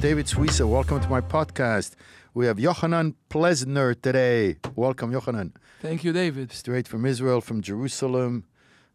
David 0.00 0.26
Suissa. 0.26 0.68
Welcome 0.68 1.00
to 1.00 1.08
my 1.08 1.20
podcast. 1.20 1.94
We 2.34 2.46
have 2.46 2.60
Yohanan 2.60 3.14
Plesner 3.28 3.94
today. 3.94 4.56
Welcome, 4.74 5.10
Yohanan. 5.10 5.54
Thank 5.80 6.04
you, 6.04 6.12
David. 6.12 6.52
Straight 6.52 6.86
from 6.86 7.06
Israel, 7.06 7.40
from 7.40 7.62
Jerusalem, 7.62 8.44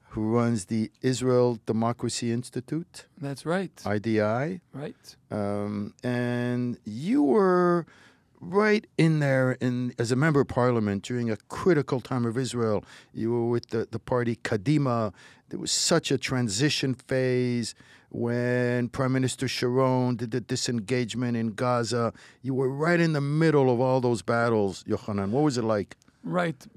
who 0.09 0.29
runs 0.29 0.65
the 0.65 0.91
Israel 1.01 1.59
Democracy 1.65 2.31
Institute, 2.31 3.07
That's 3.19 3.45
right. 3.45 3.71
IDI. 3.85 4.61
right. 4.73 5.15
Um, 5.31 5.93
and 6.03 6.77
you 6.85 7.23
were 7.23 7.85
right 8.39 8.85
in 8.97 9.19
there 9.19 9.53
in 9.53 9.93
as 9.97 10.11
a 10.11 10.15
member 10.15 10.41
of 10.41 10.47
parliament 10.47 11.03
during 11.03 11.29
a 11.31 11.37
critical 11.49 11.99
time 11.99 12.25
of 12.25 12.37
Israel. 12.37 12.83
You 13.13 13.31
were 13.31 13.47
with 13.47 13.69
the, 13.69 13.87
the 13.89 13.99
party 13.99 14.35
Kadima. 14.35 15.13
There 15.49 15.59
was 15.59 15.71
such 15.71 16.11
a 16.11 16.17
transition 16.17 16.93
phase 16.93 17.73
when 18.11 18.89
Prime 18.89 19.13
Minister 19.13 19.47
Sharon 19.47 20.17
did 20.17 20.31
the 20.31 20.41
disengagement 20.41 21.37
in 21.37 21.53
Gaza. 21.53 22.13
You 22.41 22.53
were 22.53 22.69
right 22.69 22.99
in 22.99 23.13
the 23.13 23.21
middle 23.21 23.71
of 23.73 23.79
all 23.79 24.01
those 24.01 24.21
battles, 24.21 24.83
Yohanan. 24.85 25.31
What 25.31 25.43
was 25.43 25.57
it 25.57 25.63
like? 25.63 25.95
Right. 26.23 26.67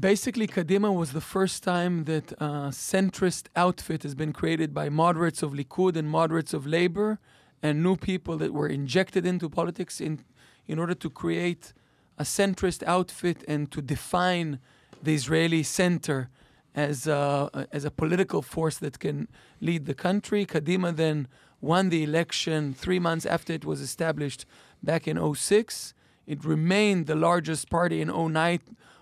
Basically, 0.00 0.46
Kadima 0.46 0.94
was 0.94 1.12
the 1.12 1.20
first 1.20 1.62
time 1.62 2.04
that 2.04 2.32
a 2.32 2.70
centrist 2.70 3.48
outfit 3.54 4.02
has 4.04 4.14
been 4.14 4.32
created 4.32 4.72
by 4.72 4.88
moderates 4.88 5.42
of 5.42 5.52
Likud 5.52 5.96
and 5.96 6.08
moderates 6.08 6.54
of 6.54 6.66
Labor 6.66 7.18
and 7.62 7.82
new 7.82 7.96
people 7.96 8.38
that 8.38 8.54
were 8.54 8.68
injected 8.68 9.26
into 9.26 9.50
politics 9.50 10.00
in, 10.00 10.24
in 10.68 10.78
order 10.78 10.94
to 10.94 11.10
create 11.10 11.74
a 12.16 12.22
centrist 12.22 12.82
outfit 12.84 13.44
and 13.46 13.70
to 13.72 13.82
define 13.82 14.60
the 15.02 15.14
Israeli 15.14 15.64
center 15.64 16.30
as 16.78 17.08
a, 17.08 17.66
as 17.72 17.84
a 17.84 17.90
political 17.90 18.40
force 18.40 18.78
that 18.78 19.00
can 19.00 19.26
lead 19.60 19.86
the 19.86 19.94
country. 19.94 20.46
Kadima 20.46 20.94
then 20.94 21.26
won 21.60 21.88
the 21.88 22.04
election 22.04 22.72
three 22.72 23.00
months 23.00 23.26
after 23.26 23.52
it 23.52 23.64
was 23.64 23.80
established 23.80 24.46
back 24.80 25.08
in 25.08 25.16
06. 25.34 25.92
It 26.26 26.44
remained 26.44 27.06
the 27.06 27.16
largest 27.16 27.68
party 27.68 28.00
in 28.00 28.08
09, 28.08 28.60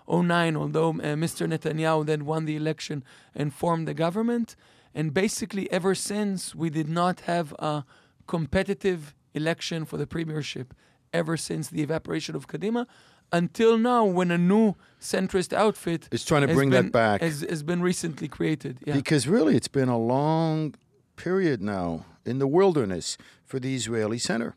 09 0.09 0.57
although 0.57 0.89
uh, 0.89 1.15
Mr. 1.23 1.47
Netanyahu 1.47 2.03
then 2.07 2.25
won 2.25 2.45
the 2.45 2.55
election 2.55 3.03
and 3.35 3.53
formed 3.53 3.87
the 3.87 3.93
government. 3.93 4.55
And 4.95 5.13
basically, 5.13 5.71
ever 5.71 5.93
since, 5.93 6.55
we 6.55 6.71
did 6.71 6.89
not 6.89 7.19
have 7.21 7.53
a 7.59 7.83
competitive 8.25 9.13
election 9.35 9.85
for 9.85 9.97
the 9.97 10.07
premiership 10.07 10.73
ever 11.13 11.37
since 11.37 11.69
the 11.69 11.83
evaporation 11.83 12.35
of 12.35 12.47
Kadima 12.47 12.87
until 13.31 13.77
now 13.77 14.05
when 14.05 14.31
a 14.31 14.37
new 14.37 14.75
centrist 15.01 15.53
outfit 15.53 16.07
is 16.11 16.23
trying 16.25 16.47
to 16.47 16.53
bring 16.53 16.69
been, 16.69 16.85
that 16.85 16.91
back. 16.91 17.21
has, 17.21 17.41
has 17.49 17.63
been 17.63 17.81
recently 17.81 18.27
created. 18.27 18.79
Yeah. 18.85 18.93
Because 18.95 19.27
really, 19.27 19.55
it's 19.55 19.67
been 19.67 19.89
a 19.89 19.97
long 19.97 20.75
period 21.15 21.61
now 21.61 22.05
in 22.25 22.39
the 22.39 22.47
wilderness 22.47 23.17
for 23.43 23.59
the 23.59 23.75
Israeli 23.75 24.17
center. 24.19 24.55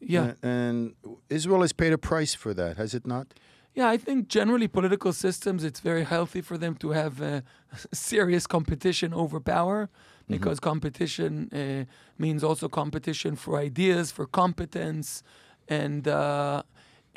yeah. 0.00 0.32
A- 0.42 0.46
And 0.46 0.94
Israel 1.28 1.60
has 1.62 1.72
paid 1.72 1.92
a 1.92 1.98
price 1.98 2.34
for 2.34 2.54
that, 2.54 2.76
has 2.76 2.94
it 2.94 3.06
not? 3.06 3.26
Yeah, 3.74 3.88
I 3.94 3.98
think 3.98 4.28
generally 4.28 4.68
political 4.68 5.12
systems, 5.12 5.62
it's 5.62 5.80
very 5.80 6.04
healthy 6.04 6.40
for 6.40 6.56
them 6.56 6.74
to 6.76 6.90
have 6.92 7.20
uh, 7.20 7.40
serious 7.92 8.46
competition 8.46 9.12
over 9.12 9.38
power 9.40 9.88
because 10.28 10.58
competition 10.60 11.32
uh, 11.52 11.84
means 12.18 12.42
also 12.42 12.68
competition 12.68 13.36
for 13.36 13.58
ideas, 13.58 14.10
for 14.10 14.26
competence, 14.26 15.22
and 15.68 16.08
uh, 16.08 16.62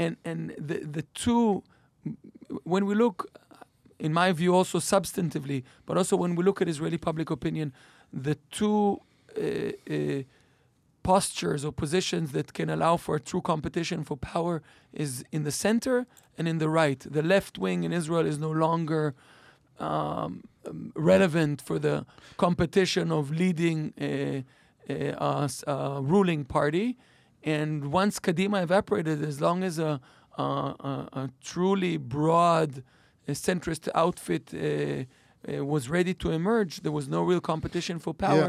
and 0.04 0.14
and 0.30 0.42
the 0.70 0.78
the 0.96 1.04
two. 1.24 1.64
When 2.74 2.84
we 2.90 2.96
look, 2.96 3.18
in 4.00 4.12
my 4.22 4.30
view, 4.42 4.52
also 4.60 4.80
substantively, 4.80 5.60
but 5.86 5.98
also 5.98 6.16
when 6.24 6.34
we 6.38 6.44
look 6.44 6.62
at 6.64 6.68
Israeli 6.76 6.98
public 7.10 7.30
opinion, 7.30 7.68
the 8.28 8.36
two. 8.58 9.00
Uh, 9.38 9.72
uh, 9.96 10.24
postures 11.02 11.64
or 11.68 11.72
positions 11.72 12.28
that 12.34 12.54
can 12.54 12.70
allow 12.70 12.98
for 12.98 13.18
true 13.20 13.42
competition 13.42 14.04
for 14.04 14.18
power 14.18 14.62
is 15.04 15.12
in 15.32 15.42
the 15.44 15.52
center 15.66 16.06
and 16.38 16.46
in 16.48 16.58
the 16.60 16.70
right. 16.82 17.00
The 17.18 17.24
left 17.24 17.58
wing 17.58 17.80
in 17.88 17.92
Israel 18.02 18.26
is 18.32 18.38
no 18.38 18.52
longer 18.66 19.16
um, 19.80 20.44
relevant 20.96 21.62
for 21.62 21.80
the 21.80 22.06
competition 22.38 23.12
of 23.12 23.32
leading 23.32 23.94
a, 24.00 24.44
a 24.90 25.44
s- 25.46 25.64
a 25.68 26.00
ruling 26.14 26.44
party. 26.58 26.88
And 27.58 27.72
once 28.02 28.16
Kadima 28.26 28.58
evaporated, 28.68 29.18
as 29.32 29.38
long 29.48 29.58
as 29.70 29.76
a, 29.80 29.92
a, 30.38 30.44
a, 30.44 30.94
a 31.22 31.24
truly 31.52 31.96
broad 31.98 32.72
uh, 32.80 33.32
centrist 33.48 33.84
outfit 34.04 34.44
uh, 34.54 34.60
uh, 34.60 35.66
was 35.74 35.84
ready 35.98 36.14
to 36.24 36.28
emerge, 36.40 36.74
there 36.86 36.96
was 37.00 37.08
no 37.18 37.22
real 37.32 37.42
competition 37.54 37.96
for 38.06 38.14
power. 38.28 38.48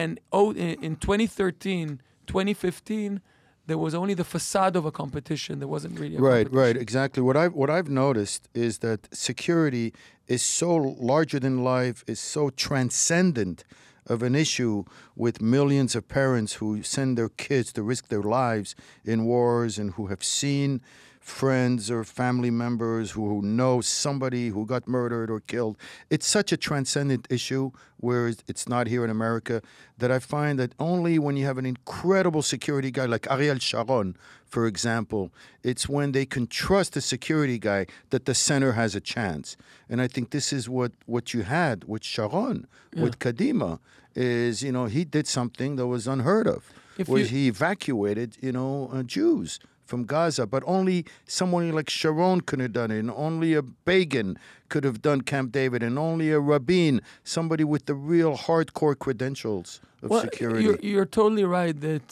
And 0.00 0.10
oh, 0.38 0.46
in 0.64 0.70
in 0.86 0.92
2013, 0.96 2.00
2015, 2.26 3.20
there 3.66 3.78
was 3.86 3.94
only 3.94 4.14
the 4.14 4.24
facade 4.36 4.74
of 4.80 4.84
a 4.86 4.92
competition. 5.02 5.52
There 5.62 5.72
wasn't 5.76 5.94
really 6.00 6.16
a 6.16 6.20
Right, 6.20 6.46
competition. 6.46 6.58
right, 6.64 6.76
exactly. 6.86 7.20
What 7.28 7.36
I've 7.42 7.54
what 7.60 7.70
I've 7.76 7.90
noticed 8.04 8.42
is 8.66 8.72
that 8.78 9.00
security 9.28 9.86
is 10.34 10.42
so 10.42 10.70
larger 11.10 11.38
than 11.40 11.54
life, 11.76 11.98
is 12.12 12.20
so 12.36 12.42
transcendent 12.50 13.64
of 14.06 14.22
an 14.22 14.34
issue 14.34 14.84
with 15.16 15.40
millions 15.40 15.94
of 15.94 16.08
parents 16.08 16.54
who 16.54 16.82
send 16.82 17.16
their 17.16 17.28
kids 17.28 17.72
to 17.72 17.82
risk 17.82 18.08
their 18.08 18.22
lives 18.22 18.74
in 19.04 19.24
wars 19.24 19.78
and 19.78 19.92
who 19.92 20.06
have 20.06 20.24
seen 20.24 20.80
friends 21.20 21.90
or 21.90 22.02
family 22.02 22.50
members 22.50 23.12
who, 23.12 23.40
know 23.42 23.80
somebody 23.80 24.48
who 24.48 24.64
got 24.66 24.88
murdered 24.88 25.30
or 25.30 25.40
killed. 25.40 25.76
It's 26.08 26.26
such 26.26 26.50
a 26.50 26.56
transcendent 26.56 27.26
issue, 27.30 27.70
whereas 27.98 28.38
it's 28.48 28.68
not 28.68 28.86
here 28.88 29.04
in 29.04 29.10
America, 29.10 29.62
that 29.98 30.10
I 30.10 30.18
find 30.18 30.58
that 30.58 30.72
only 30.78 31.18
when 31.18 31.36
you 31.36 31.44
have 31.44 31.58
an 31.58 31.66
incredible 31.66 32.42
security 32.42 32.90
guy 32.90 33.04
like 33.04 33.30
Ariel 33.30 33.58
Sharon, 33.58 34.16
for 34.46 34.66
example, 34.66 35.30
it's 35.62 35.88
when 35.88 36.12
they 36.12 36.24
can 36.26 36.46
trust 36.46 36.94
the 36.94 37.00
security 37.00 37.58
guy 37.58 37.86
that 38.08 38.24
the 38.24 38.34
center 38.34 38.72
has 38.72 38.94
a 38.94 39.00
chance. 39.00 39.56
And 39.88 40.00
I 40.00 40.08
think 40.08 40.30
this 40.30 40.52
is 40.52 40.68
what, 40.68 40.92
what 41.06 41.32
you 41.34 41.42
had 41.42 41.84
with 41.84 42.02
Sharon, 42.02 42.66
with 42.96 43.18
Kadima, 43.18 43.78
is, 44.16 44.62
you 44.62 44.72
know, 44.72 44.86
he 44.86 45.04
did 45.04 45.28
something 45.28 45.76
that 45.76 45.86
was 45.86 46.08
unheard 46.08 46.48
of, 46.48 46.72
If 46.98 47.08
where 47.08 47.20
you- 47.20 47.26
he 47.28 47.46
evacuated, 47.48 48.38
you 48.40 48.52
know, 48.52 48.90
uh, 48.92 49.02
Jews 49.04 49.60
from 49.90 50.04
Gaza, 50.14 50.44
but 50.54 50.62
only 50.76 50.98
someone 51.26 51.64
like 51.78 51.90
Sharon 51.90 52.38
could 52.48 52.60
have 52.64 52.72
done 52.80 52.90
it, 52.96 53.00
and 53.00 53.10
only 53.26 53.50
a 53.60 53.62
Begin 53.90 54.28
could 54.70 54.84
have 54.88 54.98
done 55.08 55.20
Camp 55.32 55.48
David, 55.60 55.80
and 55.82 55.94
only 55.98 56.28
a 56.30 56.40
Rabin, 56.52 56.94
somebody 57.36 57.64
with 57.64 57.82
the 57.90 57.96
real 58.14 58.32
hardcore 58.46 58.96
credentials 59.04 59.68
of 60.02 60.08
Well, 60.10 60.22
security. 60.28 60.62
You're, 60.64 60.78
you're 60.92 61.10
totally 61.20 61.44
right 61.58 61.76
that 61.88 62.06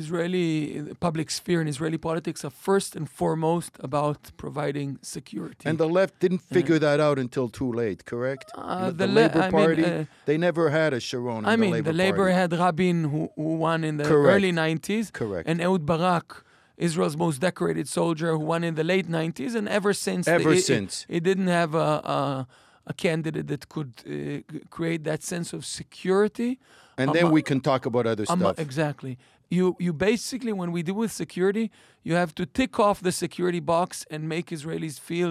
Israeli 0.00 0.80
the 0.90 0.94
public 1.06 1.28
sphere 1.38 1.60
and 1.62 1.68
Israeli 1.74 1.98
politics 2.08 2.40
are 2.46 2.54
first 2.68 2.90
and 2.98 3.06
foremost 3.20 3.72
about 3.88 4.18
providing 4.44 4.88
security. 5.16 5.64
and 5.68 5.76
the 5.84 5.90
left 5.98 6.12
didn't 6.24 6.42
figure 6.56 6.78
that 6.86 6.98
out 7.06 7.16
until 7.24 7.46
too 7.60 7.70
late, 7.82 8.00
correct? 8.12 8.46
Uh, 8.54 8.90
the, 8.90 8.92
the 8.92 9.06
the 9.06 9.06
le- 9.06 9.20
Labor 9.20 9.38
I 9.46 9.48
mean, 9.50 9.50
Party, 9.62 9.84
uh, 9.84 10.04
they 10.28 10.36
never 10.48 10.64
had 10.78 10.90
a 10.98 11.00
Sharon. 11.08 11.38
in 11.38 11.46
I 11.46 11.52
the 11.56 11.60
mean, 11.62 11.72
Labor 11.76 11.90
the 11.92 11.96
Labor 12.04 12.28
had 12.40 12.50
Rabin, 12.64 12.98
who, 13.12 13.20
who 13.36 13.48
won 13.66 13.78
in 13.88 13.94
the 14.00 14.04
Correct. 14.12 14.34
early 14.36 14.52
90s, 14.52 15.04
Correct. 15.20 15.44
and 15.50 15.56
Ehud 15.66 15.82
Barak, 15.90 16.28
Israel's 16.76 17.16
most 17.16 17.40
decorated 17.40 17.88
soldier, 17.88 18.32
who 18.32 18.38
won 18.40 18.64
in 18.64 18.74
the 18.74 18.84
late 18.84 19.08
90s, 19.08 19.54
and 19.54 19.68
ever 19.68 19.92
since, 19.92 20.26
Ever 20.28 20.52
it- 20.54 20.62
since. 20.62 21.06
it, 21.08 21.22
didn't 21.22 21.46
have 21.48 21.74
a, 21.74 21.78
a, 22.18 22.46
a 22.86 22.92
candidate 22.94 23.46
that 23.48 23.68
could 23.68 23.92
uh, 24.06 24.60
create 24.70 25.04
that 25.04 25.22
sense 25.22 25.52
of 25.52 25.64
security. 25.64 26.58
and 26.98 27.10
Um, 27.10 27.14
then 27.16 27.30
we 27.30 27.42
can 27.42 27.60
talk 27.60 27.86
about 27.86 28.06
other 28.06 28.24
Um, 28.28 28.40
stuff. 28.40 28.58
exactly. 28.58 29.16
You 29.50 29.76
you 29.78 29.92
basically 29.92 30.52
when 30.60 30.70
we 30.72 30.82
deal 30.82 30.96
with 31.04 31.12
security, 31.12 31.70
you 32.02 32.14
have 32.22 32.32
to 32.34 32.44
tick 32.46 32.78
off 32.80 33.00
the 33.08 33.12
security 33.12 33.60
box 33.60 33.88
and 34.12 34.20
make 34.28 34.46
Israelis 34.56 34.98
feel 34.98 35.30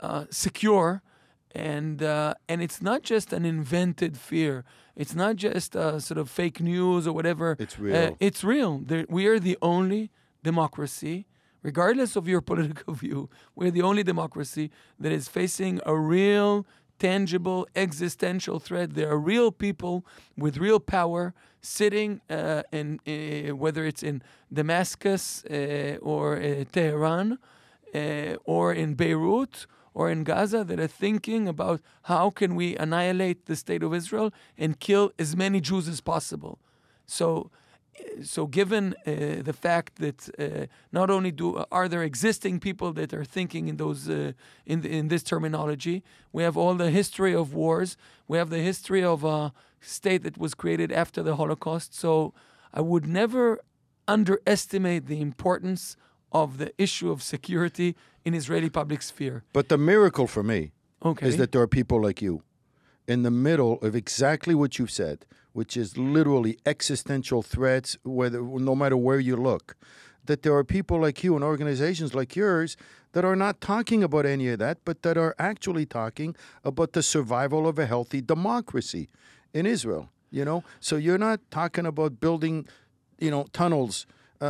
uh, 0.00 0.24
secure, 0.30 1.02
and 1.54 2.02
uh, 2.02 2.34
and 2.50 2.62
it's 2.62 2.80
not 2.80 3.00
just 3.02 3.32
an 3.32 3.44
invented 3.44 4.16
fear. 4.16 4.64
It's 4.96 5.14
not 5.14 5.36
just 5.36 5.76
uh, 5.76 5.98
sort 6.00 6.18
of 6.18 6.30
fake 6.30 6.60
news 6.60 7.06
or 7.06 7.12
whatever. 7.18 7.56
It's 7.58 7.76
Uh, 7.78 7.82
real. 7.82 8.16
it's 8.28 8.42
real. 8.54 8.72
There, 8.90 9.04
we 9.08 9.22
are 9.30 9.38
the 9.50 9.56
only 9.60 10.02
democracy, 10.52 11.16
regardless 11.70 12.12
of 12.20 12.24
your 12.32 12.42
political 12.52 12.92
view, 13.04 13.20
we're 13.56 13.74
the 13.78 13.86
only 13.90 14.04
democracy 14.12 14.66
that 15.02 15.12
is 15.18 15.24
facing 15.40 15.74
a 15.94 15.94
real, 16.16 16.66
tangible, 16.98 17.60
existential 17.84 18.58
threat. 18.66 18.88
There 18.98 19.10
are 19.14 19.22
real 19.34 19.50
people 19.66 19.94
with 20.44 20.54
real 20.66 20.80
power 20.98 21.22
sitting 21.60 22.10
uh, 22.30 22.62
in, 22.78 22.86
uh, 23.06 23.54
whether 23.62 23.82
it's 23.90 24.02
in 24.10 24.16
Damascus 24.60 25.24
uh, 25.44 26.12
or 26.12 26.24
uh, 26.36 26.64
Tehran 26.76 27.38
uh, 27.94 28.54
or 28.54 28.64
in 28.82 28.94
Beirut 28.94 29.66
or 29.98 30.10
in 30.14 30.20
Gaza 30.24 30.60
that 30.68 30.78
are 30.78 30.94
thinking 31.06 31.48
about 31.48 31.80
how 32.02 32.30
can 32.30 32.50
we 32.60 32.76
annihilate 32.76 33.46
the 33.46 33.56
state 33.56 33.82
of 33.82 33.92
Israel 34.00 34.28
and 34.56 34.70
kill 34.78 35.10
as 35.18 35.30
many 35.44 35.60
Jews 35.60 35.88
as 35.88 36.00
possible. 36.00 36.54
So, 37.06 37.50
so 38.22 38.46
given 38.46 38.94
uh, 39.06 39.42
the 39.42 39.52
fact 39.52 39.96
that 39.96 40.28
uh, 40.38 40.66
not 40.92 41.10
only 41.10 41.30
do 41.30 41.64
are 41.70 41.88
there 41.88 42.02
existing 42.02 42.60
people 42.60 42.92
that 42.92 43.12
are 43.12 43.24
thinking 43.24 43.68
in 43.68 43.76
those 43.76 44.08
uh, 44.08 44.32
in 44.66 44.80
the, 44.82 44.88
in 44.98 45.08
this 45.08 45.22
terminology, 45.22 46.02
we 46.32 46.42
have 46.42 46.56
all 46.56 46.74
the 46.74 46.90
history 46.90 47.34
of 47.34 47.54
wars. 47.54 47.96
We 48.26 48.38
have 48.38 48.50
the 48.50 48.62
history 48.70 49.04
of 49.04 49.24
a 49.24 49.52
state 49.80 50.22
that 50.24 50.36
was 50.38 50.54
created 50.54 50.90
after 50.92 51.22
the 51.22 51.36
Holocaust. 51.36 51.94
So 51.94 52.34
I 52.74 52.80
would 52.80 53.06
never 53.06 53.60
underestimate 54.06 55.06
the 55.06 55.20
importance 55.20 55.96
of 56.32 56.58
the 56.58 56.72
issue 56.78 57.10
of 57.10 57.22
security 57.22 57.96
in 58.24 58.34
Israeli 58.34 58.70
public 58.70 59.02
sphere. 59.02 59.44
But 59.52 59.68
the 59.68 59.78
miracle 59.78 60.26
for 60.26 60.42
me 60.42 60.72
Okay. 61.04 61.28
is 61.28 61.36
that 61.36 61.52
there 61.52 61.62
are 61.62 61.68
people 61.68 62.02
like 62.02 62.20
you 62.20 62.42
in 63.06 63.22
the 63.22 63.30
middle 63.30 63.78
of 63.80 63.94
exactly 63.94 64.54
what 64.54 64.78
you've 64.78 64.90
said, 64.90 65.24
which 65.58 65.76
is 65.76 65.98
literally 65.98 66.56
existential 66.64 67.42
threats, 67.42 67.98
whether 68.04 68.40
no 68.40 68.76
matter 68.76 68.96
where 68.96 69.18
you 69.18 69.34
look. 69.34 69.76
That 70.26 70.44
there 70.44 70.54
are 70.54 70.62
people 70.62 71.00
like 71.00 71.24
you 71.24 71.34
and 71.34 71.42
organizations 71.42 72.14
like 72.14 72.36
yours 72.36 72.76
that 73.10 73.24
are 73.24 73.34
not 73.34 73.60
talking 73.60 74.04
about 74.04 74.24
any 74.24 74.46
of 74.50 74.60
that, 74.60 74.78
but 74.84 75.02
that 75.02 75.18
are 75.18 75.34
actually 75.36 75.84
talking 75.84 76.36
about 76.62 76.92
the 76.92 77.02
survival 77.02 77.66
of 77.66 77.76
a 77.76 77.86
healthy 77.86 78.20
democracy 78.20 79.08
in 79.52 79.66
Israel. 79.66 80.10
You 80.30 80.44
know, 80.44 80.62
so 80.78 80.94
you're 80.94 81.18
not 81.18 81.40
talking 81.50 81.86
about 81.86 82.20
building, 82.20 82.68
you 83.18 83.32
know, 83.32 83.46
tunnels. 83.52 84.06
Uh, 84.40 84.44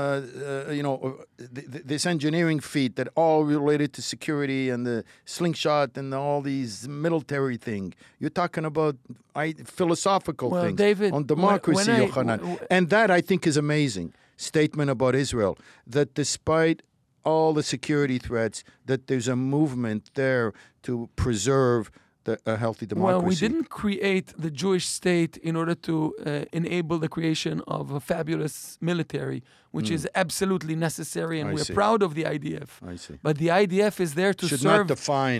uh, 0.68 0.70
you 0.70 0.82
know, 0.82 0.96
uh, 1.02 1.44
th- 1.54 1.70
th- 1.72 1.84
this 1.92 2.04
engineering 2.04 2.60
feat 2.60 2.96
that 2.96 3.08
all 3.14 3.44
related 3.44 3.90
to 3.94 4.02
security 4.02 4.68
and 4.68 4.84
the 4.86 5.02
slingshot 5.24 5.96
and 5.96 6.12
all 6.12 6.42
these 6.42 6.86
military 6.86 7.56
thing. 7.56 7.94
You're 8.20 8.28
talking 8.42 8.66
about 8.66 8.96
I, 9.34 9.54
philosophical 9.64 10.50
Well, 10.50 10.64
things 10.64 10.76
David, 10.76 11.14
on 11.14 11.24
democracy, 11.24 11.90
when 11.90 12.00
I- 12.00 12.04
Yohanan. 12.04 12.38
w- 12.38 12.56
w- 12.56 12.66
and 12.70 12.90
that 12.90 13.10
I 13.10 13.22
think 13.22 13.46
is 13.46 13.56
amazing 13.56 14.12
statement 14.36 14.90
about 14.90 15.14
Israel. 15.14 15.56
That 15.86 16.12
despite 16.12 16.82
all 17.24 17.54
the 17.54 17.62
security 17.62 18.18
threats, 18.18 18.64
that 18.84 19.06
there's 19.06 19.28
a 19.28 19.36
movement 19.36 20.10
there 20.14 20.52
to 20.82 21.08
preserve 21.16 21.90
the, 22.28 22.34
a 22.54 22.56
healthy 22.64 22.86
democracy. 22.92 23.14
Well, 23.18 23.22
we 23.30 23.36
didn't 23.44 23.68
create 23.82 24.28
the 24.44 24.52
Jewish 24.62 24.86
state 25.00 25.34
in 25.48 25.54
order 25.60 25.74
to 25.88 25.94
uh, 25.96 26.60
enable 26.60 26.96
the 27.04 27.10
creation 27.16 27.56
of 27.78 27.84
a 27.98 28.00
fabulous 28.12 28.54
military, 28.90 29.40
which 29.76 29.90
is 29.96 30.02
absolutely 30.24 30.76
necessary, 30.88 31.36
and 31.40 31.46
Hmm. 31.48 31.54
I 31.54 31.56
we're 31.56 31.70
see. 31.70 31.80
proud 31.82 32.00
of 32.06 32.10
the 32.18 32.24
IDF. 32.36 32.70
I 32.94 32.96
see. 33.04 33.16
But 33.26 33.34
the 33.44 33.50
IDF 33.62 33.94
is 34.06 34.10
there 34.20 34.34
to 34.40 34.44
Should 34.50 34.60
serve 34.70 34.86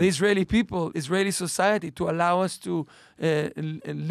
the 0.02 0.06
Israeli 0.12 0.44
people, 0.56 0.82
Israeli 1.02 1.34
society, 1.46 1.88
to 1.98 2.04
allow 2.12 2.34
us 2.46 2.54
to 2.66 2.72
uh, 3.22 3.48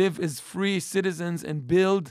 live 0.01 0.15
as 0.27 0.33
free 0.53 0.77
citizens 0.95 1.39
and 1.49 1.57
build 1.75 2.05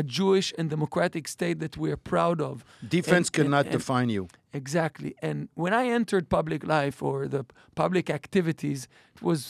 a 0.00 0.02
Jewish 0.18 0.48
and 0.58 0.66
democratic 0.76 1.24
state 1.36 1.58
that 1.64 1.74
we 1.82 1.88
are 1.94 2.00
proud 2.14 2.38
of. 2.50 2.54
Defense 2.98 3.28
and- 3.28 3.36
and- 3.36 3.36
cannot 3.38 3.64
and- 3.66 3.76
define 3.78 4.08
you. 4.16 4.24
Exactly. 4.62 5.10
And 5.28 5.38
when 5.62 5.72
I 5.82 5.84
entered 5.98 6.24
public 6.38 6.60
life 6.76 6.98
or 7.08 7.16
the 7.36 7.42
public 7.82 8.06
activities, 8.20 8.80
it 9.16 9.20
was 9.30 9.40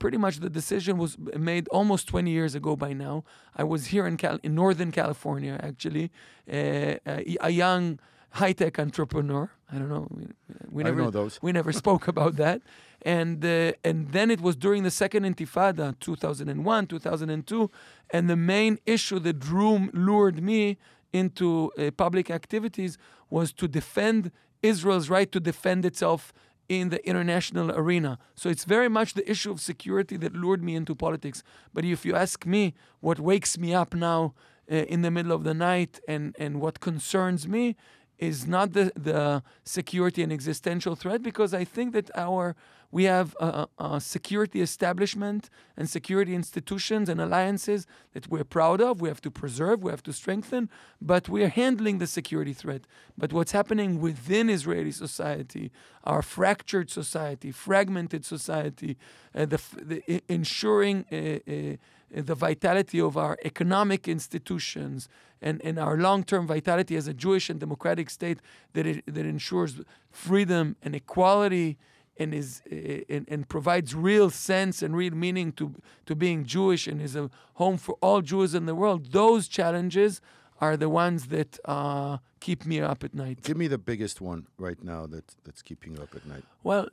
pretty 0.00 0.18
much 0.24 0.34
the 0.40 0.50
decision 0.50 0.98
was 0.98 1.16
made 1.50 1.68
almost 1.68 2.08
20 2.08 2.28
years 2.30 2.56
ago 2.56 2.74
by 2.74 2.92
now. 2.92 3.22
I 3.56 3.62
was 3.62 3.86
here 3.86 4.06
in, 4.08 4.16
Cal- 4.16 4.40
in 4.42 4.56
Northern 4.56 4.90
California, 4.90 5.54
actually, 5.62 6.10
uh, 6.52 6.96
a, 7.06 7.36
a 7.48 7.50
young 7.50 8.00
high 8.30 8.52
tech 8.52 8.78
entrepreneur. 8.78 9.50
I 9.72 9.76
don't 9.78 9.88
know. 9.88 10.08
We, 10.10 10.26
we 10.70 10.82
I 10.82 10.86
never 10.86 11.02
know 11.02 11.10
those. 11.10 11.38
we 11.42 11.52
never 11.52 11.72
spoke 11.72 12.08
about 12.08 12.36
that. 12.36 12.62
And 13.02 13.44
uh, 13.44 13.72
and 13.88 13.98
then 14.16 14.30
it 14.30 14.40
was 14.40 14.56
during 14.56 14.82
the 14.82 14.90
second 14.90 15.22
Intifada, 15.24 15.98
2001, 16.00 16.86
2002, 16.86 17.70
and 18.10 18.28
the 18.28 18.36
main 18.36 18.78
issue 18.84 19.18
that 19.20 19.38
drew 19.38 19.88
lured 19.92 20.42
me 20.42 20.76
into 21.12 21.72
uh, 21.78 21.90
public 21.96 22.30
activities 22.30 22.98
was 23.30 23.52
to 23.54 23.66
defend 23.66 24.30
Israel's 24.62 25.08
right 25.08 25.30
to 25.32 25.40
defend 25.40 25.84
itself 25.84 26.32
in 26.70 26.90
the 26.90 27.04
international 27.04 27.72
arena. 27.72 28.16
So 28.36 28.48
it's 28.48 28.64
very 28.64 28.88
much 28.88 29.14
the 29.14 29.28
issue 29.28 29.50
of 29.50 29.60
security 29.60 30.16
that 30.18 30.34
lured 30.34 30.62
me 30.62 30.76
into 30.76 30.94
politics. 30.94 31.42
But 31.74 31.84
if 31.84 32.04
you 32.06 32.14
ask 32.14 32.46
me 32.46 32.74
what 33.00 33.18
wakes 33.18 33.58
me 33.58 33.74
up 33.74 33.92
now 33.92 34.34
uh, 34.70 34.76
in 34.76 35.02
the 35.02 35.10
middle 35.10 35.32
of 35.32 35.42
the 35.42 35.52
night 35.52 35.98
and, 36.06 36.36
and 36.38 36.60
what 36.60 36.78
concerns 36.78 37.48
me 37.48 37.74
is 38.20 38.46
not 38.46 38.72
the, 38.72 38.92
the 38.94 39.42
security 39.64 40.22
and 40.22 40.32
existential 40.32 40.94
threat 40.94 41.22
because 41.22 41.54
I 41.54 41.64
think 41.64 41.92
that 41.92 42.10
our 42.16 42.54
we 42.92 43.04
have 43.04 43.36
a, 43.38 43.68
a 43.78 44.00
security 44.00 44.60
establishment 44.60 45.48
and 45.76 45.88
security 45.88 46.34
institutions 46.34 47.08
and 47.08 47.20
alliances 47.20 47.86
that 48.14 48.28
we're 48.28 48.44
proud 48.44 48.80
of. 48.80 49.00
We 49.00 49.08
have 49.08 49.20
to 49.22 49.30
preserve, 49.30 49.82
we 49.82 49.90
have 49.92 50.02
to 50.04 50.12
strengthen, 50.12 50.68
but 51.00 51.28
we 51.28 51.44
are 51.44 51.48
handling 51.48 51.98
the 51.98 52.06
security 52.06 52.52
threat. 52.52 52.82
But 53.16 53.32
what's 53.32 53.52
happening 53.52 54.00
within 54.00 54.50
Israeli 54.50 54.90
society, 54.90 55.70
our 56.02 56.22
fractured 56.22 56.90
society, 56.90 57.52
fragmented 57.52 58.24
society, 58.24 58.96
uh, 59.34 59.46
the, 59.46 59.60
the 59.80 60.22
ensuring 60.28 61.04
uh, 61.12 61.50
uh, 61.50 61.76
the 62.12 62.34
vitality 62.34 63.00
of 63.00 63.16
our 63.16 63.38
economic 63.44 64.08
institutions 64.08 65.08
and, 65.40 65.60
and 65.64 65.78
our 65.78 65.96
long-term 65.96 66.46
vitality 66.46 66.96
as 66.96 67.06
a 67.08 67.14
Jewish 67.14 67.48
and 67.50 67.60
democratic 67.60 68.10
state 68.10 68.40
that 68.72 68.86
it, 68.86 69.04
that 69.06 69.26
ensures 69.26 69.80
freedom 70.10 70.76
and 70.82 70.94
equality 70.94 71.78
and 72.18 72.34
is 72.34 72.62
uh, 72.70 72.76
and, 73.08 73.26
and 73.28 73.48
provides 73.48 73.94
real 73.94 74.28
sense 74.30 74.82
and 74.82 74.94
real 74.96 75.14
meaning 75.14 75.52
to 75.52 75.74
to 76.04 76.14
being 76.14 76.44
Jewish 76.44 76.86
and 76.86 77.00
is 77.00 77.16
a 77.16 77.30
home 77.54 77.78
for 77.78 77.96
all 78.02 78.20
Jews 78.20 78.54
in 78.54 78.66
the 78.66 78.74
world. 78.74 79.12
Those 79.12 79.48
challenges 79.48 80.20
are 80.60 80.76
the 80.76 80.90
ones 80.90 81.28
that 81.28 81.58
uh, 81.64 82.18
keep 82.40 82.66
me 82.66 82.80
up 82.80 83.02
at 83.02 83.14
night. 83.14 83.42
Give 83.42 83.56
me 83.56 83.68
the 83.68 83.78
biggest 83.78 84.20
one 84.20 84.46
right 84.58 84.82
now 84.84 85.06
that 85.06 85.24
that's 85.44 85.62
keeping 85.62 85.96
you 85.96 86.02
up 86.02 86.14
at 86.14 86.26
night. 86.26 86.44
Well, 86.62 86.88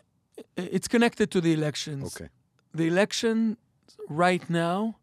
it's 0.56 0.88
connected 0.88 1.30
to 1.32 1.42
the 1.42 1.52
elections. 1.54 2.16
Okay. 2.16 2.30
the 2.74 2.88
election 2.88 3.58
right 4.10 4.50
now 4.50 4.98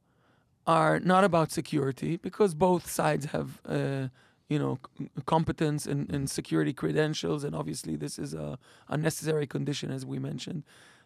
are 0.66 1.00
not 1.00 1.24
about 1.24 1.52
security 1.52 2.16
because 2.16 2.54
both 2.54 2.90
sides 2.90 3.26
have, 3.26 3.60
uh, 3.68 4.08
you 4.48 4.58
know, 4.58 4.78
c- 4.98 5.08
competence 5.26 5.86
and, 5.86 6.10
and 6.10 6.30
security 6.30 6.72
credentials, 6.72 7.44
and 7.44 7.54
obviously 7.54 7.96
this 7.96 8.18
is 8.18 8.34
a, 8.34 8.58
a 8.88 8.96
necessary 8.96 9.46
condition, 9.46 9.90
as 9.90 10.06
we 10.06 10.18
mentioned. 10.18 10.62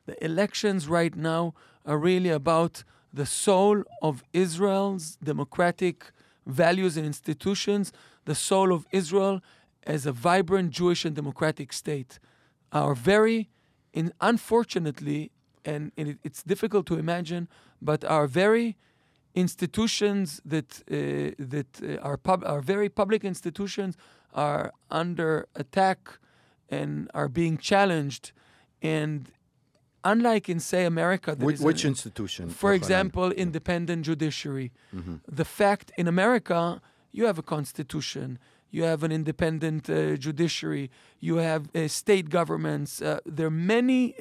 The 0.06 0.22
elections 0.25 0.88
right 0.88 1.14
now 1.14 1.55
are 1.84 1.99
really 1.99 2.31
about 2.31 2.84
the 3.12 3.26
soul 3.26 3.82
of 4.00 4.22
Israel's 4.32 5.16
democratic 5.16 6.12
values 6.46 6.96
and 6.96 7.04
institutions, 7.06 7.93
the 8.25 8.34
soul 8.34 8.72
of 8.72 8.87
Israel 8.93 9.40
as 9.87 10.06
a 10.06 10.12
vibrant 10.12 10.70
Jewish 10.70 11.04
and 11.04 11.16
democratic 11.16 11.72
state. 11.72 12.19
Our 12.73 12.94
very, 12.94 13.49
in, 13.92 14.12
unfortunately, 14.21 15.30
and, 15.64 15.92
and 15.97 16.09
it, 16.09 16.18
it's 16.23 16.42
difficult 16.42 16.87
to 16.87 16.99
imagine, 16.99 17.49
but 17.80 18.04
our 18.04 18.26
very 18.26 18.76
institutions 19.35 20.40
that 20.44 20.82
uh, 20.90 21.35
that 21.38 21.80
uh, 21.82 22.08
are 22.08 22.16
pub- 22.16 22.44
are 22.44 22.61
very 22.61 22.88
public 22.88 23.25
institutions 23.25 23.97
are 24.32 24.73
under 24.90 25.47
attack 25.54 26.18
and 26.68 27.11
are 27.14 27.28
being 27.28 27.56
challenged, 27.58 28.32
and 28.82 29.30
unlike 30.04 30.49
in 30.49 30.61
say 30.61 30.85
America, 30.85 31.35
that 31.35 31.44
Which, 31.44 31.61
which 31.61 31.85
institution? 31.85 32.49
for 32.50 32.73
example, 32.73 33.32
independent 33.32 34.04
judiciary. 34.04 34.70
Mm-hmm. 34.94 35.16
The 35.26 35.44
fact 35.44 35.92
in 35.97 36.08
America, 36.08 36.80
you 37.11 37.26
have 37.26 37.38
a 37.38 37.42
constitution, 37.42 38.38
you 38.70 38.85
have 38.85 39.02
an 39.02 39.12
independent 39.12 39.88
uh, 39.88 40.16
judiciary, 40.16 40.90
you 41.20 41.37
have 41.37 41.62
uh, 41.75 41.88
state 41.88 42.28
governments. 42.28 43.00
Uh, 43.00 43.20
there 43.25 43.47
are 43.47 43.50
many 43.50 44.14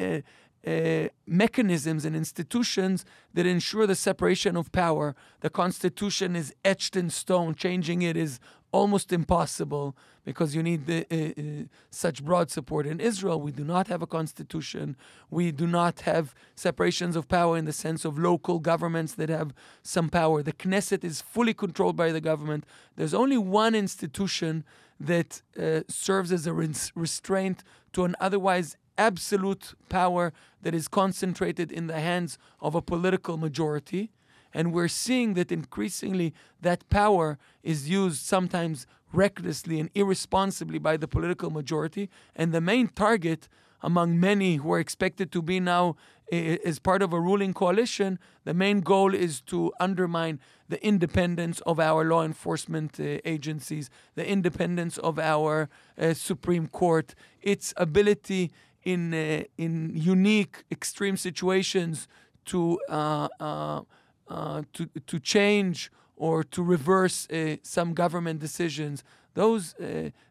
uh, 0.65 1.07
mechanisms 1.25 2.05
and 2.05 2.15
institutions 2.15 3.05
that 3.33 3.45
ensure 3.45 3.87
the 3.87 3.95
separation 3.95 4.57
of 4.57 4.71
power. 4.71 5.15
The 5.41 5.49
constitution 5.49 6.35
is 6.35 6.53
etched 6.65 6.95
in 6.95 7.09
stone. 7.09 7.55
Changing 7.55 8.01
it 8.01 8.17
is 8.17 8.39
almost 8.71 9.13
impossible 9.13 9.95
because 10.25 10.53
you 10.53 10.61
need 10.61 10.87
the, 10.87 11.05
uh, 11.09 11.41
uh, 11.41 11.65
such 11.89 12.23
broad 12.23 12.51
support. 12.51 12.85
In 12.85 12.99
Israel, 12.99 13.39
we 13.39 13.51
do 13.51 13.63
not 13.63 13.87
have 13.87 14.01
a 14.01 14.07
constitution. 14.07 14.97
We 15.29 15.51
do 15.51 15.65
not 15.65 16.01
have 16.01 16.35
separations 16.55 17.15
of 17.15 17.29
power 17.29 17.57
in 17.57 17.65
the 17.65 17.71
sense 17.71 18.03
of 18.03 18.19
local 18.19 18.59
governments 18.59 19.13
that 19.13 19.29
have 19.29 19.53
some 19.83 20.09
power. 20.09 20.43
The 20.43 20.53
Knesset 20.53 21.03
is 21.03 21.21
fully 21.21 21.53
controlled 21.53 21.95
by 21.95 22.11
the 22.11 22.19
government. 22.19 22.65
There's 22.97 23.13
only 23.13 23.37
one 23.37 23.73
institution 23.73 24.65
that 24.99 25.41
uh, 25.57 25.81
serves 25.87 26.31
as 26.31 26.45
a 26.45 26.53
res- 26.53 26.91
restraint 26.93 27.63
to 27.93 28.03
an 28.03 28.15
otherwise 28.19 28.75
absolute 28.97 29.73
power 29.89 30.33
that 30.61 30.73
is 30.73 30.87
concentrated 30.87 31.71
in 31.71 31.87
the 31.87 31.99
hands 31.99 32.37
of 32.59 32.75
a 32.75 32.81
political 32.81 33.37
majority. 33.37 34.11
And 34.53 34.73
we're 34.73 34.87
seeing 34.87 35.33
that 35.35 35.51
increasingly 35.51 36.33
that 36.61 36.89
power 36.89 37.37
is 37.63 37.89
used 37.89 38.25
sometimes 38.25 38.87
recklessly 39.13 39.79
and 39.79 39.89
irresponsibly 39.93 40.79
by 40.79 40.97
the 40.97 41.07
political 41.07 41.49
majority. 41.49 42.09
And 42.35 42.53
the 42.53 42.61
main 42.61 42.87
target 42.87 43.47
among 43.81 44.19
many 44.19 44.55
who 44.55 44.71
are 44.73 44.79
expected 44.79 45.31
to 45.31 45.41
be 45.41 45.59
now 45.59 45.95
as 46.31 46.79
part 46.79 47.01
of 47.01 47.13
a 47.13 47.21
ruling 47.21 47.53
coalition, 47.53 48.19
the 48.43 48.53
main 48.53 48.81
goal 48.81 49.13
is 49.13 49.39
to 49.41 49.71
undermine 49.79 50.39
the 50.67 50.83
independence 50.85 51.61
of 51.61 51.79
our 51.79 52.03
law 52.03 52.23
enforcement 52.23 52.99
uh, 52.99 53.19
agencies, 53.23 53.89
the 54.15 54.29
independence 54.29 54.97
of 54.97 55.17
our 55.19 55.69
uh, 55.97 56.13
Supreme 56.13 56.67
Court, 56.67 57.15
its 57.41 57.73
ability 57.77 58.51
in 58.87 59.13
uh, 59.13 59.43
in 59.57 59.91
unique 59.93 60.63
extreme 60.71 61.17
situations 61.17 62.07
to 62.45 62.79
uh, 62.89 63.27
uh, 63.39 63.81
uh, 64.29 64.61
to 64.73 64.85
to 65.05 65.19
change 65.19 65.91
or 66.15 66.43
to 66.43 66.63
reverse 66.63 67.27
uh, 67.29 67.57
some 67.63 67.93
government 67.93 68.39
decisions. 68.39 69.03
Those 69.33 69.75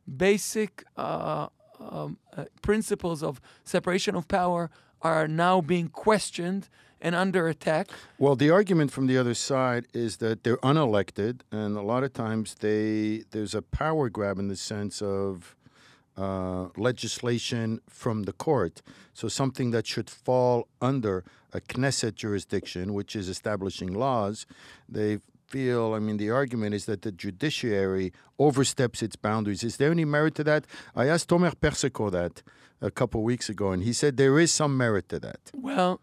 basic 0.05 0.85
um, 0.97 2.19
principles 2.61 3.23
of 3.23 3.41
separation 3.63 4.17
of 4.17 4.27
power 4.27 4.69
are 5.01 5.29
now 5.29 5.61
being 5.61 5.89
questioned 5.89 6.69
and 7.01 7.15
under 7.15 7.47
attack. 7.47 7.87
Well, 8.19 8.35
the 8.35 8.51
argument 8.51 8.91
from 8.91 9.07
the 9.07 9.17
other 9.17 9.35
side 9.35 9.87
is 9.95 10.17
that 10.17 10.43
they're 10.43 10.63
unelected, 10.73 11.43
and 11.53 11.77
a 11.77 11.83
lot 11.83 12.03
of 12.03 12.13
times 12.13 12.55
they 12.55 13.23
there's 13.31 13.55
a 13.55 13.63
power 13.63 14.11
grab 14.11 14.39
in 14.39 14.49
the 14.49 14.57
sense 14.57 15.01
of 15.01 15.57
uh, 16.17 16.69
legislation 16.77 17.81
from 17.89 18.25
the 18.25 18.33
court. 18.33 18.83
So 19.13 19.29
something 19.29 19.71
that 19.71 19.87
should 19.87 20.11
fall 20.11 20.69
under 20.81 21.25
a 21.53 21.61
Knesset 21.61 22.15
jurisdiction, 22.15 22.95
which 22.95 23.15
is 23.15 23.29
establishing 23.29 23.93
laws, 23.93 24.47
they 24.89 25.19
feel, 25.47 25.95
I 25.95 26.01
mean, 26.01 26.17
the 26.17 26.31
argument 26.31 26.75
is 26.75 26.87
that 26.87 27.03
the 27.03 27.13
judiciary 27.13 28.13
oversteps 28.39 29.03
its 29.03 29.17
boundaries. 29.17 29.63
Is 29.63 29.77
there 29.77 29.91
any 29.91 30.05
merit 30.05 30.35
to 30.37 30.45
that? 30.45 30.67
I 30.95 31.07
asked 31.07 31.29
Tomer 31.29 31.55
Persico 31.61 32.11
that 32.11 32.43
a 32.81 32.91
couple 32.91 33.23
weeks 33.23 33.49
ago, 33.49 33.71
and 33.71 33.83
he 33.83 33.93
said 33.93 34.17
there 34.17 34.39
is 34.39 34.53
some 34.53 34.77
merit 34.77 35.09
to 35.09 35.19
that. 35.21 35.41
Well, 35.55 36.01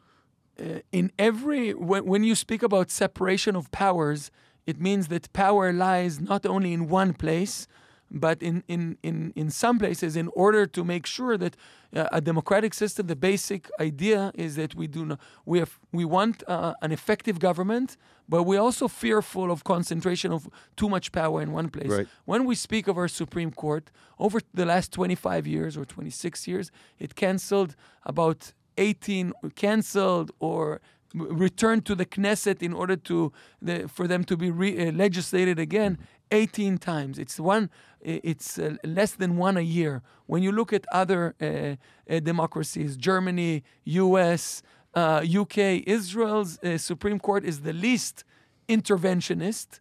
uh, 0.59 0.79
in 0.91 1.11
every, 1.19 1.73
when, 1.73 2.05
when 2.05 2.23
you 2.23 2.35
speak 2.35 2.63
about 2.63 2.89
separation 2.89 3.55
of 3.55 3.71
powers, 3.71 4.31
it 4.65 4.79
means 4.79 5.07
that 5.09 5.31
power 5.33 5.73
lies 5.73 6.19
not 6.19 6.45
only 6.45 6.73
in 6.73 6.87
one 6.87 7.13
place, 7.13 7.67
but 8.13 8.41
in, 8.43 8.63
in, 8.67 8.97
in, 9.01 9.33
in 9.35 9.49
some 9.49 9.79
places, 9.79 10.15
in 10.15 10.29
order 10.35 10.67
to 10.67 10.83
make 10.83 11.05
sure 11.07 11.35
that 11.37 11.57
uh, 11.95 12.07
a 12.11 12.21
democratic 12.21 12.73
system, 12.73 13.07
the 13.07 13.15
basic 13.15 13.69
idea 13.79 14.31
is 14.35 14.55
that 14.55 14.75
we 14.75 14.87
do 14.87 15.05
not, 15.05 15.19
we 15.45 15.59
have, 15.59 15.79
we 15.91 16.05
want 16.05 16.43
uh, 16.47 16.75
an 16.83 16.91
effective 16.91 17.39
government, 17.39 17.97
but 18.29 18.43
we're 18.43 18.61
also 18.61 18.87
fearful 18.87 19.51
of 19.51 19.63
concentration 19.63 20.31
of 20.31 20.47
too 20.77 20.87
much 20.87 21.11
power 21.11 21.41
in 21.41 21.51
one 21.51 21.69
place. 21.69 21.89
Right. 21.89 22.07
When 22.25 22.45
we 22.45 22.55
speak 22.55 22.87
of 22.87 22.97
our 22.97 23.07
Supreme 23.07 23.51
Court, 23.51 23.91
over 24.19 24.39
the 24.53 24.65
last 24.65 24.91
25 24.93 25.47
years 25.47 25.75
or 25.75 25.83
26 25.83 26.47
years, 26.47 26.71
it 26.99 27.15
canceled 27.15 27.75
about 28.05 28.53
18 28.77 29.33
canceled 29.55 30.31
or 30.39 30.81
returned 31.13 31.85
to 31.85 31.95
the 31.95 32.05
Knesset 32.05 32.61
in 32.61 32.73
order 32.73 32.95
to 32.95 33.31
the, 33.61 33.87
for 33.87 34.07
them 34.07 34.23
to 34.25 34.37
be 34.37 34.49
re, 34.49 34.87
uh, 34.87 34.91
legislated 34.91 35.59
again 35.59 35.97
18 36.33 36.79
times. 36.79 37.19
It's 37.19 37.39
one. 37.39 37.69
It's 38.01 38.59
uh, 38.59 38.75
less 38.83 39.13
than 39.13 39.37
one 39.37 39.55
a 39.55 39.61
year. 39.61 40.01
When 40.25 40.43
you 40.43 40.51
look 40.51 40.73
at 40.73 40.85
other 40.91 41.35
uh, 41.39 41.75
uh 42.13 42.19
democracies, 42.19 42.97
Germany, 42.97 43.63
U.S., 43.85 44.61
UK, 44.95 45.57
uh, 45.57 45.79
Israel's 45.97 46.59
uh, 46.59 46.77
Supreme 46.77 47.19
Court 47.19 47.45
is 47.45 47.61
the 47.61 47.73
least 47.73 48.25
interventionist. 48.67 49.79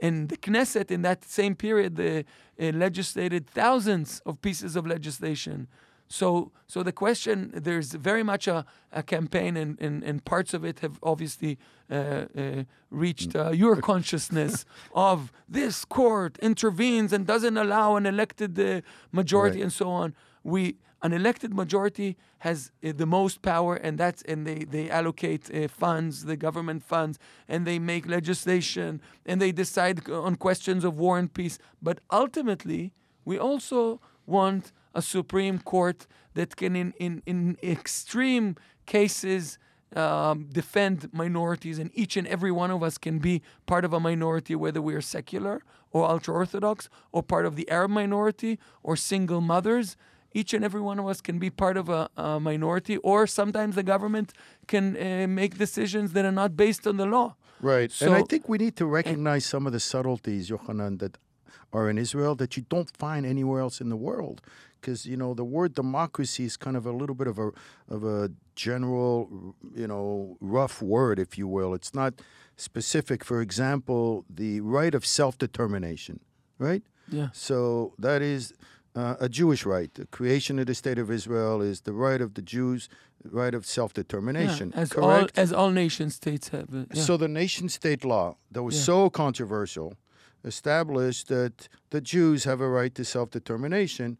And 0.00 0.28
the 0.28 0.36
Knesset, 0.36 0.90
in 0.90 1.02
that 1.02 1.24
same 1.24 1.54
period, 1.54 1.96
they 1.96 2.24
legislated 2.58 3.48
thousands 3.48 4.20
of 4.26 4.42
pieces 4.42 4.76
of 4.76 4.86
legislation 4.86 5.68
so, 6.14 6.52
so 6.68 6.84
the 6.84 6.92
question 6.92 7.50
there's 7.52 7.90
very 7.92 8.22
much 8.22 8.46
a, 8.46 8.64
a 8.92 9.02
campaign, 9.02 9.56
and, 9.56 9.76
and, 9.80 10.04
and 10.04 10.24
parts 10.24 10.54
of 10.54 10.64
it 10.64 10.78
have 10.78 11.00
obviously 11.02 11.58
uh, 11.90 11.94
uh, 11.94 12.62
reached 12.88 13.34
uh, 13.34 13.50
your 13.50 13.80
consciousness 13.80 14.64
of 14.94 15.32
this 15.48 15.84
court 15.84 16.38
intervenes 16.38 17.12
and 17.12 17.26
doesn't 17.26 17.56
allow 17.56 17.96
an 17.96 18.06
elected 18.06 18.56
uh, 18.60 18.80
majority 19.10 19.56
right. 19.56 19.64
and 19.64 19.72
so 19.72 19.88
on. 19.90 20.14
We 20.44 20.76
an 21.02 21.12
elected 21.12 21.52
majority 21.52 22.16
has 22.38 22.70
uh, 22.84 22.92
the 22.94 23.06
most 23.06 23.42
power, 23.42 23.74
and 23.74 23.98
that's 23.98 24.22
and 24.22 24.46
they 24.46 24.60
they 24.76 24.88
allocate 24.88 25.52
uh, 25.52 25.66
funds, 25.66 26.26
the 26.26 26.36
government 26.36 26.84
funds, 26.84 27.18
and 27.48 27.66
they 27.66 27.80
make 27.80 28.06
legislation, 28.06 29.00
and 29.26 29.42
they 29.42 29.50
decide 29.50 30.08
on 30.08 30.36
questions 30.36 30.84
of 30.84 30.96
war 30.96 31.18
and 31.18 31.34
peace. 31.34 31.58
But 31.82 31.98
ultimately, 32.12 32.92
we 33.24 33.36
also 33.36 34.00
want 34.26 34.72
a 34.94 35.02
Supreme 35.02 35.58
Court 35.58 36.06
that 36.34 36.56
can, 36.56 36.76
in, 36.76 36.94
in, 36.98 37.22
in 37.26 37.56
extreme 37.62 38.56
cases, 38.86 39.58
um, 39.96 40.48
defend 40.52 41.08
minorities, 41.12 41.78
and 41.78 41.90
each 41.94 42.16
and 42.16 42.26
every 42.26 42.50
one 42.50 42.70
of 42.70 42.82
us 42.82 42.98
can 42.98 43.18
be 43.18 43.42
part 43.66 43.84
of 43.84 43.92
a 43.92 44.00
minority, 44.00 44.54
whether 44.54 44.82
we 44.82 44.94
are 44.94 45.00
secular 45.00 45.62
or 45.92 46.10
ultra 46.10 46.34
Orthodox, 46.34 46.88
or 47.12 47.22
part 47.22 47.46
of 47.46 47.54
the 47.54 47.70
Arab 47.70 47.92
minority, 47.92 48.58
or 48.82 48.96
single 48.96 49.40
mothers. 49.40 49.96
Each 50.32 50.52
and 50.52 50.64
every 50.64 50.80
one 50.80 50.98
of 50.98 51.06
us 51.06 51.20
can 51.20 51.38
be 51.38 51.50
part 51.50 51.76
of 51.76 51.88
a, 51.88 52.10
a 52.16 52.40
minority, 52.40 52.96
or 52.98 53.28
sometimes 53.28 53.76
the 53.76 53.84
government 53.84 54.32
can 54.66 54.96
uh, 54.96 55.28
make 55.28 55.56
decisions 55.56 56.12
that 56.14 56.24
are 56.24 56.32
not 56.32 56.56
based 56.56 56.84
on 56.88 56.96
the 56.96 57.06
law. 57.06 57.36
Right. 57.60 57.92
So, 57.92 58.06
and 58.06 58.16
I 58.16 58.22
think 58.22 58.48
we 58.48 58.58
need 58.58 58.74
to 58.76 58.86
recognize 58.86 59.44
some 59.44 59.64
of 59.68 59.72
the 59.72 59.78
subtleties, 59.78 60.50
Yohanan, 60.50 60.98
that 60.98 61.18
are 61.72 61.88
in 61.88 61.98
Israel 61.98 62.34
that 62.36 62.56
you 62.56 62.64
don't 62.68 62.90
find 62.96 63.24
anywhere 63.24 63.60
else 63.60 63.80
in 63.80 63.88
the 63.88 63.96
world 63.96 64.40
because 64.84 65.06
you 65.06 65.16
know 65.16 65.32
the 65.32 65.44
word 65.44 65.74
democracy 65.74 66.44
is 66.44 66.56
kind 66.56 66.76
of 66.76 66.84
a 66.84 66.92
little 66.92 67.14
bit 67.14 67.26
of 67.26 67.38
a 67.38 67.50
of 67.88 68.04
a 68.04 68.30
general 68.54 69.54
you 69.74 69.86
know 69.86 70.36
rough 70.40 70.82
word 70.82 71.18
if 71.18 71.38
you 71.38 71.48
will 71.48 71.72
it's 71.74 71.94
not 71.94 72.12
specific 72.56 73.24
for 73.24 73.40
example 73.40 74.24
the 74.28 74.60
right 74.60 74.94
of 74.94 75.06
self-determination 75.06 76.20
right 76.58 76.82
yeah 77.08 77.28
so 77.32 77.94
that 77.98 78.20
is 78.22 78.52
uh, 78.96 79.16
a 79.18 79.28
Jewish 79.28 79.66
right. 79.66 79.92
The 79.92 80.06
creation 80.06 80.60
of 80.60 80.66
the 80.66 80.74
state 80.74 81.00
of 81.00 81.10
Israel 81.10 81.60
is 81.60 81.80
the 81.80 81.92
right 81.92 82.20
of 82.20 82.34
the 82.34 82.42
Jews, 82.42 82.88
right 83.24 83.52
of 83.52 83.66
self-determination. 83.66 84.70
Yeah, 84.72 84.82
as 84.82 84.92
correct? 84.92 85.36
all 85.36 85.42
as 85.42 85.52
all 85.52 85.70
nation 85.70 86.10
states 86.10 86.50
have. 86.50 86.68
Yeah. 86.70 87.02
So 87.02 87.16
the 87.16 87.26
nation 87.26 87.68
state 87.68 88.04
law 88.04 88.36
that 88.52 88.62
was 88.62 88.76
yeah. 88.76 88.84
so 88.84 89.10
controversial 89.10 89.96
established 90.44 91.26
that 91.28 91.68
the 91.90 92.00
Jews 92.00 92.44
have 92.44 92.60
a 92.60 92.68
right 92.68 92.94
to 92.94 93.04
self-determination, 93.04 94.18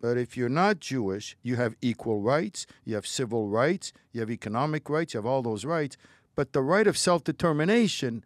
but 0.00 0.16
if 0.16 0.36
you're 0.36 0.48
not 0.48 0.80
Jewish, 0.80 1.36
you 1.42 1.56
have 1.56 1.74
equal 1.80 2.20
rights, 2.20 2.66
you 2.84 2.94
have 2.94 3.06
civil 3.06 3.48
rights, 3.48 3.92
you 4.12 4.20
have 4.20 4.30
economic 4.30 4.88
rights, 4.88 5.14
you 5.14 5.18
have 5.18 5.26
all 5.26 5.42
those 5.42 5.64
rights. 5.64 5.96
But 6.34 6.52
the 6.52 6.62
right 6.62 6.86
of 6.86 6.96
self 6.96 7.24
determination 7.24 8.24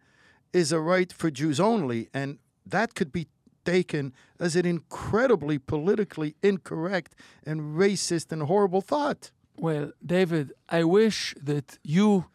is 0.51 0.71
a 0.71 0.79
right 0.79 1.11
for 1.11 1.31
Jews 1.31 1.59
only. 1.59 2.09
And 2.13 2.37
that 2.65 2.93
could 2.93 3.11
be 3.11 3.27
taken 3.65 4.13
as 4.39 4.55
an 4.55 4.65
incredibly 4.65 5.57
politically 5.57 6.35
incorrect 6.43 7.15
and 7.45 7.75
racist 7.77 8.31
and 8.31 8.43
horrible 8.43 8.81
thought. 8.81 9.31
Well, 9.57 9.91
David, 10.05 10.53
I 10.69 10.83
wish 10.83 11.33
that 11.41 11.79
you 11.83 12.25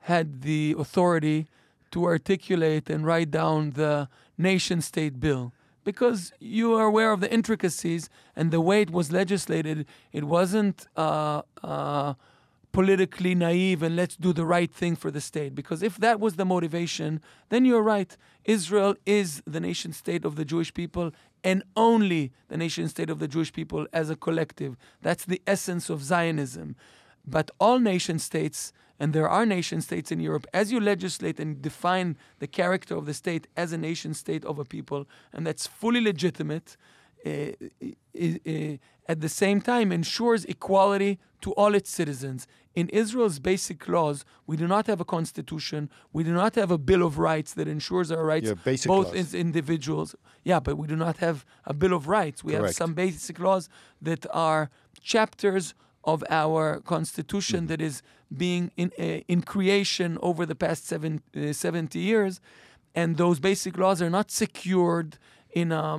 had 0.00 0.42
the 0.42 0.74
authority 0.78 1.46
to 1.90 2.04
articulate 2.04 2.88
and 2.88 3.04
write 3.04 3.30
down 3.30 3.70
the 3.70 4.08
nation 4.38 4.80
state 4.80 5.20
bill 5.20 5.52
because 5.84 6.32
you 6.38 6.74
are 6.74 6.86
aware 6.86 7.12
of 7.12 7.20
the 7.20 7.32
intricacies 7.32 8.08
and 8.36 8.50
the 8.50 8.60
way 8.60 8.82
it 8.82 8.90
was 8.90 9.10
legislated. 9.10 9.86
It 10.12 10.24
wasn't 10.24 10.86
uh, 10.96 11.42
uh, 11.62 12.14
politically 12.72 13.34
naive 13.34 13.82
and 13.82 13.96
let's 13.96 14.16
do 14.16 14.32
the 14.32 14.44
right 14.44 14.72
thing 14.72 14.96
for 14.96 15.10
the 15.10 15.20
state. 15.20 15.54
Because 15.54 15.82
if 15.82 15.96
that 15.98 16.20
was 16.20 16.36
the 16.36 16.44
motivation, 16.44 17.20
then 17.48 17.64
you're 17.64 17.82
right. 17.82 18.16
Israel 18.44 18.94
is 19.06 19.42
the 19.46 19.60
nation 19.60 19.92
state 19.92 20.24
of 20.24 20.36
the 20.36 20.44
Jewish 20.44 20.72
people 20.72 21.12
and 21.42 21.62
only 21.76 22.32
the 22.48 22.56
nation 22.56 22.88
state 22.88 23.10
of 23.10 23.18
the 23.18 23.28
Jewish 23.28 23.52
people 23.52 23.86
as 23.92 24.10
a 24.10 24.16
collective. 24.16 24.76
That's 25.02 25.24
the 25.24 25.40
essence 25.46 25.88
of 25.90 26.02
Zionism. 26.02 26.76
But 27.26 27.50
all 27.58 27.78
nation 27.78 28.18
states 28.18 28.72
and 29.00 29.14
there 29.14 29.28
are 29.28 29.46
nation 29.46 29.80
states 29.80 30.12
in 30.12 30.20
Europe, 30.20 30.46
as 30.52 30.70
you 30.70 30.78
legislate 30.78 31.40
and 31.40 31.62
define 31.62 32.18
the 32.38 32.46
character 32.46 32.94
of 32.94 33.06
the 33.06 33.14
state 33.14 33.48
as 33.56 33.72
a 33.72 33.78
nation 33.78 34.12
state 34.12 34.44
of 34.44 34.58
a 34.58 34.64
people, 34.64 35.08
and 35.32 35.46
that's 35.46 35.66
fully 35.66 36.02
legitimate, 36.02 36.76
uh, 37.24 37.30
uh, 37.30 38.76
at 39.08 39.20
the 39.20 39.28
same 39.28 39.60
time 39.60 39.90
ensures 39.90 40.44
equality 40.44 41.18
to 41.40 41.52
all 41.52 41.74
its 41.74 41.90
citizens. 41.90 42.46
In 42.74 42.88
Israel's 42.90 43.38
basic 43.38 43.88
laws, 43.88 44.24
we 44.46 44.56
do 44.56 44.68
not 44.68 44.86
have 44.86 45.00
a 45.00 45.04
constitution. 45.04 45.90
We 46.12 46.22
do 46.22 46.32
not 46.32 46.54
have 46.54 46.70
a 46.70 46.78
Bill 46.78 47.02
of 47.02 47.18
Rights 47.18 47.54
that 47.54 47.66
ensures 47.66 48.12
our 48.12 48.24
rights 48.24 48.48
yeah, 48.48 48.74
both 48.86 48.86
laws. 48.86 49.14
as 49.14 49.34
individuals. 49.34 50.14
Yeah, 50.44 50.60
but 50.60 50.76
we 50.76 50.86
do 50.86 50.94
not 50.94 51.16
have 51.16 51.44
a 51.64 51.74
Bill 51.74 51.94
of 51.94 52.06
Rights. 52.06 52.44
We 52.44 52.52
Correct. 52.52 52.66
have 52.66 52.74
some 52.76 52.94
basic 52.94 53.40
laws 53.40 53.68
that 54.00 54.24
are 54.32 54.70
chapters 55.00 55.74
of 56.04 56.24
our 56.30 56.80
constitution 56.80 57.60
mm-hmm. 57.60 57.66
that 57.66 57.80
is 57.80 58.02
being 58.34 58.70
in, 58.76 58.92
uh, 58.98 59.02
in 59.28 59.42
creation 59.42 60.18
over 60.22 60.46
the 60.46 60.54
past 60.54 60.86
seven, 60.86 61.22
uh, 61.36 61.52
70 61.52 61.98
years. 61.98 62.40
And 62.94 63.16
those 63.16 63.38
basic 63.40 63.76
laws 63.78 64.00
are 64.02 64.10
not 64.10 64.30
secured 64.30 65.18
in 65.52 65.72
a, 65.72 65.96
uh, 65.96 65.98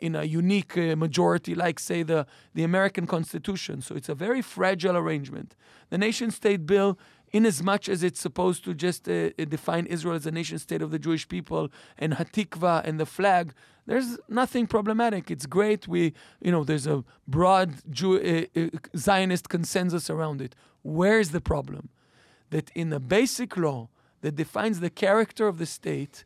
in 0.00 0.14
a 0.14 0.24
unique 0.24 0.76
uh, 0.76 0.96
majority 0.96 1.54
like, 1.54 1.78
say, 1.78 2.02
the, 2.02 2.26
the 2.54 2.62
American 2.62 3.06
Constitution. 3.06 3.80
So 3.80 3.94
it's 3.94 4.08
a 4.08 4.14
very 4.14 4.42
fragile 4.42 4.96
arrangement. 4.96 5.54
The 5.90 5.98
nation 5.98 6.30
state 6.30 6.66
bill 6.66 6.98
in 7.32 7.46
as 7.46 7.62
much 7.62 7.88
as 7.88 8.02
it's 8.02 8.20
supposed 8.20 8.64
to 8.64 8.74
just 8.74 9.08
uh, 9.08 9.30
define 9.48 9.86
Israel 9.86 10.14
as 10.14 10.26
a 10.26 10.30
nation 10.30 10.58
state 10.58 10.82
of 10.82 10.90
the 10.90 10.98
Jewish 10.98 11.26
people 11.28 11.70
and 11.98 12.14
Hatikva 12.14 12.84
and 12.84 13.00
the 13.00 13.06
flag, 13.06 13.54
there's 13.86 14.18
nothing 14.28 14.66
problematic. 14.66 15.30
It's 15.30 15.46
great. 15.46 15.88
We, 15.88 16.12
you 16.40 16.52
know, 16.52 16.62
there's 16.62 16.86
a 16.86 17.02
broad 17.26 17.68
Jew, 17.90 18.12
uh, 18.14 18.60
uh, 18.60 18.68
Zionist 18.96 19.48
consensus 19.48 20.10
around 20.10 20.40
it. 20.42 20.54
Where's 20.82 21.30
the 21.30 21.40
problem? 21.40 21.88
That 22.50 22.70
in 22.74 22.90
the 22.90 23.00
basic 23.00 23.56
law 23.56 23.88
that 24.20 24.36
defines 24.36 24.80
the 24.80 24.90
character 24.90 25.48
of 25.48 25.56
the 25.58 25.66
state, 25.66 26.24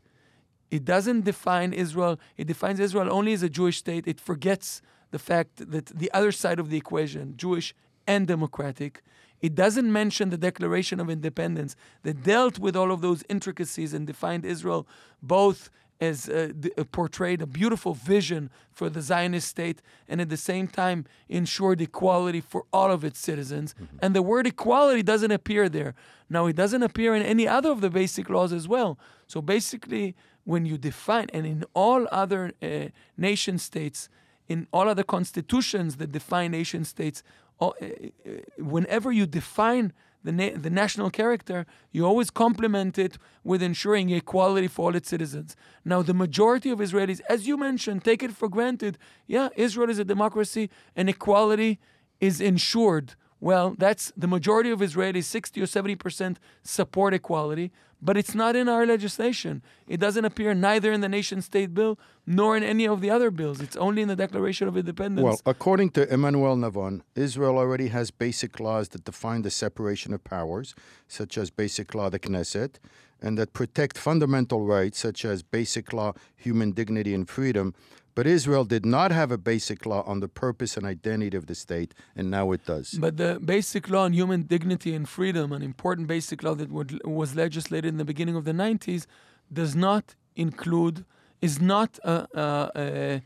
It 0.69 0.83
doesn't 0.83 1.23
define 1.23 1.73
Israel. 1.73 2.19
It 2.35 2.47
defines 2.47 2.79
Israel 2.79 3.07
only 3.11 3.33
as 3.33 3.43
a 3.43 3.49
Jewish 3.49 3.77
state. 3.77 4.07
It 4.07 4.19
forgets 4.19 4.81
the 5.11 5.19
fact 5.19 5.71
that 5.71 5.85
the 5.87 6.11
other 6.13 6.31
side 6.31 6.59
of 6.59 6.69
the 6.69 6.77
equation, 6.77 7.35
Jewish 7.37 7.73
and 8.05 8.27
democratic, 8.27 9.03
it 9.41 9.55
doesn't 9.55 9.91
mention 9.91 10.29
the 10.29 10.37
Declaration 10.37 10.99
of 10.99 11.09
Independence 11.09 11.75
that 12.03 12.23
dealt 12.23 12.59
with 12.59 12.75
all 12.75 12.91
of 12.91 13.01
those 13.01 13.23
intricacies 13.29 13.93
and 13.93 14.07
defined 14.07 14.45
Israel 14.45 14.87
both 15.21 15.69
as 15.99 16.29
uh, 16.29 16.51
d- 16.59 16.71
uh, 16.77 16.83
portrayed 16.83 17.41
a 17.41 17.47
beautiful 17.47 17.93
vision 17.93 18.49
for 18.71 18.89
the 18.89 19.01
Zionist 19.01 19.47
state 19.47 19.81
and 20.07 20.21
at 20.21 20.29
the 20.29 20.37
same 20.37 20.67
time 20.67 21.05
ensured 21.27 21.81
equality 21.81 22.41
for 22.41 22.65
all 22.71 22.91
of 22.91 23.03
its 23.03 23.19
citizens. 23.19 23.73
And 23.99 24.15
the 24.15 24.21
word 24.21 24.45
equality 24.45 25.01
doesn't 25.01 25.31
appear 25.31 25.69
there. 25.69 25.95
Now, 26.29 26.45
it 26.45 26.55
doesn't 26.55 26.83
appear 26.83 27.15
in 27.15 27.23
any 27.23 27.47
other 27.47 27.71
of 27.71 27.81
the 27.81 27.89
basic 27.89 28.29
laws 28.29 28.53
as 28.53 28.67
well. 28.67 28.99
So 29.25 29.41
basically, 29.41 30.15
when 30.43 30.65
you 30.65 30.77
define, 30.77 31.27
and 31.33 31.45
in 31.45 31.63
all 31.73 32.07
other 32.11 32.53
uh, 32.61 32.89
nation 33.17 33.57
states, 33.57 34.09
in 34.47 34.67
all 34.71 34.87
other 34.87 35.03
constitutions 35.03 35.97
that 35.97 36.11
define 36.11 36.51
nation 36.51 36.85
states, 36.85 37.23
Oh, 37.59 37.73
eh, 37.81 37.89
eh, 38.03 38.09
eh, 38.25 38.39
whenever 38.57 39.11
you 39.11 39.25
define 39.25 39.93
the, 40.23 40.31
na- 40.31 40.55
the 40.55 40.69
national 40.69 41.09
character, 41.09 41.65
you 41.91 42.05
always 42.05 42.29
complement 42.29 42.97
it 42.97 43.17
with 43.43 43.63
ensuring 43.63 44.09
equality 44.09 44.67
for 44.67 44.89
all 44.89 44.95
its 44.95 45.09
citizens. 45.09 45.55
Now, 45.83 46.01
the 46.01 46.13
majority 46.13 46.69
of 46.69 46.79
Israelis, 46.79 47.21
as 47.29 47.47
you 47.47 47.57
mentioned, 47.57 48.03
take 48.03 48.21
it 48.21 48.31
for 48.31 48.47
granted. 48.49 48.97
Yeah, 49.25 49.49
Israel 49.55 49.89
is 49.89 49.99
a 49.99 50.05
democracy 50.05 50.69
and 50.95 51.09
equality 51.09 51.79
is 52.19 52.41
ensured. 52.41 53.15
Well, 53.39 53.75
that's 53.77 54.11
the 54.17 54.27
majority 54.27 54.71
of 54.71 54.79
Israelis, 54.79 55.25
60 55.25 55.61
or 55.61 55.65
70% 55.65 56.37
support 56.63 57.13
equality, 57.13 57.71
but 58.01 58.17
it's 58.17 58.35
not 58.35 58.55
in 58.55 58.69
our 58.69 58.85
legislation. 58.85 59.61
It 59.87 59.99
doesn't 59.99 60.25
appear 60.25 60.53
neither 60.53 60.91
in 60.91 61.01
the 61.01 61.09
nation 61.09 61.41
state 61.41 61.73
bill 61.73 61.97
nor 62.25 62.55
in 62.55 62.63
any 62.63 62.87
of 62.87 63.01
the 63.01 63.09
other 63.09 63.31
bills. 63.31 63.61
It's 63.61 63.77
only 63.77 64.01
in 64.01 64.07
the 64.07 64.15
Declaration 64.15 64.67
of 64.67 64.77
Independence. 64.77 65.23
Well, 65.23 65.41
according 65.45 65.91
to 65.91 66.11
Emmanuel 66.13 66.55
Navon, 66.55 67.01
Israel 67.15 67.57
already 67.57 67.87
has 67.87 68.11
basic 68.11 68.59
laws 68.59 68.89
that 68.89 69.03
define 69.03 69.41
the 69.41 69.51
separation 69.51 70.13
of 70.13 70.23
powers, 70.23 70.75
such 71.07 71.37
as 71.37 71.49
Basic 71.49 71.95
Law, 71.95 72.09
the 72.09 72.19
Knesset, 72.19 72.75
and 73.21 73.37
that 73.37 73.53
protect 73.53 73.97
fundamental 73.97 74.61
rights, 74.65 74.99
such 74.99 75.25
as 75.25 75.41
Basic 75.41 75.91
Law, 75.91 76.13
human 76.35 76.71
dignity 76.71 77.13
and 77.13 77.27
freedom. 77.27 77.73
But 78.17 78.25
Israel 78.25 78.65
did 78.65 78.83
not 78.83 79.11
have 79.11 79.29
a 79.31 79.37
basic 79.37 79.85
law 79.85 80.01
on 80.07 80.21
the 80.21 80.27
purpose 80.27 80.75
and 80.75 80.87
identity 80.87 81.37
of 81.37 81.45
the 81.45 81.53
state, 81.53 81.93
and 82.15 82.31
now 82.31 82.51
it 82.51 82.65
does. 82.65 82.97
But 82.99 83.17
the 83.17 83.39
basic 83.39 83.91
law 83.91 84.05
on 84.05 84.13
human 84.13 84.41
dignity 84.41 84.95
and 84.95 85.07
freedom, 85.07 85.51
an 85.51 85.61
important 85.61 86.07
basic 86.07 86.41
law 86.41 86.55
that 86.55 86.71
would, 86.71 86.99
was 87.05 87.35
legislated 87.35 87.89
in 87.89 87.97
the 87.97 88.09
beginning 88.13 88.35
of 88.35 88.43
the 88.43 88.53
90s, 88.53 89.05
does 89.53 89.75
not 89.75 90.15
include, 90.35 91.05
is 91.43 91.61
not 91.61 91.99
a, 92.03 92.27
a, 92.33 92.71
a, 92.75 93.21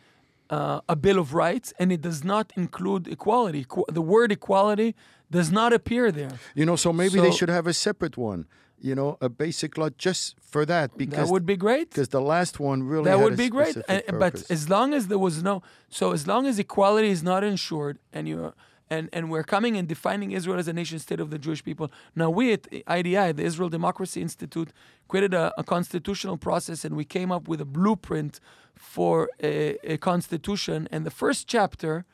a, 0.51 0.81
a 0.89 0.95
Bill 0.95 1.19
of 1.19 1.33
Rights, 1.33 1.73
and 1.79 1.91
it 1.91 2.01
does 2.01 2.23
not 2.23 2.51
include 2.55 3.07
equality. 3.07 3.65
Equ- 3.65 3.91
the 3.99 4.01
word 4.01 4.31
equality 4.31 4.89
does 5.37 5.49
not 5.51 5.71
appear 5.73 6.11
there. 6.11 6.33
You 6.55 6.65
know, 6.65 6.75
so 6.75 6.91
maybe 6.93 7.19
they 7.19 7.31
should 7.39 7.49
have 7.49 7.67
a 7.67 7.73
separate 7.73 8.17
one. 8.17 8.45
You 8.83 8.95
know, 8.95 9.09
a 9.21 9.29
basic 9.29 9.77
law 9.77 9.89
just 10.07 10.35
for 10.41 10.65
that 10.65 10.97
because 10.97 11.27
that 11.27 11.31
would 11.33 11.45
be 11.45 11.55
great. 11.55 11.91
because 11.91 12.09
the 12.09 12.25
last 12.35 12.59
one 12.59 12.79
really 12.83 13.05
that 13.05 13.17
had 13.17 13.23
would 13.23 13.37
be 13.37 13.49
great. 13.57 13.75
And- 13.87 14.03
but 14.19 14.33
as 14.49 14.69
long 14.69 14.93
as 14.97 15.07
there 15.07 15.19
was 15.19 15.43
no, 15.49 15.61
so 15.99 16.05
as 16.17 16.25
long 16.31 16.43
as 16.47 16.57
equality 16.57 17.09
is 17.17 17.21
not 17.21 17.43
ensured, 17.43 17.99
and 18.11 18.27
you 18.27 18.53
and 18.91 19.09
and 19.13 19.31
we're 19.31 19.49
coming 19.55 19.77
and 19.77 19.87
defining 19.87 20.31
Israel 20.31 20.59
as 20.59 20.67
a 20.67 20.73
nation 20.73 20.99
state 20.99 21.19
of 21.19 21.29
the 21.31 21.39
Jewish 21.39 21.63
people. 21.63 21.87
Now 22.15 22.29
we 22.29 22.53
at 22.53 22.67
IDI, 22.97 23.31
the 23.31 23.45
Israel 23.51 23.69
Democracy 23.69 24.21
Institute, 24.21 24.69
created 25.07 25.33
a, 25.33 25.45
a 25.57 25.63
constitutional 25.63 26.37
process, 26.37 26.85
and 26.85 26.95
we 26.95 27.05
came 27.05 27.31
up 27.31 27.47
with 27.47 27.61
a 27.61 27.69
blueprint 27.77 28.39
for 28.75 29.29
a, 29.41 29.77
a 29.93 29.97
constitution. 29.97 30.87
And 30.91 31.05
the 31.05 31.15
first 31.23 31.47
chapter 31.47 32.05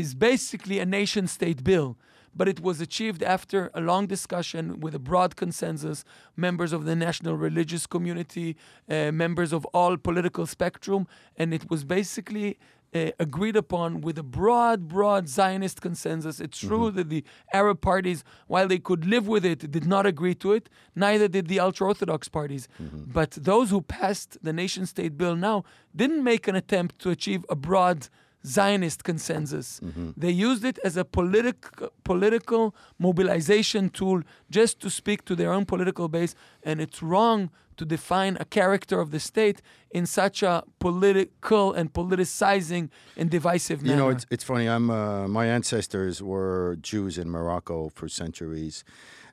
is 0.00 0.14
basically 0.14 0.78
a 0.78 0.86
nation 0.86 1.26
state 1.26 1.62
bill. 1.64 1.96
But 2.34 2.46
it 2.46 2.60
was 2.60 2.80
achieved 2.80 3.22
after 3.22 3.70
a 3.74 3.80
long 3.80 4.06
discussion 4.06 4.78
with 4.78 4.94
a 4.94 4.98
broad 5.00 5.34
consensus, 5.34 6.04
members 6.36 6.72
of 6.72 6.84
the 6.84 6.94
national 6.94 7.36
religious 7.36 7.84
community, 7.86 8.56
uh, 8.88 9.10
members 9.10 9.52
of 9.52 9.64
all 9.74 9.96
political 9.96 10.46
spectrum, 10.46 11.08
and 11.36 11.52
it 11.52 11.68
was 11.68 11.82
basically 11.84 12.56
uh, 12.94 13.10
agreed 13.18 13.56
upon 13.56 14.00
with 14.00 14.18
a 14.18 14.22
broad, 14.22 14.88
broad 14.88 15.28
Zionist 15.28 15.80
consensus. 15.80 16.40
It's 16.40 16.58
true 16.58 16.90
that 16.92 17.08
the 17.10 17.24
Arab 17.52 17.80
parties, 17.80 18.24
while 18.46 18.66
they 18.68 18.78
could 18.78 19.04
live 19.04 19.28
with 19.28 19.44
it, 19.44 19.70
did 19.70 19.86
not 19.86 20.06
agree 20.06 20.34
to 20.36 20.52
it. 20.52 20.68
Neither 20.94 21.28
did 21.28 21.48
the 21.48 21.60
ultra 21.60 21.86
Orthodox 21.88 22.28
parties. 22.28 22.68
But 23.12 23.32
those 23.32 23.70
who 23.70 23.82
passed 23.82 24.38
the 24.42 24.52
nation 24.52 24.86
state 24.86 25.16
bill 25.18 25.36
now 25.36 25.64
didn't 25.94 26.24
make 26.24 26.48
an 26.48 26.56
attempt 26.56 26.98
to 27.00 27.10
achieve 27.10 27.44
a 27.48 27.54
broad 27.56 28.08
Zionist 28.46 29.04
consensus. 29.04 29.80
They 30.16 30.30
used 30.30 30.64
it 30.64 30.78
as 30.84 30.96
a 30.96 31.04
politic, 31.04 31.66
political 32.04 32.74
mobilization 32.98 33.90
tool 33.90 34.22
just 34.50 34.80
to 34.80 34.90
speak 34.90 35.24
to 35.26 35.34
their 35.34 35.52
own 35.52 35.64
political 35.66 36.08
base, 36.08 36.34
and 36.62 36.80
it's 36.80 37.02
wrong 37.02 37.50
to 37.76 37.84
define 37.84 38.36
a 38.40 38.44
character 38.44 39.00
of 39.00 39.10
the 39.12 39.20
state 39.20 39.62
in 39.90 40.04
such 40.04 40.42
a 40.42 40.64
political 40.80 41.72
and 41.72 41.92
politicizing 41.92 42.90
and 43.16 43.30
divisive 43.30 43.82
manner. 43.82 43.94
You 43.94 43.98
know, 44.00 44.08
it's, 44.08 44.26
it's 44.30 44.44
funny. 44.44 44.68
I'm 44.68 44.90
uh, 44.90 45.28
my 45.28 45.46
ancestors 45.46 46.20
were 46.22 46.76
Jews 46.80 47.18
in 47.18 47.30
Morocco 47.30 47.88
for 47.94 48.08
centuries, 48.08 48.84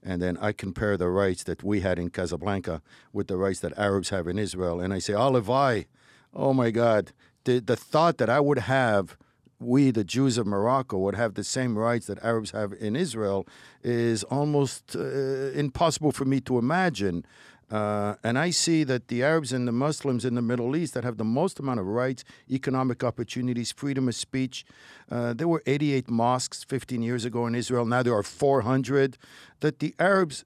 and 0.04 0.22
then 0.22 0.38
I 0.38 0.52
compare 0.52 0.96
the 0.98 1.10
rights 1.10 1.44
that 1.44 1.63
we 1.63 1.82
had 1.82 1.98
in 1.98 2.10
Casablanca 2.10 2.82
with 3.12 3.28
the 3.28 3.38
rights 3.38 3.60
that 3.62 3.78
Arabs 3.78 4.10
have 4.10 4.28
in 4.28 4.38
Israel, 4.38 4.80
and 4.80 4.94
I 4.94 5.00
say, 5.00 5.13
Olivai, 5.13 5.86
oh 6.34 6.54
my 6.54 6.70
God, 6.70 7.12
the 7.45 7.60
the 7.60 7.75
thought 7.75 8.17
that 8.17 8.29
I 8.29 8.39
would 8.39 8.60
have. 8.60 9.17
We, 9.58 9.89
the 9.89 10.03
Jews 10.03 10.38
of 10.38 10.45
Morocco, 10.45 10.97
would 10.97 11.15
have 11.15 11.36
the 11.36 11.43
same 11.43 11.77
rights 11.77 12.08
that 12.08 12.21
Arabs 12.21 12.51
have 12.51 12.73
in 12.73 12.93
Israel 12.97 13.47
is 13.81 14.25
almost 14.25 14.97
uh, 14.97 14.99
impossible 14.99 16.12
for 16.12 16.25
me 16.25 16.41
to 16.41 16.58
imagine. 16.58 17.25
Uh, 17.71 18.15
and 18.23 18.38
I 18.38 18.51
see 18.51 18.84
that 18.84 19.08
the 19.08 19.23
Arabs 19.23 19.51
and 19.51 19.67
the 19.67 19.71
Muslims 19.71 20.23
in 20.23 20.36
the 20.36 20.41
Middle 20.41 20.75
East 20.75 20.93
that 20.93 21.03
have 21.03 21.17
the 21.17 21.23
most 21.23 21.60
amount 21.60 21.79
of 21.79 21.88
rights, 21.88 22.23
economic 22.51 23.03
opportunities, 23.03 23.71
freedom 23.71 24.08
of 24.08 24.15
speech. 24.15 24.65
Uh, 25.10 25.34
there 25.34 25.47
were 25.47 25.63
88 25.65 26.10
mosques 26.10 26.63
15 26.63 27.01
years 27.01 27.25
ago 27.25 27.47
in 27.47 27.55
Israel. 27.55 27.86
Now 27.86 28.03
there 28.03 28.13
are 28.13 28.23
400. 28.23 29.17
That 29.62 29.79
the 29.79 29.95
Arabs 29.97 30.43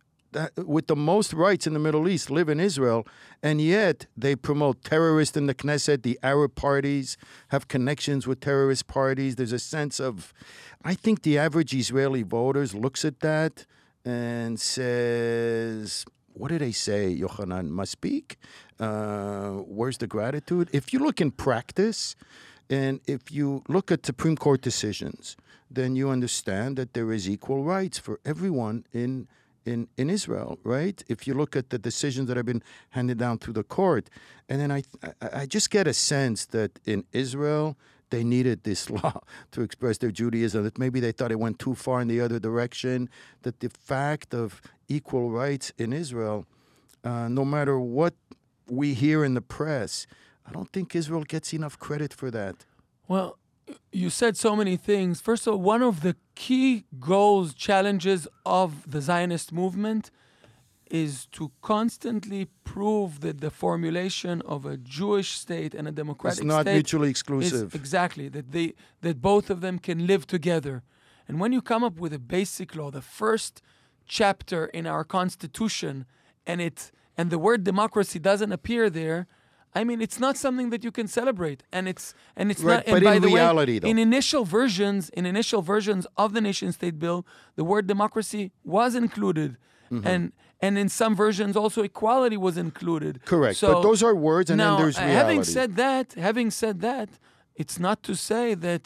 with 0.57 0.87
the 0.87 0.95
most 0.95 1.33
rights 1.33 1.65
in 1.65 1.73
the 1.73 1.79
Middle 1.79 2.07
East 2.07 2.29
live 2.29 2.49
in 2.49 2.59
Israel, 2.59 3.07
and 3.41 3.59
yet 3.61 4.05
they 4.15 4.35
promote 4.35 4.83
terrorists 4.83 5.35
in 5.35 5.47
the 5.47 5.55
Knesset. 5.55 6.03
The 6.03 6.19
Arab 6.21 6.55
parties 6.55 7.17
have 7.49 7.67
connections 7.67 8.27
with 8.27 8.39
terrorist 8.39 8.87
parties. 8.87 9.35
There's 9.35 9.51
a 9.51 9.59
sense 9.59 9.99
of, 9.99 10.33
I 10.83 10.93
think 10.93 11.23
the 11.23 11.37
average 11.37 11.73
Israeli 11.73 12.23
voters 12.23 12.73
looks 12.73 13.03
at 13.03 13.19
that 13.21 13.65
and 14.05 14.59
says, 14.59 16.05
what 16.33 16.49
did 16.49 16.61
they 16.61 16.71
say, 16.71 17.09
Yohanan? 17.09 17.71
Must 17.71 17.91
speak. 17.91 18.37
Uh, 18.79 19.51
where's 19.51 19.97
the 19.97 20.07
gratitude? 20.07 20.69
If 20.71 20.93
you 20.93 20.99
look 20.99 21.19
in 21.19 21.31
practice, 21.31 22.15
and 22.69 23.01
if 23.07 23.31
you 23.31 23.63
look 23.67 23.91
at 23.91 24.05
Supreme 24.05 24.37
Court 24.37 24.61
decisions, 24.61 25.35
then 25.69 25.95
you 25.95 26.09
understand 26.09 26.77
that 26.77 26.93
there 26.93 27.11
is 27.11 27.29
equal 27.29 27.63
rights 27.63 27.97
for 27.97 28.19
everyone 28.23 28.85
in 28.93 29.27
in 29.69 29.87
in 29.97 30.09
Israel, 30.09 30.57
right? 30.63 30.97
If 31.07 31.27
you 31.27 31.33
look 31.33 31.55
at 31.55 31.69
the 31.69 31.79
decisions 31.89 32.27
that 32.27 32.37
have 32.37 32.45
been 32.45 32.63
handed 32.97 33.17
down 33.17 33.37
through 33.39 33.57
the 33.61 33.63
court, 33.63 34.09
and 34.49 34.59
then 34.61 34.71
I 34.71 34.81
I, 35.21 35.41
I 35.41 35.45
just 35.45 35.69
get 35.69 35.85
a 35.87 35.93
sense 35.93 36.39
that 36.47 36.71
in 36.85 36.99
Israel 37.11 37.77
they 38.09 38.23
needed 38.23 38.63
this 38.63 38.89
law 38.97 39.21
to 39.51 39.61
express 39.61 39.97
their 39.99 40.11
Judaism. 40.11 40.63
That 40.63 40.77
maybe 40.77 40.99
they 40.99 41.11
thought 41.11 41.31
it 41.31 41.39
went 41.39 41.59
too 41.59 41.75
far 41.75 42.01
in 42.01 42.07
the 42.07 42.21
other 42.21 42.39
direction. 42.39 43.09
That 43.43 43.59
the 43.59 43.69
fact 43.69 44.33
of 44.33 44.61
equal 44.87 45.29
rights 45.43 45.71
in 45.77 45.93
Israel, 45.93 46.45
uh, 47.03 47.27
no 47.27 47.45
matter 47.45 47.79
what 47.79 48.15
we 48.67 48.93
hear 48.93 49.23
in 49.23 49.33
the 49.33 49.41
press, 49.41 50.07
I 50.47 50.51
don't 50.51 50.71
think 50.71 50.95
Israel 50.95 51.23
gets 51.23 51.53
enough 51.53 51.77
credit 51.77 52.11
for 52.13 52.29
that. 52.31 52.55
Well, 53.07 53.37
you 53.91 54.09
said 54.09 54.37
so 54.37 54.55
many 54.55 54.77
things. 54.77 55.21
First 55.21 55.47
of 55.47 55.53
all, 55.53 55.61
one 55.61 55.81
of 55.81 56.01
the 56.01 56.15
key 56.35 56.85
goals, 56.99 57.53
challenges 57.53 58.27
of 58.45 58.89
the 58.89 59.01
Zionist 59.01 59.51
movement 59.51 60.11
is 60.89 61.27
to 61.27 61.51
constantly 61.61 62.47
prove 62.63 63.21
that 63.21 63.41
the 63.41 63.51
formulation 63.51 64.41
of 64.41 64.65
a 64.65 64.75
Jewish 64.77 65.31
state 65.31 65.73
and 65.75 65.87
a 65.87 65.91
democratic 65.91 66.39
It's 66.39 66.45
not 66.45 66.61
state 66.61 66.73
mutually 66.73 67.07
is 67.07 67.11
exclusive. 67.11 67.75
exactly 67.75 68.27
that 68.29 68.51
they 68.51 68.73
that 69.01 69.21
both 69.21 69.49
of 69.49 69.61
them 69.61 69.77
can 69.79 70.07
live 70.07 70.25
together. 70.25 70.83
And 71.27 71.39
when 71.39 71.53
you 71.53 71.61
come 71.61 71.83
up 71.83 71.99
with 71.99 72.11
a 72.13 72.19
basic 72.19 72.75
law, 72.75 72.89
the 72.89 73.03
first 73.03 73.61
chapter 74.07 74.65
in 74.65 74.87
our 74.87 75.03
constitution, 75.03 76.05
and 76.47 76.59
it 76.59 76.91
and 77.17 77.29
the 77.29 77.37
word 77.37 77.63
democracy 77.63 78.17
doesn't 78.17 78.51
appear 78.51 78.89
there, 78.89 79.27
I 79.75 79.83
mean, 79.83 80.01
it's 80.01 80.19
not 80.19 80.35
something 80.35 80.71
that 80.71 80.83
you 80.83 80.91
can 80.91 81.07
celebrate, 81.07 81.63
and 81.71 81.87
it's 81.87 82.13
and 82.35 82.49
it's 82.51 82.61
Right, 82.63 82.77
not. 82.77 82.83
And 82.87 82.93
but 82.95 83.03
by 83.03 83.15
in 83.15 83.21
the 83.21 83.27
reality, 83.27 83.73
way, 83.73 83.79
though. 83.79 83.87
in 83.89 83.97
initial 83.99 84.43
versions, 84.43 85.09
in 85.09 85.25
initial 85.25 85.61
versions 85.61 86.07
of 86.17 86.33
the 86.33 86.41
nation 86.41 86.71
state 86.71 86.97
bill, 86.97 87.25
the 87.55 87.63
word 87.63 87.85
democracy 87.87 88.51
was 88.63 88.95
included, 88.95 89.57
and 90.11 90.31
and 90.61 90.77
in 90.77 90.89
some 90.89 91.15
versions 91.15 91.55
also 91.55 91.83
equality 91.83 92.35
was 92.37 92.57
included. 92.57 93.13
Correct. 93.25 93.57
So 93.57 93.67
but 93.73 93.81
those 93.83 94.01
are 94.03 94.15
words, 94.15 94.49
and 94.49 94.57
now, 94.57 94.75
then 94.75 94.81
there's 94.85 94.97
uh, 94.97 95.01
reality. 95.01 95.17
having 95.21 95.43
said 95.43 95.75
that, 95.75 96.13
having 96.29 96.49
said 96.51 96.81
that, 96.81 97.09
it's 97.55 97.77
not 97.79 97.97
to 98.03 98.13
say 98.15 98.55
that 98.55 98.83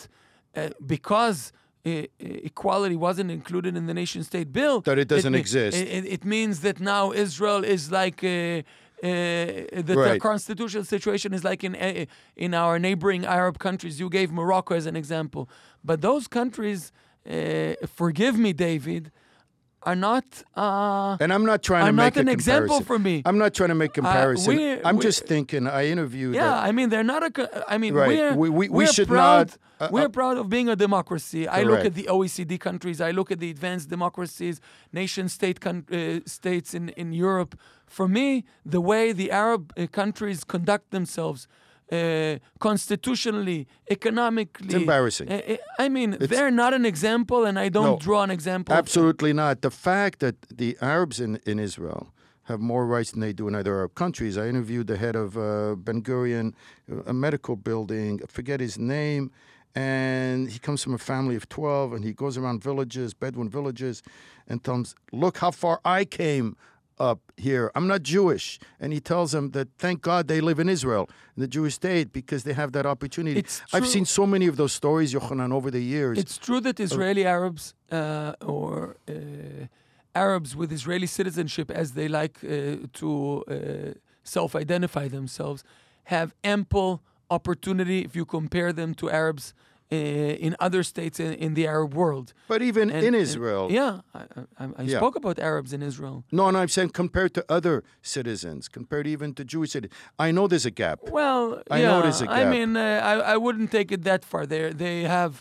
uh, 0.55 0.69
because 0.85 1.51
uh, 1.85 1.89
uh, 1.89 2.03
equality 2.51 2.95
wasn't 3.07 3.29
included 3.31 3.75
in 3.79 3.85
the 3.89 3.93
nation 3.93 4.21
state 4.23 4.49
bill 4.51 4.81
That 4.81 4.99
it 4.99 5.07
doesn't 5.07 5.33
me- 5.33 5.39
exist. 5.39 5.77
It, 5.77 5.87
it- 5.97 6.05
it 6.15 6.23
means 6.25 6.59
that 6.65 6.79
now 6.79 7.03
Israel 7.13 7.63
is 7.63 7.89
like. 8.01 8.19
That 9.03 9.85
the 9.85 9.95
Right. 9.95 10.21
constitutional 10.21 10.85
situation 10.85 11.33
is 11.33 11.43
like 11.43 11.63
in 11.63 11.75
uh, 11.75 12.05
in 12.35 12.53
our 12.53 12.79
neighboring 12.79 13.25
Arab 13.25 13.57
countries. 13.59 13.99
You 13.99 14.09
gave 14.09 14.31
Morocco 14.31 14.75
as 14.75 14.85
an 14.85 14.95
example, 14.95 15.43
but 15.83 16.01
those 16.01 16.27
countries, 16.27 16.91
uh, 17.29 17.73
forgive 18.01 18.37
me, 18.37 18.53
David, 18.53 19.11
are 19.85 19.95
not. 19.95 20.23
Uh, 20.55 21.17
And 21.19 21.31
I'm 21.33 21.45
not 21.45 21.61
trying 21.63 21.85
to 21.85 21.91
make 21.93 22.15
an 22.17 22.27
example 22.27 22.81
for 22.81 22.97
me. 22.99 23.21
I'm 23.25 23.37
not 23.37 23.53
trying 23.53 23.69
to 23.69 23.75
make 23.75 23.93
comparison. 23.93 24.55
we- 24.55 24.81
I'm 24.87 24.99
just 24.99 25.25
thinking. 25.25 25.67
I 25.67 25.83
interviewed. 25.87 26.35
Yeah, 26.35 26.53
a- 26.63 26.67
I 26.67 26.71
mean 26.71 26.89
they're 26.89 27.03
not 27.15 27.21
a. 27.23 27.31
I 27.73 27.77
mean 27.77 27.93
Right. 27.93 28.07
we're 28.09 28.35
We- 28.35 28.49
we- 28.59 28.69
we 28.69 28.85
should 28.87 29.07
proud. 29.07 29.47
not, 29.47 29.57
uh, 29.81 29.89
we're 29.91 30.05
uh, 30.05 30.19
proud 30.19 30.37
of 30.37 30.45
being 30.49 30.69
a 30.69 30.75
democracy. 30.75 31.43
Correct. 31.45 31.57
I 31.59 31.63
look 31.71 31.85
at 31.85 31.93
the 31.95 32.07
OECD 32.15 32.57
countries. 32.67 32.99
I 33.01 33.11
look 33.11 33.29
at 33.31 33.39
the 33.39 33.49
advanced 33.49 33.89
democracies, 33.89 34.55
nation 34.91 35.25
state 35.29 35.59
coun- 35.65 35.85
uh, 35.91 36.19
states 36.25 36.73
in 36.73 36.89
in 37.01 37.13
Europe. 37.13 37.53
For 37.87 38.07
me, 38.07 38.27
the 38.75 38.81
way 38.81 39.13
the 39.13 39.29
Arab 39.31 39.63
uh, 39.77 39.85
countries 40.01 40.43
conduct 40.43 40.85
themselves. 40.91 41.47
Uh, 41.93 42.39
constitutionally, 42.59 43.67
economically, 43.89 44.65
It's 44.65 44.73
embarrassing. 44.85 45.27
Uh, 45.31 45.57
I 45.85 45.89
mean, 45.89 46.09
they're 46.31 46.55
not 46.63 46.73
an 46.73 46.85
example, 46.93 47.39
and 47.45 47.55
I 47.65 47.69
don't 47.69 47.91
No, 47.91 47.97
draw 48.07 48.21
an 48.23 48.31
example. 48.31 48.73
Absolutely 48.75 49.33
not. 49.33 49.61
The 49.61 49.69
fact 49.89 50.15
that 50.19 50.35
the 50.61 50.69
Arabs 50.81 51.19
in, 51.19 51.31
in 51.45 51.59
Israel 51.59 52.03
have 52.43 52.59
more 52.59 52.85
rights 52.85 53.11
than 53.11 53.21
they 53.21 53.33
do 53.33 53.47
in 53.47 53.55
other 53.55 53.73
Arab 53.79 53.93
countries. 53.95 54.37
I 54.37 54.47
interviewed 54.47 54.87
the 54.87 54.97
head 54.97 55.15
of 55.15 55.37
uh, 55.37 55.75
Ben 55.75 56.01
Gurion, 56.01 56.53
a 57.05 57.13
medical 57.13 57.55
building, 57.55 58.19
I 58.23 58.27
forget 58.27 58.59
his 58.59 58.77
name, 58.77 59.31
and 59.75 60.49
he 60.49 60.59
comes 60.59 60.83
from 60.83 60.93
a 60.93 61.03
family 61.11 61.35
of 61.35 61.47
12, 61.49 61.93
and 61.93 62.03
he 62.03 62.13
goes 62.13 62.37
around 62.37 62.63
villages, 62.63 63.13
Bedouin 63.13 63.49
villages, 63.49 64.03
and 64.47 64.63
tells 64.63 64.93
them, 64.93 65.19
look 65.21 65.37
how 65.37 65.51
far 65.51 65.79
I 65.85 66.05
came 66.05 66.57
up 67.09 67.19
here. 67.47 67.65
I'm 67.75 67.87
not 67.93 68.01
Jewish. 68.15 68.45
And 68.81 68.89
he 68.95 69.01
tells 69.11 69.29
them 69.35 69.45
that 69.55 69.67
thank 69.85 69.97
God 70.11 70.21
they 70.33 70.41
live 70.49 70.59
in 70.65 70.69
Israel, 70.77 71.05
in 71.35 71.39
the 71.45 71.51
Jewish 71.57 71.75
state, 71.83 72.07
because 72.19 72.41
they 72.47 72.55
have 72.61 72.71
that 72.77 72.85
opportunity. 72.93 73.39
It's 73.43 73.57
I've 73.73 73.83
true. 73.83 73.95
seen 73.95 74.05
so 74.19 74.23
many 74.33 74.47
of 74.51 74.55
those 74.61 74.73
stories, 74.81 75.09
Yohanan, 75.17 75.51
over 75.57 75.69
the 75.77 75.83
years. 75.95 76.15
It's 76.23 76.37
true 76.47 76.61
that 76.67 76.77
Israeli 76.87 77.25
Arabs 77.37 77.63
uh, 77.91 78.55
or 78.55 78.97
uh, 79.09 79.13
Arabs 80.25 80.49
with 80.59 80.69
Israeli 80.79 81.09
citizenship, 81.19 81.67
as 81.81 81.87
they 81.97 82.07
like 82.19 82.35
uh, 82.43 82.49
to 82.99 83.09
uh, 83.47 83.55
self 84.35 84.49
identify 84.65 85.05
themselves, 85.17 85.59
have 86.15 86.29
ample 86.55 86.91
opportunity 87.37 87.99
if 88.07 88.11
you 88.15 88.25
compare 88.37 88.71
them 88.79 88.89
to 89.01 89.05
Arabs 89.21 89.45
in 89.93 90.55
other 90.59 90.81
states 90.83 91.19
in, 91.19 91.33
in 91.45 91.53
the 91.53 91.65
Arab 91.67 91.93
world. 91.93 92.33
but 92.47 92.61
even 92.61 92.89
And- 92.89 93.05
in 93.07 93.13
and- 93.13 93.23
Israel, 93.27 93.63
yeah, 93.79 93.93
I, 94.13 94.21
I, 94.61 94.63
I 94.79 94.83
Yeah. 94.83 94.97
spoke 95.01 95.15
about 95.21 95.37
Arabs 95.39 95.71
in 95.73 95.81
Israel. 95.91 96.23
No, 96.31 96.43
no, 96.51 96.57
I'm 96.59 96.67
saying 96.77 96.89
compared 97.03 97.31
to 97.37 97.41
other 97.57 97.75
citizens, 98.01 98.61
compared 98.77 99.05
even 99.15 99.33
to 99.37 99.43
Jewish 99.53 99.71
citizens. 99.75 99.97
I 100.25 100.27
know 100.35 100.43
there's 100.51 100.65
a 100.73 100.75
gap. 100.83 100.99
Well, 101.19 101.43
I 101.69 101.79
yeah, 101.79 101.87
know 101.91 102.01
there's 102.05 102.21
a 102.21 102.27
gap. 102.27 102.35
I 102.41 102.43
mean, 102.55 102.71
uh, 102.77 103.11
I, 103.11 103.13
I 103.33 103.37
wouldn't 103.45 103.69
take 103.77 103.89
it 103.95 104.01
that 104.09 104.21
far. 104.31 104.41
They 104.45 104.61
they 104.83 104.97
have 105.17 105.33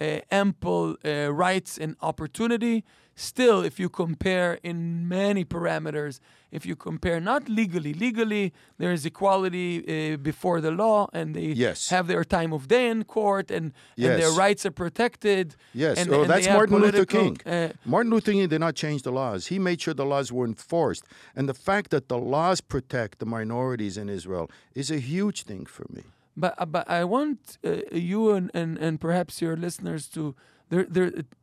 uh, 0.00 0.20
ample 0.30 0.96
uh, 1.04 1.32
rights 1.32 1.78
and 1.78 1.96
opportunity. 2.00 2.84
Still, 3.20 3.64
if 3.64 3.80
you 3.80 3.88
compare 3.88 4.60
in 4.62 5.08
many 5.08 5.44
parameters, 5.44 6.20
if 6.52 6.64
you 6.64 6.76
compare 6.76 7.18
not 7.18 7.48
legally, 7.48 7.92
legally 7.92 8.52
there 8.78 8.92
is 8.92 9.04
equality 9.04 9.70
uh, 9.80 10.16
before 10.18 10.60
the 10.60 10.70
law, 10.70 11.08
and 11.12 11.34
they 11.34 11.46
Yes. 11.66 11.90
have 11.90 12.06
their 12.06 12.22
time 12.22 12.52
of 12.52 12.68
day 12.68 12.88
in 12.88 13.02
court, 13.02 13.50
and, 13.50 13.72
and 13.96 14.22
their 14.22 14.30
rights 14.30 14.64
are 14.64 14.70
protected. 14.70 15.56
Yes, 15.74 15.98
and, 15.98 16.12
oh, 16.12 16.20
and 16.22 16.30
that's 16.30 16.46
Martin 16.46 16.78
Luther 16.78 17.04
King. 17.04 17.38
uh, 17.44 17.70
Martin 17.84 18.10
Luther 18.12 18.30
King 18.32 18.48
did 18.48 18.60
not 18.60 18.76
change 18.76 19.02
the 19.02 19.10
laws. 19.10 19.48
He 19.48 19.58
made 19.58 19.80
sure 19.80 19.94
the 19.94 20.06
laws 20.06 20.30
were 20.30 20.46
enforced. 20.46 21.04
And 21.34 21.48
the 21.48 21.54
fact 21.54 21.90
that 21.90 22.08
the 22.08 22.18
laws 22.18 22.60
protect 22.60 23.18
the 23.18 23.26
minorities 23.26 23.96
in 23.98 24.08
Israel 24.08 24.48
is 24.76 24.92
a 24.92 25.00
huge 25.00 25.42
thing 25.42 25.66
for 25.66 25.86
me. 25.90 26.04
But 26.38 26.54
uh, 26.56 26.66
but 26.66 26.88
I 26.88 27.02
want 27.04 27.58
uh, 27.64 27.78
you 27.90 28.30
and, 28.30 28.50
and, 28.54 28.78
and 28.78 29.00
perhaps 29.00 29.42
your 29.42 29.56
listeners 29.56 30.06
to 30.08 30.34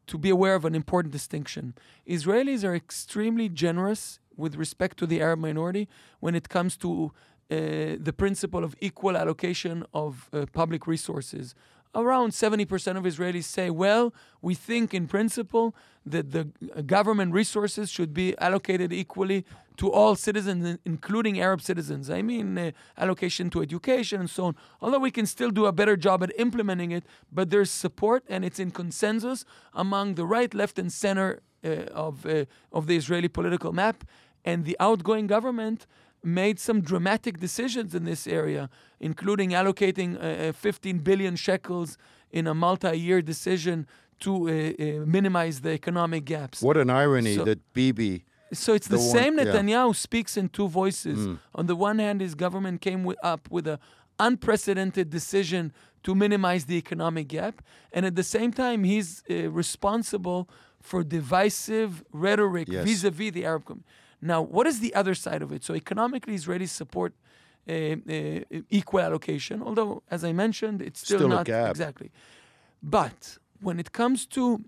to 0.07 0.17
be 0.19 0.29
aware 0.29 0.55
of 0.55 0.65
an 0.65 0.75
important 0.75 1.11
distinction. 1.11 1.73
Israelis 2.07 2.63
are 2.63 2.75
extremely 2.75 3.49
generous 3.49 4.19
with 4.37 4.55
respect 4.55 4.97
to 4.99 5.07
the 5.07 5.19
Arab 5.19 5.39
minority 5.39 5.87
when 6.19 6.35
it 6.35 6.47
comes 6.47 6.77
to 6.77 7.11
uh, 7.49 7.55
the 7.99 8.13
principle 8.15 8.63
of 8.63 8.75
equal 8.79 9.17
allocation 9.17 9.83
of 9.93 10.29
uh, 10.31 10.45
public 10.53 10.85
resources. 10.85 11.55
Around 11.95 12.31
70% 12.31 12.97
of 12.97 13.03
Israelis 13.03 13.45
say, 13.45 13.69
well, 13.69 14.13
we 14.41 14.53
think 14.53 14.93
in 14.93 15.07
principle 15.07 15.75
that 16.05 16.31
the 16.31 16.43
government 16.83 17.33
resources 17.33 17.89
should 17.89 18.13
be 18.13 18.37
allocated 18.37 18.93
equally 18.93 19.45
to 19.77 19.91
all 19.91 20.15
citizens, 20.15 20.77
including 20.85 21.39
Arab 21.39 21.61
citizens. 21.61 22.09
I 22.09 22.21
mean, 22.21 22.57
uh, 22.57 22.71
allocation 22.97 23.49
to 23.51 23.61
education 23.61 24.21
and 24.21 24.29
so 24.29 24.45
on. 24.45 24.55
Although 24.81 24.99
we 24.99 25.11
can 25.11 25.25
still 25.25 25.51
do 25.51 25.65
a 25.65 25.71
better 25.71 25.97
job 25.97 26.23
at 26.23 26.31
implementing 26.39 26.91
it, 26.91 27.03
but 27.31 27.49
there's 27.49 27.71
support 27.71 28.23
and 28.29 28.45
it's 28.45 28.59
in 28.59 28.71
consensus 28.71 29.45
among 29.73 30.15
the 30.15 30.25
right, 30.25 30.53
left, 30.53 30.79
and 30.79 30.91
center 30.91 31.41
uh, 31.63 31.67
of, 31.91 32.25
uh, 32.25 32.45
of 32.71 32.87
the 32.87 32.95
Israeli 32.95 33.27
political 33.27 33.73
map. 33.73 34.05
And 34.45 34.63
the 34.63 34.77
outgoing 34.79 35.27
government 35.27 35.87
made 36.23 36.59
some 36.59 36.81
dramatic 36.81 37.39
decisions 37.39 37.93
in 37.93 38.05
this 38.05 38.25
area, 38.27 38.69
including 38.99 39.51
allocating 39.51 40.15
uh, 40.17 40.49
uh, 40.49 40.51
15 40.53 40.99
billion 40.99 41.35
shekels 41.35 41.97
in 42.31 42.47
a 42.47 42.53
multi-year 42.53 43.21
decision 43.21 43.87
to 44.21 44.31
uh, 44.47 44.51
uh, 44.51 45.05
minimize 45.05 45.61
the 45.61 45.71
economic 45.71 46.25
gaps. 46.25 46.61
What 46.61 46.77
an 46.77 46.89
irony 46.89 47.35
So- 47.35 47.43
that 47.45 47.59
Bibi. 47.73 48.25
So 48.53 48.73
it's 48.73 48.87
the, 48.87 48.97
The 48.97 49.01
one- 49.01 49.11
same 49.17 49.37
yeah. 49.37 49.45
Mm. 49.45 49.53
Netanyahu 49.53 49.95
speaks 49.95 50.37
in 50.37 50.49
two 50.49 50.67
voices. 50.67 51.27
On 51.55 51.65
the 51.65 51.75
one 51.75 51.97
hand, 51.99 52.21
his 52.21 52.35
government 52.35 52.79
came 52.79 52.99
wi- 52.99 53.17
up 53.23 53.49
with 53.49 53.67
an 53.67 53.79
unprecedented 54.19 55.09
decision 55.09 55.73
to 56.03 56.13
minimize 56.13 56.65
the 56.65 56.75
economic 56.77 57.27
gap, 57.27 57.55
and 57.91 58.05
at 58.05 58.15
the 58.15 58.23
same 58.23 58.51
time, 58.53 58.83
he's 58.83 59.23
uh, 59.29 59.49
responsible 59.49 60.47
for 60.79 61.03
divisive 61.03 62.03
rhetoric 62.13 62.67
Yes. 62.69 62.85
vis-a-vis 62.87 63.31
the 63.31 63.43
Arab 63.45 63.65
community. 63.65 63.89
Now, 64.21 64.39
what 64.43 64.65
is 64.67 64.79
the 64.79 64.93
other 64.93 65.15
side 65.15 65.41
of 65.41 65.51
it? 65.51 65.63
So 65.63 65.73
economically, 65.73 66.35
Israelis 66.35 66.69
support 66.69 67.11
uh, 67.67 67.71
uh, 67.73 68.61
equal 68.69 69.01
allocation, 69.01 69.63
although, 69.63 70.03
as 70.15 70.23
I 70.23 70.31
mentioned, 70.33 70.77
it's 70.87 70.99
still, 71.01 71.17
Still 71.19 71.31
a 71.31 71.35
not 71.37 71.45
gap. 71.47 71.71
exactly. 71.71 72.11
But 72.83 73.39
when 73.65 73.79
it 73.79 73.91
comes 73.91 74.27
to 74.27 74.63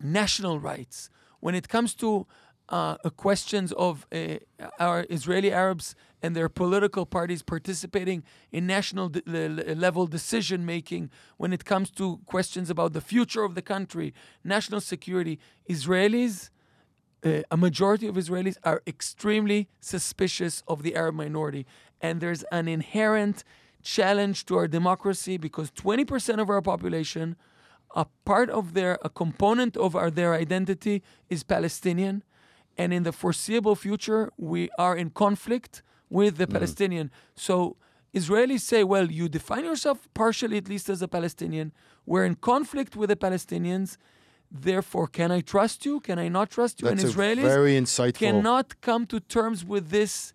national 0.00 0.60
rights, 0.60 1.08
when 1.40 1.54
it 1.54 1.66
comes 1.68 1.94
to 1.94 2.26
uh, 2.68 2.96
questions 3.16 3.72
of 3.72 4.06
uh, 4.12 4.36
our 4.78 5.06
Israeli 5.08 5.50
Arabs 5.50 5.94
and 6.22 6.36
their 6.36 6.50
political 6.50 7.06
parties 7.06 7.42
participating 7.42 8.22
in 8.52 8.66
national 8.66 9.08
de- 9.08 9.22
le- 9.24 9.48
le- 9.48 9.74
level 9.74 10.06
decision 10.06 10.66
making, 10.66 11.10
when 11.38 11.54
it 11.54 11.64
comes 11.64 11.90
to 11.92 12.20
questions 12.26 12.68
about 12.68 12.92
the 12.92 13.00
future 13.00 13.44
of 13.44 13.54
the 13.54 13.62
country, 13.62 14.12
national 14.44 14.82
security, 14.82 15.38
Israelis, 15.66 16.50
uh, 17.24 17.40
a 17.50 17.56
majority 17.56 18.06
of 18.06 18.16
Israelis 18.16 18.58
are 18.62 18.82
extremely 18.86 19.68
suspicious 19.80 20.62
of 20.68 20.82
the 20.82 20.94
Arab 20.94 21.14
minority. 21.14 21.64
And 22.02 22.20
there's 22.20 22.42
an 22.52 22.68
inherent 22.68 23.42
challenge 23.82 24.44
to 24.46 24.56
our 24.56 24.68
democracy 24.68 25.38
because 25.38 25.70
20% 25.70 26.40
of 26.40 26.50
our 26.50 26.60
population, 26.60 27.36
a 28.02 28.06
part 28.24 28.48
of 28.48 28.64
their, 28.74 28.94
a 29.02 29.10
component 29.22 29.76
of 29.76 29.90
our, 30.00 30.10
their 30.20 30.32
identity 30.44 30.96
is 31.28 31.42
Palestinian. 31.42 32.22
And 32.80 32.88
in 32.96 33.02
the 33.02 33.14
foreseeable 33.22 33.74
future, 33.74 34.22
we 34.50 34.70
are 34.78 34.96
in 35.02 35.10
conflict 35.10 35.82
with 36.08 36.36
the 36.36 36.46
mm. 36.46 36.54
Palestinian. 36.56 37.10
So 37.34 37.76
Israelis 38.14 38.60
say, 38.60 38.84
well, 38.84 39.10
you 39.18 39.28
define 39.28 39.64
yourself 39.64 39.98
partially, 40.14 40.56
at 40.62 40.68
least 40.68 40.88
as 40.88 41.02
a 41.02 41.08
Palestinian. 41.08 41.72
We're 42.06 42.24
in 42.24 42.36
conflict 42.36 42.92
with 42.96 43.08
the 43.10 43.16
Palestinians. 43.26 43.88
Therefore, 44.50 45.08
can 45.08 45.30
I 45.38 45.40
trust 45.40 45.84
you? 45.84 45.94
Can 46.08 46.18
I 46.20 46.28
not 46.28 46.46
trust 46.50 46.74
you? 46.80 46.88
That's 46.88 47.02
and 47.02 47.12
Israelis 47.12 47.42
very 47.58 47.74
insightful. 47.82 48.24
cannot 48.26 48.80
come 48.80 49.02
to 49.12 49.18
terms 49.20 49.58
with 49.72 49.90
this 49.90 50.32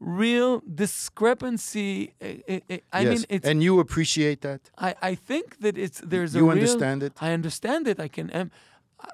real 0.00 0.62
discrepancy. 0.74 2.12
Uh, 2.20 2.26
uh, 2.48 2.60
uh, 2.70 2.76
I 2.92 3.00
yes. 3.02 3.10
mean, 3.10 3.24
it's. 3.28 3.46
and 3.46 3.62
you 3.62 3.80
appreciate 3.80 4.40
that? 4.42 4.70
I, 4.78 4.94
I 5.02 5.14
think 5.14 5.60
that 5.60 5.78
it's 5.78 6.00
there's 6.00 6.34
a 6.34 6.38
You 6.38 6.50
understand 6.50 7.02
it? 7.02 7.12
I 7.20 7.32
understand 7.32 7.88
it. 7.88 8.00
I 8.00 8.08
can. 8.08 8.30
Um, 8.34 8.50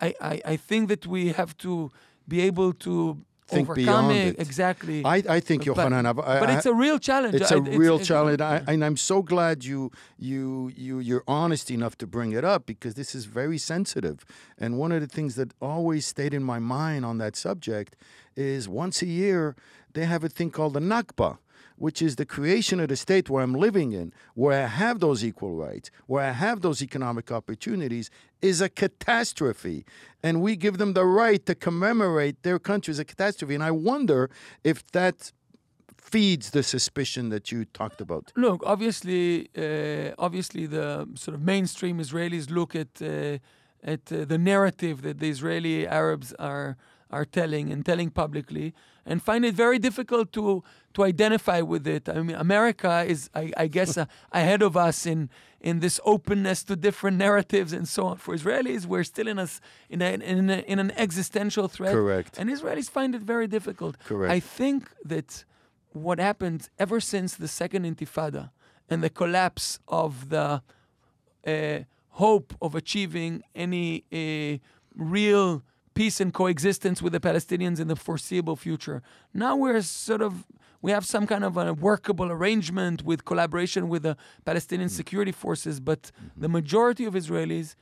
I, 0.00 0.14
I 0.20 0.42
I 0.44 0.56
think 0.56 0.88
that 0.88 1.06
we 1.06 1.28
have 1.32 1.56
to 1.58 1.90
be 2.28 2.40
able 2.40 2.72
to 2.72 3.18
think 3.46 3.74
beyond 3.74 4.12
it. 4.12 4.38
Exactly. 4.38 5.04
I, 5.04 5.16
I 5.28 5.40
think, 5.40 5.62
But- 5.66 5.76
Yohanan, 5.76 6.06
I- 6.06 6.12
but 6.12 6.50
it's 6.50 6.66
a 6.66 6.72
real 6.74 6.98
challenge. 6.98 7.34
It's 7.34 7.50
a 7.50 7.60
real 7.60 7.94
it's- 7.94 8.06
challenge, 8.06 8.40
I, 8.40 8.62
and 8.66 8.84
I'm 8.84 8.96
so 8.96 9.22
glad 9.22 9.64
you 9.64 9.90
you 10.18 10.72
you 10.76 10.98
you're 11.00 11.24
honest 11.26 11.70
enough 11.70 11.96
to 11.98 12.06
bring 12.06 12.32
it 12.32 12.44
up 12.44 12.66
because 12.66 12.94
this 12.94 13.14
is 13.14 13.24
very 13.26 13.58
sensitive. 13.58 14.24
And 14.58 14.78
one 14.78 14.92
of 14.92 15.00
the 15.00 15.06
things 15.06 15.34
that 15.34 15.52
always 15.60 16.06
stayed 16.06 16.34
in 16.34 16.42
my 16.42 16.58
mind 16.58 17.04
on 17.04 17.18
that 17.18 17.36
subject 17.36 17.96
is 18.36 18.68
once 18.68 19.02
a 19.02 19.06
year 19.06 19.54
they 19.94 20.06
have 20.06 20.24
a 20.24 20.28
thing 20.28 20.50
called 20.50 20.74
the 20.74 20.80
Nakba. 20.80 21.38
Which 21.76 22.00
is 22.02 22.16
the 22.16 22.26
creation 22.26 22.80
of 22.80 22.88
the 22.88 22.96
state 22.96 23.28
where 23.30 23.42
I'm 23.42 23.54
living 23.54 23.92
in, 23.92 24.12
where 24.34 24.64
I 24.64 24.66
have 24.66 25.00
those 25.00 25.24
equal 25.24 25.54
rights, 25.54 25.90
where 26.06 26.24
I 26.24 26.32
have 26.32 26.60
those 26.60 26.82
economic 26.82 27.32
opportunities, 27.32 28.10
is 28.40 28.60
a 28.60 28.68
catastrophe. 28.68 29.84
And 30.22 30.42
we 30.42 30.56
give 30.56 30.78
them 30.78 30.92
the 30.92 31.04
right 31.04 31.44
to 31.46 31.54
commemorate 31.54 32.42
their 32.42 32.58
country 32.58 32.92
as 32.92 32.98
a 32.98 33.04
catastrophe. 33.04 33.54
And 33.54 33.64
I 33.64 33.70
wonder 33.70 34.30
if 34.64 34.86
that 34.92 35.32
feeds 35.96 36.50
the 36.50 36.62
suspicion 36.62 37.30
that 37.30 37.50
you 37.52 37.64
talked 37.64 38.00
about. 38.00 38.32
Look, 38.36 38.62
obviously, 38.66 39.48
uh, 39.56 40.14
obviously, 40.18 40.66
the 40.66 41.08
sort 41.14 41.34
of 41.34 41.42
mainstream 41.42 41.98
Israelis 41.98 42.50
look 42.50 42.74
at 42.74 43.00
uh, 43.00 43.38
at 43.82 44.12
uh, 44.12 44.24
the 44.24 44.38
narrative 44.38 45.02
that 45.02 45.18
the 45.18 45.28
Israeli 45.28 45.86
Arabs 45.86 46.32
are 46.38 46.76
are 47.12 47.24
telling 47.24 47.70
and 47.72 47.84
telling 47.84 48.10
publicly, 48.10 48.72
and 49.06 49.22
find 49.22 49.44
it 49.44 49.54
very 49.54 49.78
difficult 49.78 50.32
to 50.32 50.62
to 50.94 51.04
identify 51.04 51.60
with 51.72 51.86
it. 51.86 52.08
I 52.08 52.20
mean, 52.26 52.36
America 52.36 53.04
is, 53.12 53.30
I, 53.34 53.44
I 53.64 53.66
guess, 53.76 53.96
uh, 53.98 54.04
ahead 54.32 54.62
of 54.62 54.76
us 54.76 55.06
in 55.06 55.28
in 55.60 55.80
this 55.80 56.00
openness 56.04 56.64
to 56.64 56.74
different 56.76 57.16
narratives 57.18 57.72
and 57.72 57.86
so 57.88 58.02
on. 58.10 58.16
For 58.24 58.34
Israelis, 58.34 58.82
we're 58.86 59.04
still 59.14 59.28
in 59.28 59.38
a 59.38 59.42
s- 59.52 59.60
in 59.94 60.02
a, 60.02 60.10
in, 60.14 60.50
a, 60.50 60.58
in 60.72 60.78
an 60.78 60.90
existential 60.96 61.66
threat, 61.68 61.92
Correct. 61.94 62.32
and 62.38 62.50
Israelis 62.50 62.88
find 62.90 63.14
it 63.14 63.22
very 63.22 63.46
difficult. 63.56 63.94
Correct. 64.10 64.32
I 64.32 64.40
think 64.58 64.80
that 65.12 65.44
what 66.06 66.18
happened 66.18 66.60
ever 66.84 66.98
since 67.00 67.30
the 67.36 67.48
second 67.48 67.82
intifada 67.90 68.50
and 68.90 69.02
the 69.02 69.10
collapse 69.20 69.78
of 69.88 70.10
the 70.34 70.62
uh, 71.46 71.78
hope 72.24 72.54
of 72.60 72.74
achieving 72.74 73.42
any 73.54 74.04
uh, 74.12 74.58
real 75.16 75.62
peace 75.94 76.20
and 76.20 76.32
coexistence 76.32 77.02
with 77.02 77.12
the 77.12 77.20
Palestinians 77.20 77.80
in 77.80 77.88
the 77.88 77.96
foreseeable 77.96 78.56
future. 78.56 79.02
Now 79.34 79.56
we're 79.56 79.82
sort 79.82 80.22
of 80.22 80.46
we 80.82 80.90
have 80.90 81.06
some 81.06 81.26
kind 81.26 81.44
of 81.44 81.56
a 81.56 81.72
workable 81.72 82.30
arrangement 82.30 83.04
with 83.04 83.24
collaboration 83.24 83.88
with 83.88 84.02
the 84.02 84.16
Palestinian 84.44 84.88
security 84.88 85.30
forces, 85.30 85.78
but 85.78 86.10
the 86.36 86.48
majority 86.48 87.04
of 87.04 87.14
Israelis 87.14 87.76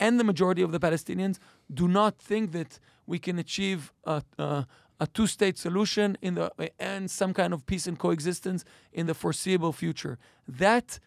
and 0.00 0.18
the 0.18 0.24
majority 0.24 0.62
of 0.62 0.72
the 0.72 0.80
Palestinians 0.80 1.38
do 1.72 1.86
not 1.86 2.18
think 2.18 2.50
that 2.52 2.80
we 3.06 3.20
can 3.20 3.38
achieve 3.38 3.92
a, 4.04 4.22
a, 4.38 4.66
a 4.98 5.06
two-state 5.06 5.56
solution 5.56 6.18
in 6.20 6.34
the 6.34 6.50
and 6.80 7.08
some 7.08 7.32
kind 7.32 7.52
of 7.52 7.64
peace 7.66 7.86
and 7.86 7.98
coexistence 7.98 8.64
in 8.92 9.06
the 9.06 9.14
foreseeable 9.14 9.72
future. 9.72 10.18
That 10.48 10.98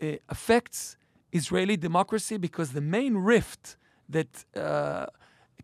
uh, 0.00 0.12
affects 0.28 0.96
Israeli 1.32 1.76
democracy 1.76 2.36
because 2.36 2.72
the 2.72 2.80
main 2.80 3.16
rift 3.16 3.76
that 4.08 4.44
uh, 4.54 5.06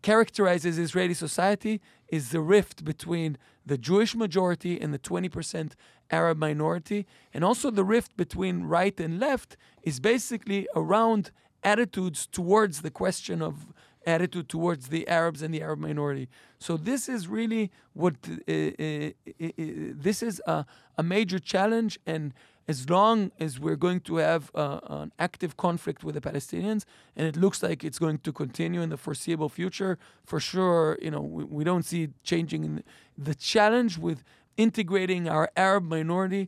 characterizes 0.01 0.77
Israeli 0.77 1.13
society 1.13 1.81
is 2.07 2.29
the 2.29 2.41
rift 2.41 2.85
between 2.85 3.37
the 3.65 3.77
Jewish 3.77 4.15
majority 4.15 4.79
and 4.79 4.93
the 4.93 4.99
20% 4.99 5.73
Arab 6.11 6.37
minority. 6.37 7.05
And 7.33 7.43
also 7.43 7.69
the 7.69 7.83
rift 7.83 8.17
between 8.17 8.63
right 8.63 8.99
and 8.99 9.19
left 9.19 9.57
is 9.83 9.99
basically 9.99 10.67
around 10.75 11.31
attitudes 11.63 12.27
towards 12.27 12.81
the 12.81 12.91
question 12.91 13.41
of 13.41 13.67
attitude 14.05 14.49
towards 14.49 14.87
the 14.87 15.07
Arabs 15.07 15.41
and 15.41 15.53
the 15.53 15.61
Arab 15.61 15.79
minority. 15.79 16.29
So 16.57 16.77
this 16.77 17.09
is 17.09 17.27
really 17.27 17.71
what 17.93 18.15
uh, 18.27 18.53
uh, 18.53 18.53
uh, 18.53 19.45
uh, 19.45 19.51
this 19.93 20.23
is 20.23 20.41
a, 20.47 20.65
a 20.97 21.03
major 21.03 21.39
challenge 21.39 21.99
and 22.05 22.33
as 22.69 22.87
long 22.87 23.31
as 23.39 23.59
we're 23.59 23.81
going 23.87 23.99
to 23.99 24.17
have 24.17 24.51
uh, 24.53 24.79
an 25.01 25.11
active 25.17 25.57
conflict 25.57 26.03
with 26.03 26.13
the 26.13 26.21
Palestinians, 26.21 26.85
and 27.15 27.25
it 27.25 27.35
looks 27.35 27.63
like 27.63 27.83
it's 27.83 27.97
going 27.97 28.19
to 28.19 28.31
continue 28.31 28.79
in 28.83 28.89
the 28.89 29.01
foreseeable 29.05 29.49
future, 29.49 29.97
for 30.23 30.39
sure, 30.39 30.95
you 31.01 31.09
know, 31.09 31.19
we, 31.19 31.43
we 31.45 31.63
don't 31.63 31.83
see 31.83 32.09
changing. 32.23 32.83
The 33.17 33.33
challenge 33.33 33.97
with 33.97 34.23
integrating 34.55 35.27
our 35.27 35.49
Arab 35.57 35.85
minority 35.85 36.47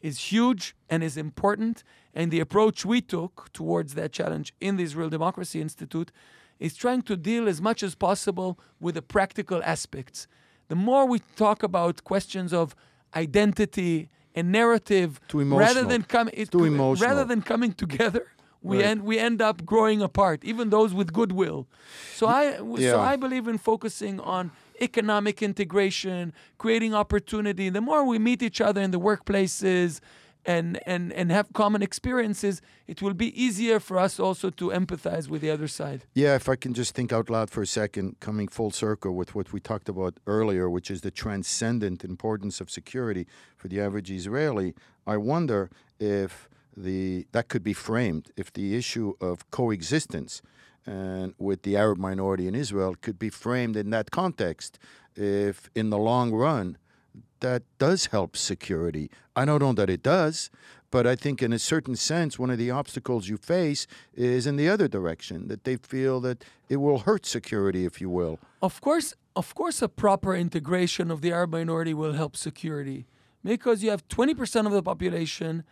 is 0.00 0.32
huge 0.32 0.74
and 0.88 1.04
is 1.04 1.16
important. 1.16 1.84
And 2.14 2.32
the 2.32 2.40
approach 2.40 2.84
we 2.84 3.00
took 3.00 3.52
towards 3.52 3.94
that 3.94 4.10
challenge 4.10 4.52
in 4.60 4.76
the 4.76 4.82
Israel 4.82 5.08
Democracy 5.08 5.60
Institute 5.60 6.10
is 6.58 6.74
trying 6.74 7.02
to 7.02 7.16
deal 7.16 7.46
as 7.46 7.60
much 7.62 7.84
as 7.84 7.94
possible 7.94 8.58
with 8.80 8.96
the 8.96 9.02
practical 9.02 9.62
aspects. 9.62 10.26
The 10.66 10.74
more 10.74 11.06
we 11.06 11.20
talk 11.36 11.62
about 11.62 12.02
questions 12.02 12.52
of 12.52 12.74
identity 13.14 14.08
and 14.34 14.52
narrative, 14.52 15.20
rather 15.32 15.84
than 15.84 16.02
coming, 16.04 16.34
rather 17.00 17.24
than 17.24 17.42
coming 17.42 17.72
together, 17.72 18.26
we 18.62 18.76
Right. 18.78 18.86
end 18.86 19.02
we 19.02 19.18
end 19.18 19.40
up 19.42 19.64
growing 19.64 20.02
apart. 20.02 20.44
Even 20.44 20.70
those 20.70 20.92
with 20.94 21.12
goodwill. 21.12 21.66
So 22.14 22.26
I 22.26 22.56
so 22.56 23.00
I 23.00 23.16
believe 23.16 23.48
in 23.48 23.58
focusing 23.58 24.20
on 24.20 24.50
economic 24.80 25.42
integration, 25.42 26.32
creating 26.58 26.94
opportunity. 26.94 27.68
The 27.68 27.80
more 27.80 28.04
we 28.04 28.18
meet 28.18 28.42
each 28.42 28.60
other 28.60 28.80
in 28.80 28.90
the 28.92 29.00
workplaces 29.00 30.00
and, 30.44 30.80
and, 30.86 31.12
and 31.12 31.30
have 31.30 31.52
common 31.52 31.82
experiences, 31.82 32.62
it 32.86 33.02
will 33.02 33.14
be 33.14 33.30
easier 33.40 33.78
for 33.80 33.98
us 33.98 34.18
also 34.18 34.50
to 34.50 34.68
empathize 34.70 35.28
with 35.28 35.42
the 35.42 35.50
other 35.50 35.68
side. 35.68 36.04
Yeah, 36.14 36.34
if 36.34 36.48
I 36.48 36.56
can 36.56 36.74
just 36.74 36.94
think 36.94 37.12
out 37.12 37.28
loud 37.30 37.50
for 37.50 37.62
a 37.62 37.66
second, 37.66 38.20
coming 38.20 38.48
full 38.48 38.70
circle 38.70 39.14
with 39.14 39.34
what 39.34 39.52
we 39.52 39.60
talked 39.60 39.88
about 39.88 40.18
earlier, 40.26 40.68
which 40.68 40.90
is 40.90 41.02
the 41.02 41.10
transcendent 41.10 42.04
importance 42.04 42.60
of 42.60 42.70
security 42.70 43.26
for 43.56 43.68
the 43.68 43.80
average 43.80 44.10
Israeli, 44.10 44.74
I 45.06 45.16
wonder 45.16 45.70
if 45.98 46.48
the 46.76 47.26
that 47.32 47.48
could 47.48 47.62
be 47.62 47.72
framed 47.72 48.30
if 48.36 48.52
the 48.52 48.76
issue 48.76 49.14
of 49.20 49.50
coexistence 49.50 50.40
and 50.86 51.34
with 51.38 51.62
the 51.62 51.76
Arab 51.76 51.98
minority 51.98 52.46
in 52.46 52.54
Israel 52.54 52.94
could 53.00 53.18
be 53.18 53.28
framed 53.28 53.76
in 53.76 53.90
that 53.90 54.10
context. 54.10 54.78
If 55.14 55.68
in 55.74 55.90
the 55.90 55.98
long 55.98 56.32
run 56.32 56.78
that 57.40 57.62
does 57.78 58.06
help 58.06 58.36
security. 58.36 59.10
I 59.34 59.44
don't 59.44 59.60
know 59.60 59.72
that 59.72 59.90
it 59.90 60.02
does, 60.02 60.50
but 60.90 61.06
I 61.06 61.16
think 61.16 61.42
in 61.42 61.52
a 61.52 61.58
certain 61.58 61.96
sense, 61.96 62.38
one 62.38 62.50
of 62.50 62.58
the 62.58 62.70
obstacles 62.70 63.28
you 63.28 63.36
face 63.36 63.86
is 64.14 64.46
in 64.46 64.56
the 64.56 64.68
other 64.68 64.88
direction, 64.88 65.48
that 65.48 65.64
they 65.64 65.76
feel 65.76 66.20
that 66.20 66.44
it 66.68 66.76
will 66.76 67.00
hurt 67.00 67.26
security, 67.26 67.84
if 67.84 68.00
you 68.00 68.10
will. 68.10 68.38
Of 68.62 68.80
course, 68.80 69.14
of 69.36 69.54
course, 69.54 69.80
a 69.80 69.88
proper 69.88 70.34
integration 70.34 71.10
of 71.10 71.20
the 71.20 71.32
Arab 71.32 71.52
minority 71.52 71.94
will 71.94 72.14
help 72.14 72.36
security 72.36 73.06
because 73.44 73.82
you 73.82 73.90
have 73.90 74.06
20% 74.08 74.66
of 74.66 74.72
the 74.72 74.82
population. 74.82 75.64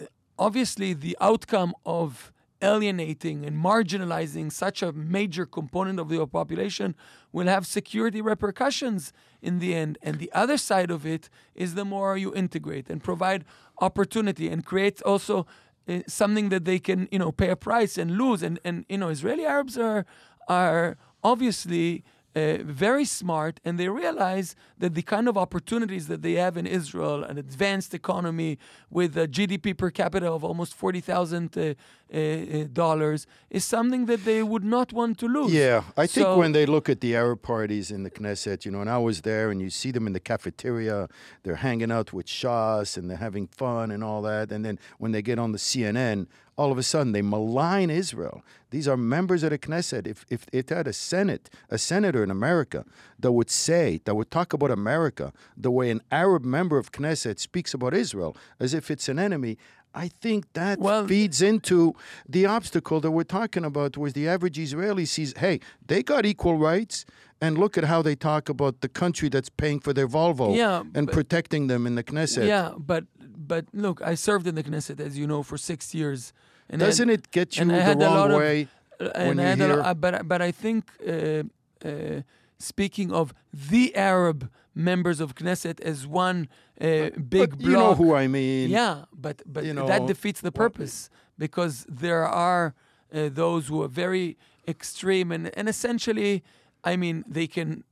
Eh, 0.00 0.06
obviously, 0.38 0.94
the 0.94 1.16
outcome 1.20 1.74
of 1.84 2.32
alienating 2.62 3.44
and 3.44 3.56
marginalizing 3.56 4.50
such 4.50 4.82
a 4.82 4.92
major 4.92 5.46
component 5.46 5.98
of 6.00 6.08
the 6.08 6.26
population 6.26 6.94
will 7.32 7.46
have 7.46 7.66
security 7.66 8.20
repercussions 8.20 9.12
in 9.42 9.58
the 9.58 9.74
end. 9.74 9.98
And 10.02 10.18
the 10.18 10.30
other 10.32 10.56
side 10.56 10.90
of 10.90 11.04
it 11.06 11.28
is 11.54 11.74
the 11.74 11.84
more 11.84 12.16
you 12.16 12.34
integrate 12.34 12.88
and 12.88 13.02
provide 13.02 13.44
opportunity 13.80 14.48
and 14.48 14.64
create 14.64 15.02
also 15.02 15.46
uh, 15.88 16.00
something 16.06 16.48
that 16.48 16.64
they 16.64 16.78
can, 16.78 17.08
you 17.12 17.18
know, 17.18 17.30
pay 17.30 17.50
a 17.50 17.56
price 17.56 17.98
and 17.98 18.18
lose. 18.18 18.42
And 18.42 18.58
and 18.64 18.84
you 18.88 18.98
know, 18.98 19.08
Israeli 19.08 19.44
Arabs 19.44 19.76
are 19.78 20.04
are 20.48 20.96
obviously 21.22 22.04
uh, 22.36 22.58
very 22.62 23.06
smart 23.06 23.60
and 23.64 23.80
they 23.80 23.88
realize 23.88 24.54
that 24.78 24.94
the 24.94 25.02
kind 25.02 25.26
of 25.26 25.38
opportunities 25.38 26.06
that 26.08 26.20
they 26.20 26.34
have 26.34 26.56
in 26.58 26.66
Israel, 26.66 27.24
an 27.24 27.38
advanced 27.38 27.94
economy 27.94 28.58
with 28.90 29.16
a 29.16 29.26
GDP 29.26 29.76
per 29.76 29.90
capita 29.90 30.30
of 30.30 30.44
almost 30.44 30.74
forty 30.74 31.00
thousand 31.00 31.56
uh, 31.56 31.74
uh, 32.14 32.64
dollars, 32.72 33.26
is 33.48 33.64
something 33.64 34.04
that 34.04 34.24
they 34.24 34.42
would 34.42 34.64
not 34.64 34.92
want 34.92 35.18
to 35.18 35.26
lose. 35.26 35.52
Yeah, 35.52 35.84
I 35.96 36.06
think 36.06 36.36
when 36.36 36.52
they 36.52 36.66
look 36.66 36.90
at 36.90 37.00
the 37.00 37.16
Arab 37.16 37.40
parties 37.40 37.90
in 37.90 38.02
the 38.02 38.10
Knesset, 38.10 38.66
you 38.66 38.70
know, 38.70 38.82
and 38.82 38.90
I 38.90 38.98
was 38.98 39.22
there, 39.22 39.50
and 39.50 39.60
you 39.62 39.70
see 39.70 39.90
them 39.90 40.06
in 40.06 40.12
the 40.12 40.20
cafeteria, 40.20 41.08
they're 41.42 41.56
hanging 41.56 41.90
out 41.90 42.12
with 42.12 42.26
Shas 42.26 42.98
and 42.98 43.08
they're 43.08 43.16
having 43.16 43.46
fun 43.46 43.90
and 43.90 44.04
all 44.04 44.20
that. 44.22 44.52
And 44.52 44.62
then 44.64 44.78
when 44.98 45.12
they 45.12 45.22
get 45.22 45.38
on 45.38 45.52
the 45.52 45.58
CNN, 45.58 46.26
all 46.56 46.72
of 46.72 46.78
a 46.78 46.82
sudden 46.82 47.12
they 47.12 47.22
malign 47.22 47.90
Israel. 47.90 48.42
These 48.70 48.88
are 48.88 48.96
members 48.96 49.42
of 49.42 49.50
the 49.50 49.58
Knesset. 49.58 50.06
If 50.06 50.24
if 50.30 50.46
it 50.52 50.70
had 50.70 50.86
a 50.86 50.92
Senate, 50.92 51.50
a 51.70 51.78
senator 51.78 52.22
in 52.22 52.30
America 52.30 52.84
that 53.18 53.32
would 53.32 53.50
say, 53.50 54.00
that 54.04 54.14
would 54.14 54.30
talk 54.30 54.52
about 54.52 54.70
America 54.70 55.32
the 55.56 55.70
way 55.70 55.90
an 55.90 56.00
Arab 56.10 56.44
member 56.44 56.78
of 56.78 56.92
Knesset 56.92 57.38
speaks 57.38 57.74
about 57.74 57.94
Israel, 57.94 58.36
as 58.58 58.74
if 58.74 58.90
it's 58.90 59.08
an 59.08 59.18
enemy. 59.18 59.58
I 60.04 60.08
think 60.24 60.44
that 60.52 60.78
Well- 60.78 61.06
feeds 61.08 61.40
into 61.50 61.94
the 62.28 62.44
obstacle 62.56 63.00
that 63.00 63.10
we're 63.16 63.24
talking 63.40 63.64
about, 63.64 63.96
where 63.96 64.10
the 64.18 64.28
average 64.28 64.58
Israeli 64.58 65.06
sees, 65.06 65.30
hey, 65.38 65.58
they 65.90 66.02
got 66.02 66.22
equal 66.26 66.58
rights, 66.58 67.06
and 67.40 67.56
look 67.62 67.76
at 67.80 67.84
how 67.84 68.00
they 68.02 68.14
talk 68.14 68.48
about 68.48 68.74
the 68.84 68.88
country 69.02 69.28
that's 69.34 69.48
paying 69.62 69.80
for 69.80 69.92
their 69.98 70.08
Volvo 70.16 70.48
Yeah, 70.56 70.82
and 70.94 71.06
but- 71.06 71.14
protecting 71.18 71.66
them 71.72 71.86
in 71.88 71.94
the 71.94 72.04
Knesset. 72.04 72.46
Yeah, 72.46 72.72
but 72.92 73.04
but 73.52 73.64
look, 73.72 73.98
I 74.02 74.14
served 74.16 74.46
in 74.50 74.54
the 74.56 74.62
Knesset, 74.68 74.98
as 75.00 75.16
you 75.20 75.26
know, 75.26 75.42
for 75.50 75.56
six 75.58 75.94
years. 75.94 76.32
And 76.70 76.80
Doesn't 76.80 77.10
it 77.16 77.30
get 77.30 77.56
you 77.56 77.64
the 77.64 77.80
had 77.80 77.96
a 77.96 78.00
lot 78.00 78.16
wrong 78.16 78.32
of- 78.32 78.38
way? 78.38 78.68
Uh, 78.98 79.08
when 79.28 79.38
and 79.38 79.40
I 79.40 79.42
you 79.44 79.48
had 79.62 79.70
hear- 79.70 79.82
uh, 79.82 79.94
but 79.94 80.12
but 80.32 80.40
I 80.42 80.50
think 80.62 80.82
uh, 81.06 81.42
uh, 81.84 82.22
speaking 82.58 83.12
of 83.12 83.32
the 83.52 83.94
Arab 83.94 84.50
members 84.74 85.20
of 85.20 85.34
Knesset 85.34 85.80
as 85.80 86.06
one 86.06 86.48
uh, 86.80 87.10
big 87.10 87.50
but 87.50 87.50
block. 87.58 87.62
you 87.62 87.72
know 87.72 87.94
who 87.94 88.14
I 88.14 88.26
mean. 88.26 88.70
Yeah, 88.70 89.04
but 89.12 89.42
but 89.46 89.64
you 89.64 89.72
know, 89.72 89.86
that 89.86 90.06
defeats 90.06 90.40
the 90.40 90.52
purpose 90.52 91.10
because 91.38 91.86
there 91.88 92.24
are 92.26 92.74
uh, 93.12 93.28
those 93.32 93.68
who 93.68 93.82
are 93.82 93.88
very 93.88 94.36
extreme 94.68 95.32
and 95.32 95.56
and 95.56 95.68
essentially, 95.68 96.42
I 96.84 96.96
mean, 96.96 97.24
they 97.26 97.46
can. 97.46 97.84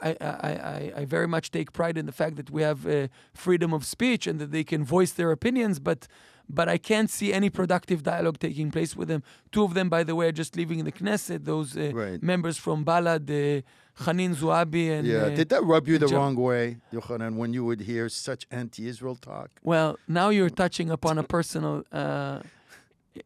I, 0.00 0.16
I, 0.20 0.26
I, 0.26 0.92
I 0.96 1.04
very 1.04 1.28
much 1.28 1.50
take 1.50 1.72
pride 1.72 1.98
in 1.98 2.06
the 2.06 2.12
fact 2.12 2.36
that 2.36 2.50
we 2.50 2.62
have 2.62 2.86
uh, 2.86 3.08
freedom 3.34 3.74
of 3.74 3.84
speech 3.84 4.26
and 4.26 4.38
that 4.38 4.50
they 4.50 4.64
can 4.64 4.82
voice 4.82 5.12
their 5.12 5.30
opinions, 5.30 5.78
but 5.78 6.08
but 6.48 6.68
I 6.68 6.78
can't 6.78 7.10
see 7.10 7.32
any 7.32 7.50
productive 7.50 8.02
dialogue 8.02 8.38
taking 8.38 8.70
place 8.70 8.94
with 8.96 9.08
them. 9.08 9.22
Two 9.52 9.64
of 9.64 9.74
them, 9.74 9.88
by 9.88 10.04
the 10.04 10.14
way, 10.14 10.28
are 10.28 10.32
just 10.32 10.56
leaving 10.56 10.84
the 10.84 10.92
Knesset. 10.92 11.44
Those 11.44 11.76
uh, 11.76 11.90
Right. 11.92 12.22
members 12.22 12.56
from 12.58 12.84
Balad, 12.84 13.28
uh, 13.30 13.62
Haneen 14.04 14.34
Zoabi, 14.36 14.90
and 14.90 15.06
Yeah. 15.06 15.22
uh, 15.24 15.28
Did 15.30 15.48
that 15.48 15.64
rub 15.64 15.88
you 15.88 15.98
the 15.98 16.06
Jo- 16.06 16.16
wrong 16.16 16.36
way, 16.36 16.76
Yohanan, 16.92 17.36
when 17.36 17.52
you 17.52 17.64
would 17.64 17.80
hear 17.80 18.08
such 18.08 18.46
anti-Israel 18.50 19.16
talk? 19.16 19.50
Well, 19.62 19.98
now 20.06 20.28
you're 20.28 20.50
touching 20.50 20.90
upon 20.90 21.18
a 21.18 21.22
personal 21.22 21.82
uh, 21.92 22.40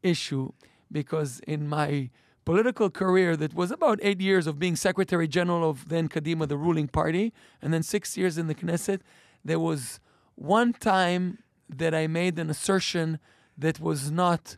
issue 0.02 0.52
because 0.90 1.40
in 1.46 1.68
my 1.68 2.10
political 2.44 2.90
career, 2.90 3.36
that 3.36 3.54
was 3.54 3.70
about 3.70 3.98
eight 4.02 4.20
years 4.20 4.46
of 4.46 4.58
being 4.58 4.76
Secretary 4.76 5.28
General 5.28 5.68
of 5.68 5.88
then 5.88 6.08
Kadima, 6.08 6.48
the 6.48 6.56
ruling 6.56 6.88
party, 6.88 7.32
and 7.60 7.72
then 7.74 7.82
six 7.82 8.16
years 8.16 8.38
in 8.38 8.46
the 8.46 8.54
Knesset, 8.54 9.00
there 9.44 9.58
was 9.60 10.00
one 10.36 10.72
time 10.72 11.38
that 11.78 11.94
I 11.94 12.06
made 12.06 12.38
an 12.38 12.50
assertion 12.50 13.18
that 13.58 13.80
was 13.80 14.10
not 14.10 14.56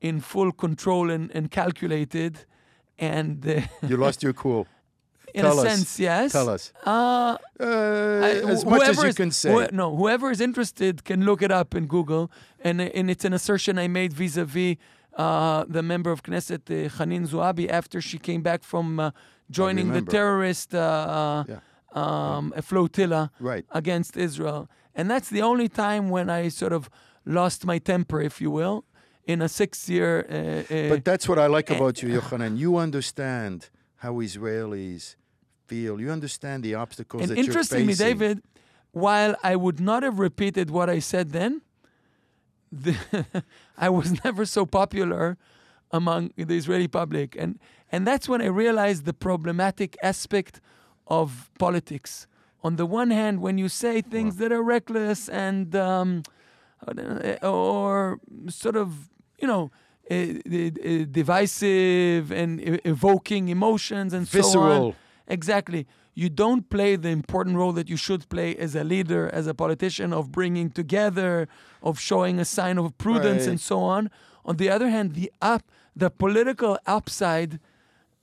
in 0.00 0.20
full 0.20 0.52
control 0.52 1.10
and, 1.10 1.30
and 1.34 1.50
calculated. 1.50 2.38
And 2.98 3.46
uh, 3.48 3.60
You 3.88 3.96
lost 3.96 4.22
your 4.22 4.32
cool. 4.32 4.66
in 5.34 5.42
Tell 5.42 5.58
a 5.58 5.62
us. 5.62 5.68
sense, 5.68 5.98
yes. 5.98 6.32
Tell 6.32 6.48
us. 6.48 6.72
Uh, 6.84 7.36
Uh, 7.60 7.64
I- 7.66 8.50
as 8.54 8.64
much 8.64 8.82
as 8.88 8.96
you 9.02 9.08
is- 9.08 9.16
can 9.16 9.30
say. 9.30 9.50
who- 9.52 9.68
no, 9.72 9.96
whoever 9.96 10.30
is 10.30 10.40
interested 10.40 11.04
can 11.04 11.24
look 11.24 11.40
it 11.42 11.50
up 11.60 11.74
in 11.74 11.86
Google, 11.86 12.24
and 12.66 12.80
and 12.98 13.10
it's 13.10 13.24
an 13.24 13.32
assertion 13.32 13.78
I 13.78 13.88
made 13.88 14.12
vis-a-vis 14.12 14.76
uh, 15.16 15.64
the 15.76 15.82
member 15.82 16.10
of 16.10 16.22
Knesset 16.22 16.64
uh, 16.70 16.88
Haneen 16.98 17.24
Zoabi 17.32 17.66
after 17.80 18.00
she 18.08 18.18
came 18.18 18.42
back 18.42 18.60
from 18.72 18.86
uh, 19.00 19.10
joining 19.50 19.92
the 19.92 20.02
terrorist 20.16 20.74
uh, 20.74 21.44
Yeah. 21.48 21.60
um, 22.02 22.52
flotilla 22.68 23.30
Right. 23.50 23.64
against 23.70 24.16
Israel, 24.16 24.68
and 24.94 25.10
that's 25.10 25.28
the 25.28 25.42
only 25.42 25.68
time 25.68 26.10
when 26.10 26.28
I 26.30 26.48
sort 26.48 26.72
of 26.72 26.90
lost 27.24 27.64
my 27.64 27.78
temper, 27.78 28.20
if 28.20 28.40
you 28.40 28.50
will, 28.50 28.84
in 29.24 29.40
a 29.42 29.48
six-year. 29.48 30.26
Uh, 30.28 30.74
uh, 30.74 30.88
But 30.88 31.04
that's 31.04 31.28
what 31.28 31.38
I 31.38 31.46
like 31.46 31.70
eh, 31.70 31.76
about 31.76 32.02
you, 32.02 32.08
Yohanan. 32.08 32.56
You 32.56 32.76
understand 32.76 33.70
how 33.96 34.14
Israelis 34.14 35.16
feel. 35.66 36.00
You 36.00 36.10
understand 36.10 36.62
the 36.64 36.74
obstacles 36.74 37.22
And 37.22 37.30
that 37.30 37.36
you're 37.36 37.46
interestingly. 37.46 37.94
David, 37.94 38.42
while 38.92 39.34
I 39.42 39.56
would 39.56 39.80
not 39.80 40.02
have 40.02 40.18
repeated 40.18 40.70
what 40.70 40.88
I 40.90 40.98
said 40.98 41.30
then, 41.30 41.62
the 42.84 42.96
I 43.76 43.88
was 43.98 44.24
never 44.24 44.44
so 44.46 44.64
popular 44.66 45.36
among 45.90 46.30
the 46.36 46.56
Israeli 46.56 46.88
public, 46.88 47.36
and 47.42 47.58
and 47.92 48.06
that's 48.06 48.26
when 48.28 48.40
I 48.40 48.46
realized 48.46 49.04
the 49.04 49.12
problematic 49.12 49.96
aspect 50.02 50.60
of 51.06 51.50
politics. 51.58 52.26
On 52.62 52.76
the 52.76 52.86
one 52.86 53.10
hand, 53.10 53.40
when 53.40 53.58
you 53.58 53.68
say 53.68 54.00
things 54.00 54.36
that 54.36 54.50
are 54.52 54.62
reckless 54.62 55.28
and 55.28 55.74
um, 55.76 56.22
or 57.42 58.18
sort 58.48 58.76
of 58.76 59.10
you 59.40 59.48
know. 59.48 59.70
Uh, 60.10 60.14
uh, 60.14 61.04
divisive 61.10 62.32
and 62.32 62.60
evoking 62.84 63.48
emotions 63.48 64.12
and 64.12 64.26
so 64.26 64.60
on. 64.60 64.94
Exactly. 65.28 65.86
You 66.14 66.28
don't 66.28 66.68
play 66.68 66.96
the 66.96 67.08
important 67.10 67.56
role 67.56 67.72
that 67.72 67.88
you 67.88 67.96
should 67.96 68.28
play 68.28 68.54
as 68.56 68.74
a 68.74 68.82
leader, 68.82 69.30
as 69.32 69.46
a 69.46 69.54
politician, 69.54 70.12
of 70.12 70.32
bringing 70.32 70.70
together, 70.70 71.48
of 71.82 72.00
showing 72.00 72.40
a 72.40 72.44
sign 72.44 72.78
of 72.78 72.98
prudence, 72.98 73.42
Right. 73.44 73.50
and 73.52 73.60
so 73.60 73.78
on. 73.80 74.10
On 74.44 74.56
the 74.56 74.68
other 74.68 74.88
hand, 74.90 75.14
the 75.14 75.30
up, 75.40 75.62
the 75.94 76.10
political 76.10 76.76
upside. 76.84 77.60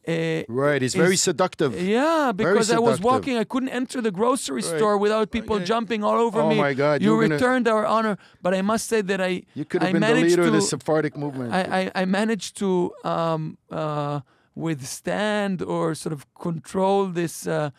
Uh, 0.08 0.44
Right. 0.48 0.82
It's 0.82 0.96
very 0.96 1.18
seductive. 1.18 1.80
yeah, 1.80 2.32
because 2.36 2.72
I 2.72 2.80
was 2.80 3.00
walking, 3.02 3.38
I 3.38 3.44
couldn't 3.44 3.70
enter 3.70 4.02
the 4.02 4.12
grocery 4.12 4.62
Right. 4.64 4.78
store 4.78 4.98
without 4.98 5.30
people 5.30 5.58
Okay. 5.58 5.66
jumping 5.66 6.04
all 6.04 6.18
over 6.28 6.40
Oh 6.42 6.50
me. 6.50 6.56
Oh 6.56 6.62
my 6.62 6.74
God, 6.74 7.02
You 7.02 7.10
you 7.12 7.16
were 7.16 7.24
gonna- 7.24 7.36
returned 7.36 7.68
our 7.68 7.86
honor, 7.86 8.18
but 8.42 8.54
I 8.54 8.62
must 8.62 8.88
say 8.88 9.02
that 9.02 9.20
I 9.22 9.44
You 9.54 9.66
could 9.66 9.82
have 9.84 9.90
I 9.90 9.94
been 9.94 10.02
the 10.02 10.08
managed 10.08 10.30
leader 10.38 10.48
of 10.48 10.54
the 10.54 10.62
Sephardic 10.62 11.16
movement. 11.18 11.54
I, 11.54 11.62
I, 11.80 12.02
I 12.02 12.06
managed 12.06 12.58
to 12.58 12.92
um, 13.04 13.58
uh, 13.70 14.22
withstand 14.56 15.62
or 15.62 15.94
sort 15.96 16.14
of 16.14 16.22
control 16.34 17.08
this 17.08 17.46
uh, 17.46 17.70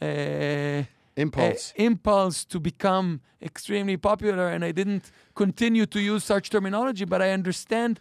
uh, 0.00 0.82
Impulse. 1.16 1.72
uh, 1.78 1.82
impulse 1.82 2.44
to 2.52 2.58
become 2.60 3.20
extremely 3.40 3.96
popular, 3.96 4.46
and 4.48 4.64
I 4.64 4.72
didn't 4.72 5.10
continue 5.34 5.86
to 5.86 6.00
use 6.00 6.22
such 6.24 6.48
terminology. 6.50 7.04
But 7.06 7.20
I 7.22 7.30
understand. 7.32 7.98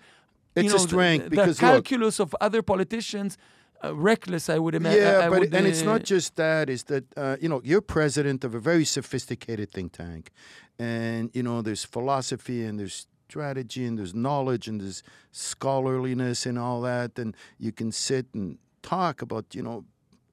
you 0.56 0.64
It's 0.64 0.74
know, 0.74 0.84
a 0.84 0.88
strength 0.90 1.24
the, 1.26 1.30
because 1.30 1.58
the 1.58 1.66
look- 1.66 1.86
calculus 1.86 2.20
of 2.20 2.36
other 2.42 2.62
politicians, 2.62 3.38
uh, 3.84 3.96
reckless. 3.96 4.50
I 4.50 4.58
would 4.60 4.76
imagine. 4.76 5.02
Yeah, 5.04 5.26
I 5.26 5.30
but 5.30 5.40
would, 5.40 5.54
and 5.56 5.66
it's 5.68 5.82
uh, 5.82 5.86
not 5.94 6.04
just 6.04 6.36
that. 6.36 6.70
Is 6.70 6.84
that 6.86 7.06
uh, 7.18 7.38
you 7.42 7.50
know 7.50 7.62
you're 7.64 7.82
president 7.82 8.44
of 8.44 8.54
a 8.56 8.60
very 8.60 8.86
sophisticated 8.86 9.72
think 9.72 9.92
tank, 9.94 10.32
and 10.80 11.30
you 11.34 11.44
know 11.44 11.62
there's 11.62 11.84
philosophy 11.86 12.64
and 12.68 12.80
there's 12.80 13.08
strategy 13.30 13.86
and 13.86 13.98
there's 13.98 14.14
knowledge 14.14 14.68
and 14.68 14.82
there's 14.82 15.04
scholarliness 15.32 16.46
and 16.46 16.58
all 16.60 16.82
that, 16.82 17.18
and 17.20 17.36
you 17.60 17.72
can 17.72 17.92
sit 17.92 18.26
and 18.34 18.58
talk 18.82 19.22
about 19.22 19.46
you 19.54 19.64
know 19.64 19.86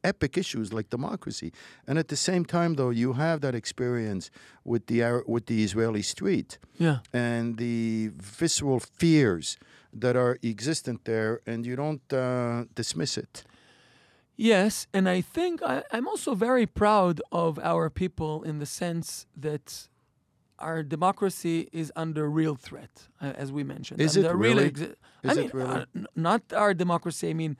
epic 0.04 0.38
issues 0.38 0.72
like 0.72 0.88
democracy, 0.90 1.52
and 1.86 1.98
at 1.98 2.08
the 2.08 2.16
same 2.16 2.44
time 2.44 2.74
though 2.74 2.90
you 2.90 3.14
have 3.14 3.40
that 3.40 3.54
experience 3.54 4.30
with 4.64 4.86
the 4.86 5.22
with 5.26 5.46
the 5.46 5.62
Israeli 5.64 6.02
street 6.02 6.58
Yeah. 6.78 6.98
and 7.12 7.56
the 7.58 8.10
visceral 8.16 8.80
fears 8.80 9.56
that 9.92 10.16
are 10.16 10.38
existent 10.42 11.04
there, 11.04 11.40
and 11.46 11.64
you 11.66 11.76
don't 11.76 12.12
uh, 12.12 12.64
dismiss 12.74 13.16
it. 13.16 13.44
Yes, 14.36 14.86
and 14.92 15.08
I 15.08 15.20
think 15.20 15.62
I, 15.62 15.82
I'm 15.92 16.06
also 16.06 16.34
very 16.34 16.66
proud 16.66 17.20
of 17.32 17.58
our 17.58 17.90
people 17.90 18.42
in 18.44 18.58
the 18.58 18.66
sense 18.66 19.26
that 19.36 19.88
our 20.60 20.82
democracy 20.82 21.68
is 21.72 21.92
under 21.96 22.28
real 22.30 22.54
threat, 22.54 23.08
uh, 23.20 23.32
as 23.36 23.50
we 23.52 23.64
mentioned. 23.64 24.00
Is 24.00 24.16
it 24.16 24.24
under 24.24 24.36
really? 24.36 24.70
exi- 24.70 24.94
Is 25.24 25.38
I 25.38 25.42
it 25.42 25.54
really? 25.54 25.70
uh, 25.70 25.84
n- 25.94 26.06
not 26.14 26.42
our 26.52 26.72
democracy. 26.74 27.30
I 27.30 27.32
mean, 27.34 27.56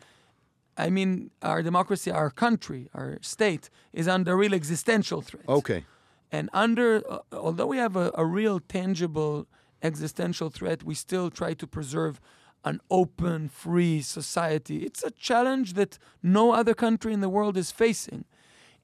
I 0.77 0.91
mean 0.91 1.31
our 1.43 1.63
democracy, 1.63 2.11
our 2.13 2.31
country, 2.31 2.89
our 2.95 3.19
state 3.23 3.71
is 3.93 4.07
under 4.07 4.37
real 4.37 4.55
existential 4.55 5.21
threat. 5.23 5.49
Okay. 5.49 5.85
And 6.31 6.49
under, 6.53 7.03
uh, 7.11 7.19
although 7.33 7.67
we 7.67 7.79
have 7.79 7.97
a, 7.97 8.13
a 8.15 8.25
real 8.25 8.61
tangible 8.61 9.47
existential 9.83 10.51
threat, 10.51 10.83
we 10.83 10.95
still 10.95 11.31
try 11.31 11.55
to 11.55 11.67
preserve 11.67 12.21
an 12.65 12.81
open, 12.91 13.49
free 13.49 14.01
society. 14.03 14.79
It's 14.85 15.03
a 15.05 15.11
challenge 15.13 15.75
that 15.75 15.99
no 16.23 16.53
other 16.53 16.75
country 16.75 17.13
in 17.13 17.21
the 17.21 17.29
world 17.29 17.57
is 17.57 17.71
facing. 17.71 18.25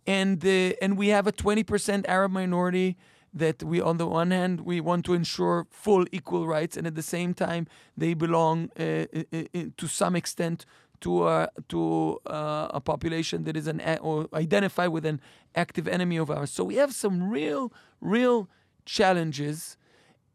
And, 0.07 0.44
uh, 0.44 0.74
and 0.83 0.96
we 0.96 1.09
have 1.09 1.26
a 1.26 1.33
20% 1.33 2.07
Arab 2.09 2.30
minority 2.33 2.96
that 3.33 3.62
we, 3.64 3.80
on 3.80 3.96
the 3.96 4.07
one 4.07 4.30
hand, 4.30 4.61
we 4.61 4.80
want 4.80 5.04
to 5.07 5.14
ensure 5.14 5.66
full 5.70 6.04
equal 6.12 6.46
rights, 6.46 6.76
and 6.76 6.87
at 6.87 6.94
the 6.94 7.02
same 7.02 7.35
time, 7.35 7.66
they 7.96 8.14
belong 8.14 8.70
uh, 8.78 9.07
i- 9.12 9.48
i- 9.54 9.72
to 9.76 9.88
some 9.88 10.14
extent 10.14 10.66
to 11.00 11.26
a 11.26 11.48
to 11.68 12.18
uh, 12.26 12.68
a 12.70 12.80
population 12.80 13.42
that 13.44 13.57
is 13.57 13.66
an 13.66 13.80
or 14.00 14.28
identify 14.33 14.87
with 14.87 15.04
an 15.04 15.20
active 15.57 15.88
enemy 15.88 16.16
of 16.16 16.30
ours. 16.30 16.50
So 16.52 16.62
we 16.64 16.76
have 16.76 16.94
some 16.94 17.28
real, 17.28 17.72
real 18.00 18.48
challenges, 18.85 19.76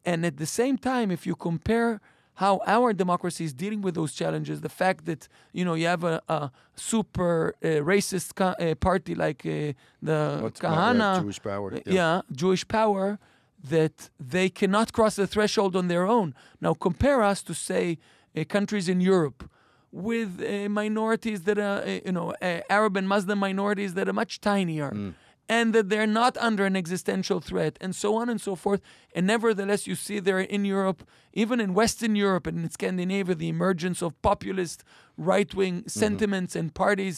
and 0.04 0.24
at 0.26 0.36
the 0.36 0.46
same 0.46 0.76
time, 0.78 1.10
if 1.10 1.26
you 1.26 1.34
compare 1.36 2.00
how 2.34 2.60
our 2.66 2.92
democracy 2.94 3.44
is 3.44 3.52
dealing 3.52 3.82
with 3.82 3.94
those 3.94 4.12
challenges, 4.12 4.60
the 4.62 4.68
fact 4.68 5.04
that 5.04 5.28
you 5.52 5.64
know 5.64 5.74
you 5.74 5.86
have 5.86 6.04
a, 6.04 6.22
a 6.28 6.50
super 6.74 7.54
uh, 7.62 7.66
racist 7.92 8.34
ca- 8.34 8.56
uh, 8.58 8.74
party 8.76 9.14
like 9.14 9.44
uh, 9.44 9.72
the 10.02 10.38
What's 10.42 10.60
Kahane, 10.60 10.98
yeah, 10.98 11.20
Jewish 11.20 11.40
power. 11.42 11.74
uh, 11.74 11.80
yeah. 11.86 12.22
Jewish 12.32 12.66
power, 12.66 13.18
that 13.68 14.10
they 14.18 14.48
cannot 14.48 14.92
cross 14.92 15.16
the 15.16 15.26
threshold 15.26 15.76
on 15.76 15.88
their 15.88 16.06
own. 16.06 16.34
Now 16.60 16.72
compare 16.74 17.22
us 17.22 17.42
to 17.42 17.54
say 17.54 17.98
uh, 18.36 18.44
countries 18.44 18.88
in 18.88 19.00
Europe 19.02 19.40
with 19.92 20.40
uh, 20.40 20.68
minorities 20.68 21.42
that 21.42 21.58
are, 21.58 21.82
uh, 21.82 21.98
you 22.06 22.12
know, 22.12 22.32
uh, 22.40 22.60
Arab 22.70 22.96
and 22.96 23.06
Muslim 23.08 23.38
minorities 23.40 23.94
that 23.94 24.08
are 24.08 24.12
much 24.12 24.40
tinier. 24.40 24.90
And 25.58 25.66
that 25.74 25.86
they're 25.90 26.12
not 26.22 26.34
under 26.48 26.64
an 26.70 26.76
existential 26.84 27.40
threat, 27.48 27.74
and 27.84 27.92
so 28.04 28.08
on 28.20 28.26
and 28.32 28.40
so 28.48 28.54
forth. 28.64 28.80
And 29.16 29.22
nevertheless, 29.34 29.80
you 29.90 29.96
see 30.06 30.18
there 30.28 30.38
in 30.56 30.62
Europe, 30.76 31.00
even 31.42 31.56
in 31.64 31.70
Western 31.82 32.14
Europe 32.26 32.44
and 32.50 32.56
in 32.64 32.70
Scandinavia, 32.78 33.34
the 33.44 33.48
emergence 33.56 33.98
of 34.06 34.10
populist 34.28 34.78
right 35.32 35.50
wing 35.60 35.76
sentiments 36.02 36.52
and 36.60 36.66
parties 36.84 37.16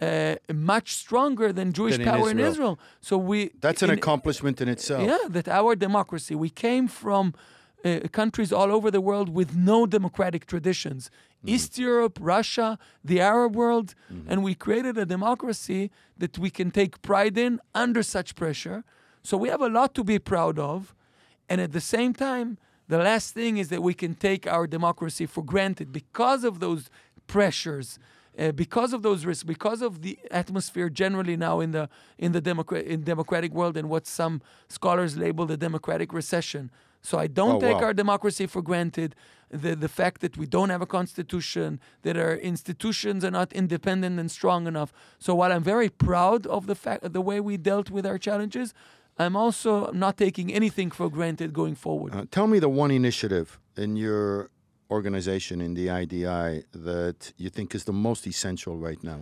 uh, 0.00 0.34
much 0.72 0.88
stronger 1.04 1.48
than 1.58 1.66
Jewish 1.78 1.96
Than 1.98 2.06
power 2.12 2.28
in 2.34 2.38
Israel. 2.38 2.50
Israel. 2.52 2.74
So 3.08 3.14
we 3.30 3.38
That's 3.66 3.82
an 3.86 3.90
in- 3.90 3.98
accomplishment 3.98 4.56
in 4.64 4.68
itself. 4.76 5.02
yeah, 5.12 5.24
that 5.36 5.46
our 5.60 5.72
democracy, 5.86 6.34
we 6.46 6.50
came 6.66 6.86
from 7.02 7.24
uh, 7.86 8.08
countries 8.20 8.52
all 8.52 8.70
over 8.72 8.90
the 8.90 9.00
world 9.00 9.28
with 9.28 9.50
no 9.54 9.86
democratic 9.86 10.46
traditions. 10.46 11.10
East 11.44 11.78
Europe, 11.78 12.18
Russia, 12.20 12.78
the 13.04 13.20
Arab 13.20 13.54
world, 13.54 13.94
and 14.30 14.42
we 14.42 14.54
created 14.54 14.98
a 14.98 15.06
democracy 15.06 15.90
that 16.18 16.38
we 16.38 16.50
can 16.50 16.70
take 16.70 17.00
pride 17.02 17.36
in 17.38 17.60
under 17.74 18.02
such 18.02 18.34
pressure. 18.34 18.82
So 19.22 19.36
we 19.36 19.48
have 19.48 19.60
a 19.60 19.68
lot 19.68 19.94
to 19.94 20.04
be 20.04 20.18
proud 20.18 20.58
of. 20.58 20.94
And 21.48 21.60
at 21.60 21.72
the 21.72 21.80
same 21.80 22.12
time, 22.12 22.58
the 22.88 22.98
last 22.98 23.34
thing 23.34 23.58
is 23.58 23.68
that 23.68 23.82
we 23.82 23.94
can 23.94 24.14
take 24.14 24.46
our 24.46 24.66
democracy 24.66 25.26
for 25.26 25.44
granted 25.44 25.92
because 25.92 26.44
of 26.44 26.60
those 26.60 26.90
pressures, 27.26 27.98
uh, 28.38 28.52
because 28.52 28.92
of 28.92 29.02
those 29.02 29.24
risks, 29.24 29.44
because 29.44 29.82
of 29.82 30.02
the 30.02 30.18
atmosphere 30.30 30.88
generally 30.88 31.36
now 31.36 31.60
in 31.60 31.72
the 31.72 31.88
in 32.18 32.32
the 32.32 32.40
democrat 32.40 32.84
in 32.84 33.02
democratic 33.02 33.52
world 33.52 33.76
and 33.76 33.88
what 33.88 34.06
some 34.06 34.40
scholars 34.68 35.16
label 35.16 35.46
the 35.46 35.56
democratic 35.56 36.12
recession. 36.12 36.70
So 37.08 37.14
I 37.24 37.28
don't 37.40 37.56
Oh, 37.56 37.60
take 37.66 37.78
wow. 37.80 37.86
our 37.88 37.94
democracy 38.04 38.46
for 38.54 38.62
granted. 38.70 39.10
The 39.64 39.72
the 39.84 39.92
fact 40.00 40.16
that 40.24 40.34
we 40.40 40.46
don't 40.56 40.70
have 40.74 40.82
a 40.88 40.90
constitution, 40.98 41.68
that 42.04 42.16
our 42.24 42.34
institutions 42.52 43.20
are 43.26 43.34
not 43.40 43.48
independent 43.62 44.14
and 44.22 44.28
strong 44.38 44.66
enough. 44.72 44.90
So 45.24 45.30
while 45.40 45.52
I'm 45.54 45.66
very 45.74 45.90
proud 46.08 46.42
of 46.56 46.62
the 46.70 46.74
fact 46.84 47.00
the 47.18 47.24
way 47.30 47.38
we 47.50 47.54
dealt 47.70 47.88
with 47.96 48.04
our 48.10 48.18
challenges, 48.28 48.68
I'm 49.22 49.36
also 49.44 49.72
not 50.04 50.14
taking 50.16 50.46
anything 50.60 50.88
for 50.98 51.06
granted 51.18 51.48
going 51.60 51.76
forward. 51.84 52.10
Uh, 52.14 52.24
tell 52.38 52.48
me 52.54 52.58
the 52.66 52.72
one 52.82 52.90
initiative 53.02 53.46
in 53.84 53.90
your 54.04 54.26
organization 54.90 55.56
in 55.66 55.74
the 55.74 55.86
IDI 56.02 56.64
that 56.90 57.18
you 57.42 57.48
think 57.56 57.68
is 57.78 57.84
the 57.84 57.92
most 58.08 58.22
essential 58.26 58.74
right 58.88 59.02
now. 59.12 59.20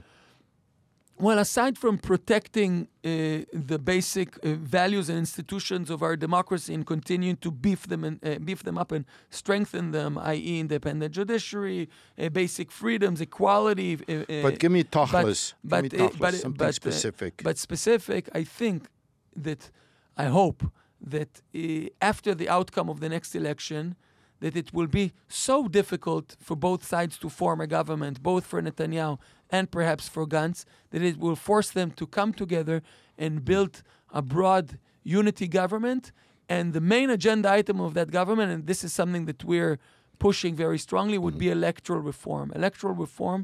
Well, 1.16 1.38
aside 1.38 1.78
from 1.78 1.98
protecting 1.98 2.88
uh, 3.04 3.46
the 3.52 3.78
basic 3.78 4.36
uh, 4.36 4.54
values 4.54 5.08
and 5.08 5.18
institutions 5.18 5.88
of 5.88 6.02
our 6.02 6.16
democracy 6.16 6.74
and 6.74 6.84
continuing 6.84 7.36
to 7.36 7.52
beef 7.52 7.86
them 7.86 8.02
and 8.02 8.18
uh, 8.26 8.38
beef 8.40 8.64
them 8.64 8.76
up 8.76 8.90
and 8.90 9.04
strengthen 9.30 9.92
them, 9.92 10.18
i.e., 10.18 10.58
independent 10.58 11.14
judiciary, 11.14 11.88
uh, 12.18 12.28
basic 12.30 12.72
freedoms, 12.72 13.20
equality. 13.20 13.94
Uh, 14.08 14.12
uh, 14.12 14.42
But 14.42 14.58
give 14.58 14.72
me 14.72 14.82
tachlis. 14.82 15.54
but, 15.62 15.82
give 15.82 15.92
me 15.92 15.98
tachlis, 15.98 16.18
but, 16.18 16.34
something 16.34 16.66
but, 16.66 16.74
specific. 16.74 17.42
but 17.44 17.58
specific, 17.58 18.28
I 18.34 18.42
think 18.42 18.88
that 19.36 19.70
I 20.16 20.24
hope 20.24 20.64
that 21.00 21.42
uh, 21.54 21.90
after 22.02 22.34
the 22.34 22.48
outcome 22.48 22.88
of 22.88 22.98
the 22.98 23.08
next 23.08 23.36
election, 23.36 23.94
that 24.40 24.56
it 24.56 24.74
will 24.74 24.88
be 24.88 25.12
so 25.28 25.68
difficult 25.68 26.36
for 26.40 26.56
both 26.56 26.84
sides 26.84 27.18
to 27.18 27.28
form 27.28 27.60
a 27.60 27.66
government, 27.66 28.22
both 28.22 28.44
for 28.44 28.60
Netanyahu 28.60 29.18
and 29.56 29.64
perhaps 29.78 30.04
for 30.14 30.24
Gantz, 30.34 30.60
that 30.90 31.02
it 31.10 31.16
will 31.24 31.38
force 31.50 31.70
them 31.78 31.88
to 32.00 32.04
come 32.18 32.30
together 32.42 32.78
and 33.22 33.32
build 33.50 33.72
a 34.20 34.22
broad 34.34 34.66
unity 35.18 35.48
government. 35.60 36.04
And 36.56 36.64
the 36.78 36.84
main 36.94 37.08
agenda 37.18 37.48
item 37.60 37.78
of 37.86 37.90
that 37.98 38.08
government, 38.20 38.48
and 38.54 38.60
this 38.70 38.80
is 38.86 38.92
something 39.00 39.24
that 39.30 39.40
we're 39.52 39.76
pushing 40.26 40.52
very 40.64 40.78
strongly, 40.86 41.16
would 41.24 41.38
be 41.44 41.48
electoral 41.60 42.02
reform. 42.12 42.46
Electoral 42.60 42.94
reform 43.06 43.40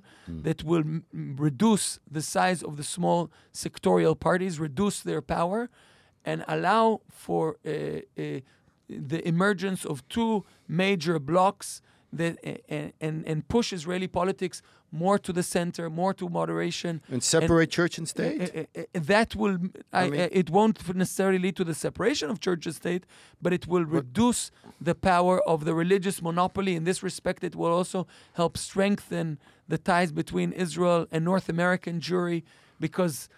that 0.47 0.59
will 0.71 0.85
m- 0.99 1.05
reduce 1.49 1.87
the 2.17 2.25
size 2.37 2.61
of 2.69 2.73
the 2.79 2.87
small 2.97 3.21
sectorial 3.65 4.17
parties, 4.29 4.55
reduce 4.69 4.99
their 5.09 5.23
power, 5.37 5.61
and 6.31 6.39
allow 6.57 6.85
for 7.25 7.43
uh, 7.67 7.71
uh, 7.71 8.41
the 9.13 9.21
emergence 9.35 9.83
of 9.93 9.97
two 10.17 10.33
major 10.85 11.17
blocks 11.31 11.69
that 12.13 12.39
and, 12.69 12.93
and 13.01 13.27
and 13.27 13.49
push 13.49 13.73
Israeli 13.73 14.09
politics 14.09 14.63
more 14.93 15.19
to 15.19 15.33
the 15.33 15.43
center, 15.43 15.89
more 15.89 16.13
to 16.15 16.29
moderation. 16.29 17.01
and 17.09 17.23
separate 17.23 17.71
church 17.71 17.99
and 17.99 18.09
state? 18.09 18.41
Uh, 18.43 18.81
uh, 18.81 18.83
uh, 18.83 18.85
that 18.95 19.37
will, 19.37 19.59
I, 19.93 20.11
mean- 20.11 20.21
uh, 20.21 20.29
it 20.33 20.51
won't 20.51 20.95
necessarily 20.95 21.39
lead 21.39 21.57
to 21.57 21.65
the 21.65 21.75
separation 21.75 22.31
of 22.31 22.41
church 22.41 22.67
and 22.67 22.75
state, 22.75 23.05
but 23.41 23.53
it 23.53 23.67
will 23.67 23.85
reduce 23.85 24.51
the 24.81 24.95
power 24.95 25.41
of 25.49 25.65
the 25.65 25.75
religious 25.75 26.21
monopoly. 26.21 26.75
In 26.75 26.85
this 26.85 27.03
respect, 27.03 27.45
it 27.45 27.55
will 27.55 27.73
also 27.73 28.07
help 28.33 28.59
strengthen 28.59 29.39
the 29.69 29.79
ties 29.79 30.11
between 30.11 30.53
Israel 30.53 31.07
and 31.13 31.25
North 31.25 31.49
American 31.49 32.01
Jewry, 32.01 32.43
because 32.81 33.29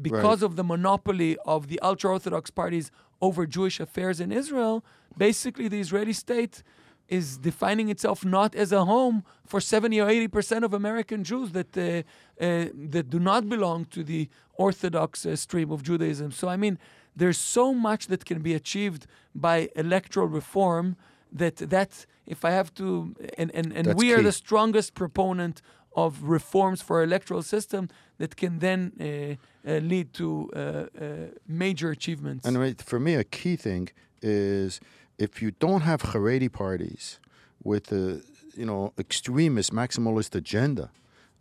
because 0.00 0.42
of 0.42 0.56
the 0.56 0.64
monopoly 0.64 1.36
of 1.44 1.68
the 1.68 1.78
ultra 1.80 2.10
Orthodox 2.10 2.50
parties 2.50 2.90
over 3.20 3.46
Jewish 3.46 3.78
affairs 3.78 4.20
in 4.20 4.32
Israel, 4.32 4.82
basically 5.18 5.68
the 5.68 5.80
Israeli 5.80 6.14
state 6.14 6.62
is 7.08 7.38
defining 7.38 7.88
itself 7.88 8.24
not 8.24 8.54
as 8.54 8.72
a 8.72 8.84
home 8.84 9.24
for 9.46 9.60
70 9.60 10.00
or 10.00 10.08
80 10.08 10.28
percent 10.28 10.64
of 10.64 10.74
American 10.74 11.24
Jews 11.24 11.52
that 11.52 11.76
uh, 11.76 11.82
uh, 11.82 12.66
that 12.74 13.10
do 13.10 13.18
not 13.18 13.48
belong 13.48 13.84
to 13.86 14.02
the 14.02 14.28
Orthodox 14.54 15.24
uh, 15.24 15.36
stream 15.36 15.70
of 15.70 15.82
Judaism. 15.82 16.32
So 16.32 16.48
I 16.48 16.56
mean, 16.56 16.78
there's 17.14 17.38
so 17.38 17.72
much 17.72 18.06
that 18.08 18.24
can 18.24 18.42
be 18.42 18.54
achieved 18.54 19.06
by 19.34 19.68
electoral 19.76 20.28
reform 20.28 20.96
that 21.32 21.56
that 21.56 22.06
if 22.26 22.44
I 22.44 22.50
have 22.50 22.74
to, 22.74 23.14
and 23.38 23.50
and, 23.54 23.72
and 23.72 23.86
That's 23.86 23.98
we 23.98 24.12
are 24.12 24.18
key. 24.18 24.24
the 24.24 24.32
strongest 24.32 24.94
proponent 24.94 25.62
of 25.96 26.22
reforms 26.22 26.82
for 26.82 26.98
our 26.98 27.04
electoral 27.04 27.42
system 27.42 27.88
that 28.18 28.36
can 28.36 28.58
then 28.58 28.92
uh, 29.00 29.70
uh, 29.70 29.78
lead 29.78 30.12
to 30.12 30.50
uh, 30.54 30.58
uh, 30.58 31.06
major 31.48 31.90
achievements. 31.90 32.46
And 32.46 32.80
for 32.82 33.00
me, 33.00 33.14
a 33.14 33.24
key 33.24 33.56
thing 33.56 33.88
is 34.22 34.80
if 35.18 35.40
you 35.42 35.50
don't 35.58 35.82
have 35.82 36.02
Haredi 36.02 36.48
parties 36.52 37.18
with 37.62 37.90
a 37.92 38.20
you 38.56 38.66
know 38.66 38.92
extremist 38.98 39.72
maximalist 39.72 40.34
agenda 40.34 40.90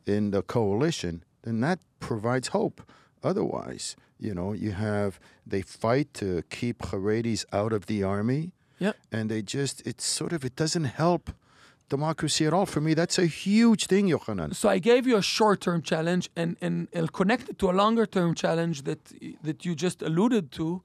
in 0.05 0.31
the 0.31 0.41
coalition, 0.41 1.23
then 1.43 1.61
that 1.61 1.79
provides 1.99 2.49
hope. 2.49 2.81
Otherwise, 3.23 3.95
you 4.19 4.33
know, 4.33 4.53
you 4.53 4.71
have 4.71 5.19
they 5.47 5.61
fight 5.61 6.13
to 6.13 6.43
keep 6.49 6.77
Haredis 6.79 7.45
out 7.51 7.73
of 7.73 7.85
the 7.87 8.03
army, 8.03 8.51
Yep. 8.79 8.95
and 9.11 9.29
they 9.31 9.41
just 9.41 9.81
it's 9.87 10.05
sort 10.05 10.33
of 10.33 10.43
it 10.45 10.55
doesn't 10.55 10.85
help 10.85 11.31
democracy 11.89 12.45
at 12.45 12.53
all. 12.53 12.65
For 12.65 12.81
me, 12.81 12.93
that's 12.93 13.17
a 13.19 13.25
huge 13.25 13.85
thing, 13.87 14.07
Yohanan. 14.07 14.53
So 14.53 14.69
I 14.69 14.79
gave 14.79 15.05
you 15.07 15.17
a 15.17 15.21
short-term 15.21 15.81
challenge, 15.81 16.29
and 16.35 16.55
and 16.61 16.87
I'll 16.95 17.07
connect 17.07 17.49
it 17.49 17.57
to 17.59 17.69
a 17.69 17.73
longer-term 17.73 18.35
challenge 18.35 18.83
that 18.83 18.99
that 19.43 19.65
you 19.65 19.75
just 19.75 20.01
alluded 20.01 20.51
to. 20.51 20.81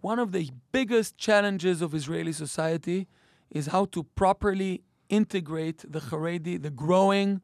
One 0.00 0.18
of 0.18 0.32
the 0.32 0.50
biggest 0.72 1.16
challenges 1.16 1.82
of 1.82 1.94
Israeli 1.94 2.32
society 2.32 3.06
is 3.50 3.68
how 3.68 3.86
to 3.86 4.02
properly 4.02 4.82
integrate 5.08 5.84
the 5.90 6.00
Haredi, 6.00 6.60
the 6.60 6.70
growing 6.70 7.40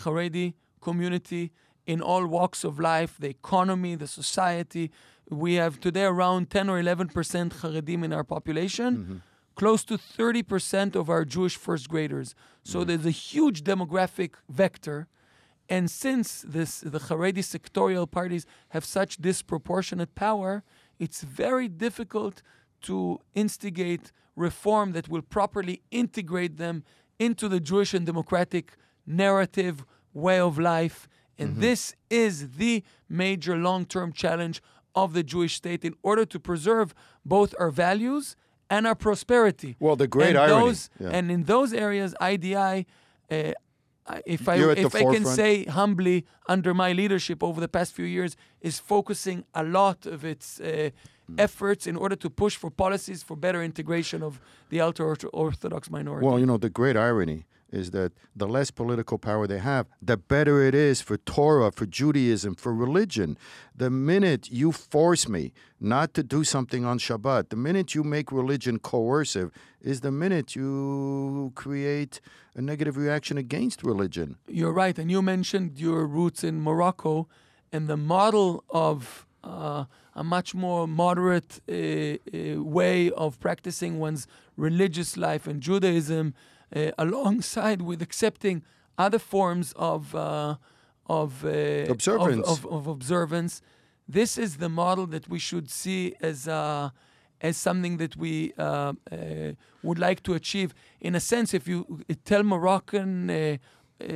Haredi 0.00 0.54
community 0.80 1.52
in 1.86 2.00
all 2.00 2.26
walks 2.26 2.64
of 2.64 2.78
life, 2.78 3.16
the 3.18 3.28
economy, 3.28 3.94
the 3.94 4.06
society. 4.06 4.90
We 5.28 5.54
have 5.54 5.80
today 5.80 6.04
around 6.04 6.50
10 6.50 6.68
or 6.70 6.78
11 6.78 7.08
percent 7.08 7.54
Haredim 7.54 8.04
in 8.04 8.12
our 8.12 8.24
population 8.24 8.96
mm-hmm. 8.96 9.16
close 9.54 9.84
to 9.84 9.98
30% 9.98 10.94
of 10.94 11.10
our 11.10 11.24
Jewish 11.24 11.56
first 11.56 11.88
graders. 11.88 12.34
So 12.64 12.78
mm-hmm. 12.78 12.88
there's 12.88 13.06
a 13.06 13.10
huge 13.10 13.62
demographic 13.62 14.34
vector. 14.48 15.08
And 15.68 15.88
since 15.90 16.44
this, 16.46 16.80
the 16.80 16.98
Haredi 16.98 17.44
sectorial 17.54 18.10
parties 18.10 18.44
have 18.70 18.84
such 18.84 19.18
disproportionate 19.18 20.14
power, 20.16 20.64
it's 21.00 21.22
very 21.22 21.66
difficult 21.66 22.42
to 22.82 23.18
instigate 23.34 24.12
reform 24.36 24.92
that 24.92 25.08
will 25.08 25.22
properly 25.22 25.82
integrate 25.90 26.56
them 26.56 26.84
into 27.18 27.48
the 27.48 27.60
Jewish 27.60 27.92
and 27.94 28.06
democratic 28.06 28.76
narrative, 29.06 29.84
way 30.14 30.38
of 30.38 30.58
life. 30.58 31.08
And 31.38 31.56
this 31.56 31.94
is 32.10 32.50
the 32.62 32.84
major 33.08 33.56
long 33.56 33.86
term 33.86 34.12
challenge 34.12 34.62
of 34.94 35.14
the 35.14 35.22
Jewish 35.22 35.54
state 35.54 35.84
in 35.84 35.94
order 36.02 36.24
to 36.26 36.38
preserve 36.38 36.94
both 37.24 37.54
our 37.58 37.70
values 37.70 38.36
and 38.68 38.86
our 38.86 38.94
prosperity. 38.94 39.76
Well, 39.80 39.96
the 39.96 40.06
great 40.06 40.30
and 40.30 40.38
irony, 40.38 40.66
Those, 40.66 40.90
yeah. 40.98 41.08
And 41.10 41.30
in 41.30 41.44
those 41.44 41.72
areas, 41.72 42.14
IDI, 42.20 42.86
uh, 43.30 43.52
if 44.26 44.48
I 44.48 44.54
You're 44.56 44.72
if 44.72 44.94
I 44.94 45.04
can 45.14 45.24
say 45.24 45.64
humbly, 45.64 46.24
under 46.48 46.74
my 46.74 46.92
leadership 46.92 47.42
over 47.42 47.60
the 47.60 47.68
past 47.68 47.92
few 47.92 48.04
years, 48.04 48.36
is 48.60 48.78
focusing 48.78 49.44
a 49.54 49.62
lot 49.62 50.06
of 50.06 50.24
its 50.24 50.60
uh, 50.60 50.90
efforts 51.38 51.86
in 51.86 51.96
order 51.96 52.16
to 52.16 52.30
push 52.30 52.56
for 52.56 52.70
policies 52.70 53.22
for 53.22 53.36
better 53.36 53.62
integration 53.62 54.22
of 54.22 54.40
the 54.70 54.80
ultra 54.80 55.28
orthodox 55.32 55.90
minority. 55.90 56.26
Well, 56.26 56.38
you 56.38 56.46
know, 56.46 56.58
the 56.58 56.70
great 56.70 56.96
irony 56.96 57.44
is 57.72 57.90
that 57.92 58.12
the 58.34 58.46
less 58.46 58.70
political 58.70 59.18
power 59.18 59.46
they 59.46 59.58
have, 59.58 59.86
the 60.02 60.16
better 60.16 60.62
it 60.62 60.74
is 60.74 61.00
for 61.00 61.16
Torah, 61.16 61.70
for 61.72 61.86
Judaism, 61.86 62.54
for 62.54 62.74
religion. 62.74 63.38
The 63.74 63.90
minute 63.90 64.50
you 64.50 64.72
force 64.72 65.28
me 65.28 65.52
not 65.80 66.14
to 66.14 66.22
do 66.22 66.44
something 66.44 66.84
on 66.84 66.98
Shabbat, 66.98 67.48
the 67.48 67.56
minute 67.56 67.94
you 67.94 68.02
make 68.02 68.32
religion 68.32 68.78
coercive, 68.78 69.50
is 69.80 70.00
the 70.00 70.10
minute 70.10 70.54
you 70.54 71.52
create 71.54 72.20
a 72.54 72.60
negative 72.60 72.96
reaction 72.96 73.38
against 73.38 73.82
religion. 73.82 74.36
You're 74.48 74.72
right, 74.72 74.98
and 74.98 75.10
you 75.10 75.22
mentioned 75.22 75.78
your 75.78 76.06
roots 76.06 76.44
in 76.44 76.60
Morocco, 76.60 77.28
and 77.72 77.88
the 77.88 77.96
model 77.96 78.64
of 78.68 79.26
uh, 79.44 79.84
a 80.14 80.24
much 80.24 80.54
more 80.54 80.86
moderate 80.86 81.60
uh, 81.68 81.72
uh, 81.72 82.62
way 82.62 83.10
of 83.12 83.40
practicing 83.40 83.98
one's 83.98 84.26
religious 84.56 85.16
life 85.16 85.48
in 85.48 85.60
Judaism, 85.60 86.34
alongside 86.98 87.82
with 87.82 88.00
accepting 88.02 88.62
other 88.98 89.18
forms 89.18 89.72
of 89.76 90.14
of 90.14 91.44
uh, 91.44 91.48
of- 91.48 91.90
Observance. 91.90 92.46
of, 92.48 92.66
of 92.66 92.86
observance. 92.86 93.60
This 94.08 94.36
is 94.38 94.56
the 94.56 94.68
model 94.68 95.06
that 95.08 95.28
we 95.28 95.38
should 95.38 95.70
see 95.70 96.14
as 96.20 96.46
a 96.46 96.92
as 97.40 97.56
something 97.56 97.96
that 97.96 98.16
we 98.16 98.52
uh, 98.58 98.62
uh, 98.62 99.52
would 99.82 99.98
like 99.98 100.22
to 100.24 100.34
achieve. 100.34 100.74
In 101.00 101.14
a 101.14 101.20
sense, 101.20 101.54
if 101.54 101.66
you 101.66 101.78
tell 102.24 102.42
Moroccan. 102.42 103.30
Uh, 103.30 103.56
uh, 104.02 104.06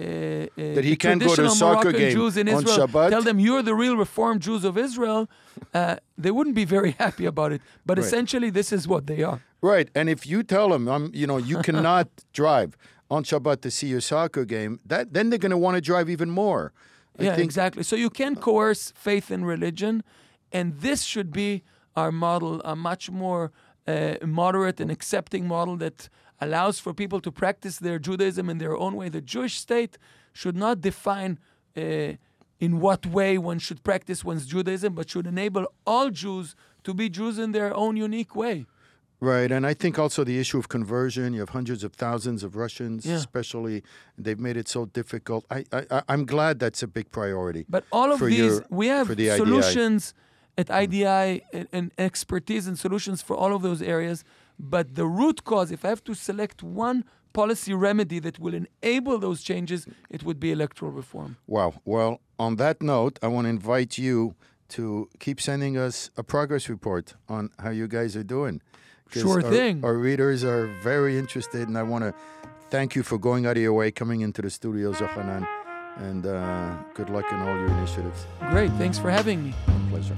that 0.57 0.84
he 0.84 0.96
can't 0.96 1.20
go 1.20 1.34
to 1.34 1.44
a 1.44 1.50
soccer 1.50 1.90
Moroccan 1.90 2.00
game 2.00 2.12
Jews 2.12 2.36
in 2.38 2.48
on 2.48 2.55
Israel, 2.64 2.88
Shabbat. 2.88 3.11
tell 3.11 3.22
them 3.22 3.38
you're 3.38 3.62
the 3.62 3.74
real 3.74 3.96
Reformed 3.96 4.40
Jews 4.40 4.64
of 4.64 4.78
Israel, 4.78 5.28
uh, 5.74 5.96
they 6.16 6.30
wouldn't 6.30 6.55
be 6.57 6.64
very 6.64 6.92
happy 7.05 7.26
about 7.26 7.52
it. 7.52 7.61
But 7.84 7.98
Right. 7.98 8.07
essentially, 8.07 8.48
this 8.50 8.72
is 8.72 8.88
what 8.88 9.07
they 9.07 9.22
are. 9.22 9.40
Right, 9.64 9.88
and 9.94 10.10
if 10.10 10.26
you 10.26 10.42
tell 10.42 10.68
them, 10.68 10.88
um, 10.88 11.10
you 11.14 11.26
know, 11.26 11.38
you 11.38 11.62
cannot 11.62 12.08
drive 12.34 12.76
on 13.10 13.24
Shabbat 13.24 13.62
to 13.62 13.70
see 13.70 13.86
your 13.86 14.02
soccer 14.02 14.44
game, 14.44 14.78
that 14.84 15.14
then 15.14 15.30
they're 15.30 15.38
going 15.38 15.56
to 15.58 15.62
want 15.66 15.76
to 15.76 15.80
drive 15.80 16.10
even 16.10 16.28
more. 16.28 16.74
I 17.18 17.22
yeah, 17.22 17.36
think, 17.36 17.46
exactly. 17.46 17.82
So 17.82 17.96
you 17.96 18.10
can 18.10 18.36
coerce 18.36 18.92
faith 18.94 19.30
and 19.30 19.46
religion, 19.46 20.04
and 20.52 20.80
this 20.80 21.04
should 21.04 21.32
be 21.32 21.62
our 21.96 22.12
model, 22.12 22.60
a 22.62 22.76
much 22.76 23.10
more 23.10 23.52
uh, 23.86 24.16
moderate 24.22 24.80
and 24.80 24.90
accepting 24.90 25.48
model 25.48 25.78
that 25.78 26.10
allows 26.42 26.78
for 26.78 26.92
people 26.92 27.20
to 27.22 27.32
practice 27.32 27.78
their 27.78 27.98
Judaism 27.98 28.50
in 28.50 28.58
their 28.58 28.76
own 28.76 28.96
way. 28.96 29.08
The 29.08 29.22
Jewish 29.22 29.56
state 29.56 29.96
should 30.34 30.56
not 30.56 30.82
define 30.82 31.38
uh, 31.74 31.80
in 32.60 32.80
what 32.80 33.06
way 33.06 33.38
one 33.38 33.60
should 33.60 33.82
practice 33.82 34.22
one's 34.22 34.44
Judaism, 34.44 34.94
but 34.94 35.08
should 35.08 35.26
enable 35.26 35.64
all 35.86 36.10
Jews 36.10 36.54
to 36.82 36.92
be 36.92 37.08
Jews 37.08 37.38
in 37.38 37.52
their 37.52 37.74
own 37.74 37.96
unique 37.96 38.36
way. 38.36 38.66
Right, 39.20 39.50
and 39.50 39.66
I 39.66 39.74
think 39.74 39.98
also 39.98 40.24
the 40.24 40.38
issue 40.38 40.58
of 40.58 40.68
conversion. 40.68 41.32
You 41.32 41.40
have 41.40 41.50
hundreds 41.50 41.82
of 41.84 41.92
thousands 41.94 42.42
of 42.42 42.56
Russians, 42.56 43.06
Yeah. 43.06 43.14
especially. 43.14 43.82
They've 44.18 44.38
made 44.38 44.56
it 44.56 44.68
so 44.68 44.86
difficult. 44.86 45.46
I, 45.50 45.64
I, 45.72 46.02
I'm 46.08 46.24
glad 46.26 46.58
that's 46.58 46.82
a 46.82 46.86
big 46.86 47.10
priority. 47.10 47.64
But 47.68 47.84
all 47.90 48.12
of 48.12 48.20
these, 48.20 48.38
your- 48.38 48.64
we 48.70 48.88
have 48.88 49.08
the 49.08 49.30
IDI. 49.30 49.36
solutions 49.36 50.14
at 50.58 50.68
hmm. 50.68 50.74
IDI 50.74 51.42
and, 51.52 51.68
and 51.72 51.92
expertise 51.98 52.66
and 52.66 52.78
solutions 52.78 53.22
for 53.22 53.36
all 53.36 53.54
of 53.54 53.62
those 53.62 53.80
areas. 53.80 54.24
But 54.58 54.94
the 54.94 55.06
root 55.06 55.44
cause, 55.44 55.70
if 55.70 55.84
I 55.84 55.88
have 55.88 56.04
to 56.04 56.14
select 56.14 56.62
one 56.62 57.04
policy 57.32 57.74
remedy 57.74 58.20
that 58.20 58.38
will 58.38 58.54
enable 58.54 59.18
those 59.18 59.42
changes, 59.42 59.86
it 60.08 60.22
would 60.22 60.38
be 60.38 60.52
electoral 60.52 60.92
reform. 60.92 61.36
Wow. 61.46 61.74
Well, 61.84 62.20
on 62.38 62.56
that 62.56 62.82
note, 62.82 63.18
I 63.22 63.28
want 63.28 63.46
to 63.46 63.50
invite 63.50 63.98
you 63.98 64.34
to 64.68 65.08
keep 65.18 65.40
sending 65.40 65.76
us 65.76 66.10
a 66.16 66.22
progress 66.22 66.68
report 66.68 67.14
on 67.28 67.50
how 67.58 67.70
you 67.70 67.88
guys 67.88 68.16
are 68.16 68.22
doing. 68.22 68.60
'Cause 69.14 69.22
Sure 69.22 69.44
our, 69.44 69.50
thing. 69.50 69.80
Our 69.84 69.94
readers 69.94 70.42
are 70.44 70.66
very 70.82 71.16
interested, 71.18 71.68
and 71.68 71.78
I 71.78 71.82
want 71.84 72.04
to 72.04 72.12
thank 72.70 72.94
you 72.96 73.02
for 73.02 73.16
going 73.18 73.46
out 73.46 73.56
of 73.56 73.62
your 73.62 73.72
way, 73.72 73.90
coming 73.90 74.20
into 74.22 74.42
the 74.42 74.50
studio, 74.50 74.90
Yohanan, 74.92 75.46
and 75.98 76.26
uh, 76.26 76.74
good 76.94 77.08
luck 77.10 77.24
in 77.30 77.38
all 77.38 77.54
your 77.56 77.68
initiatives. 77.68 78.26
Great. 78.50 78.72
Thanks 78.72 78.98
for 78.98 79.10
having 79.10 79.44
me. 79.44 79.54
My 79.68 79.90
Pleasure. 79.90 80.16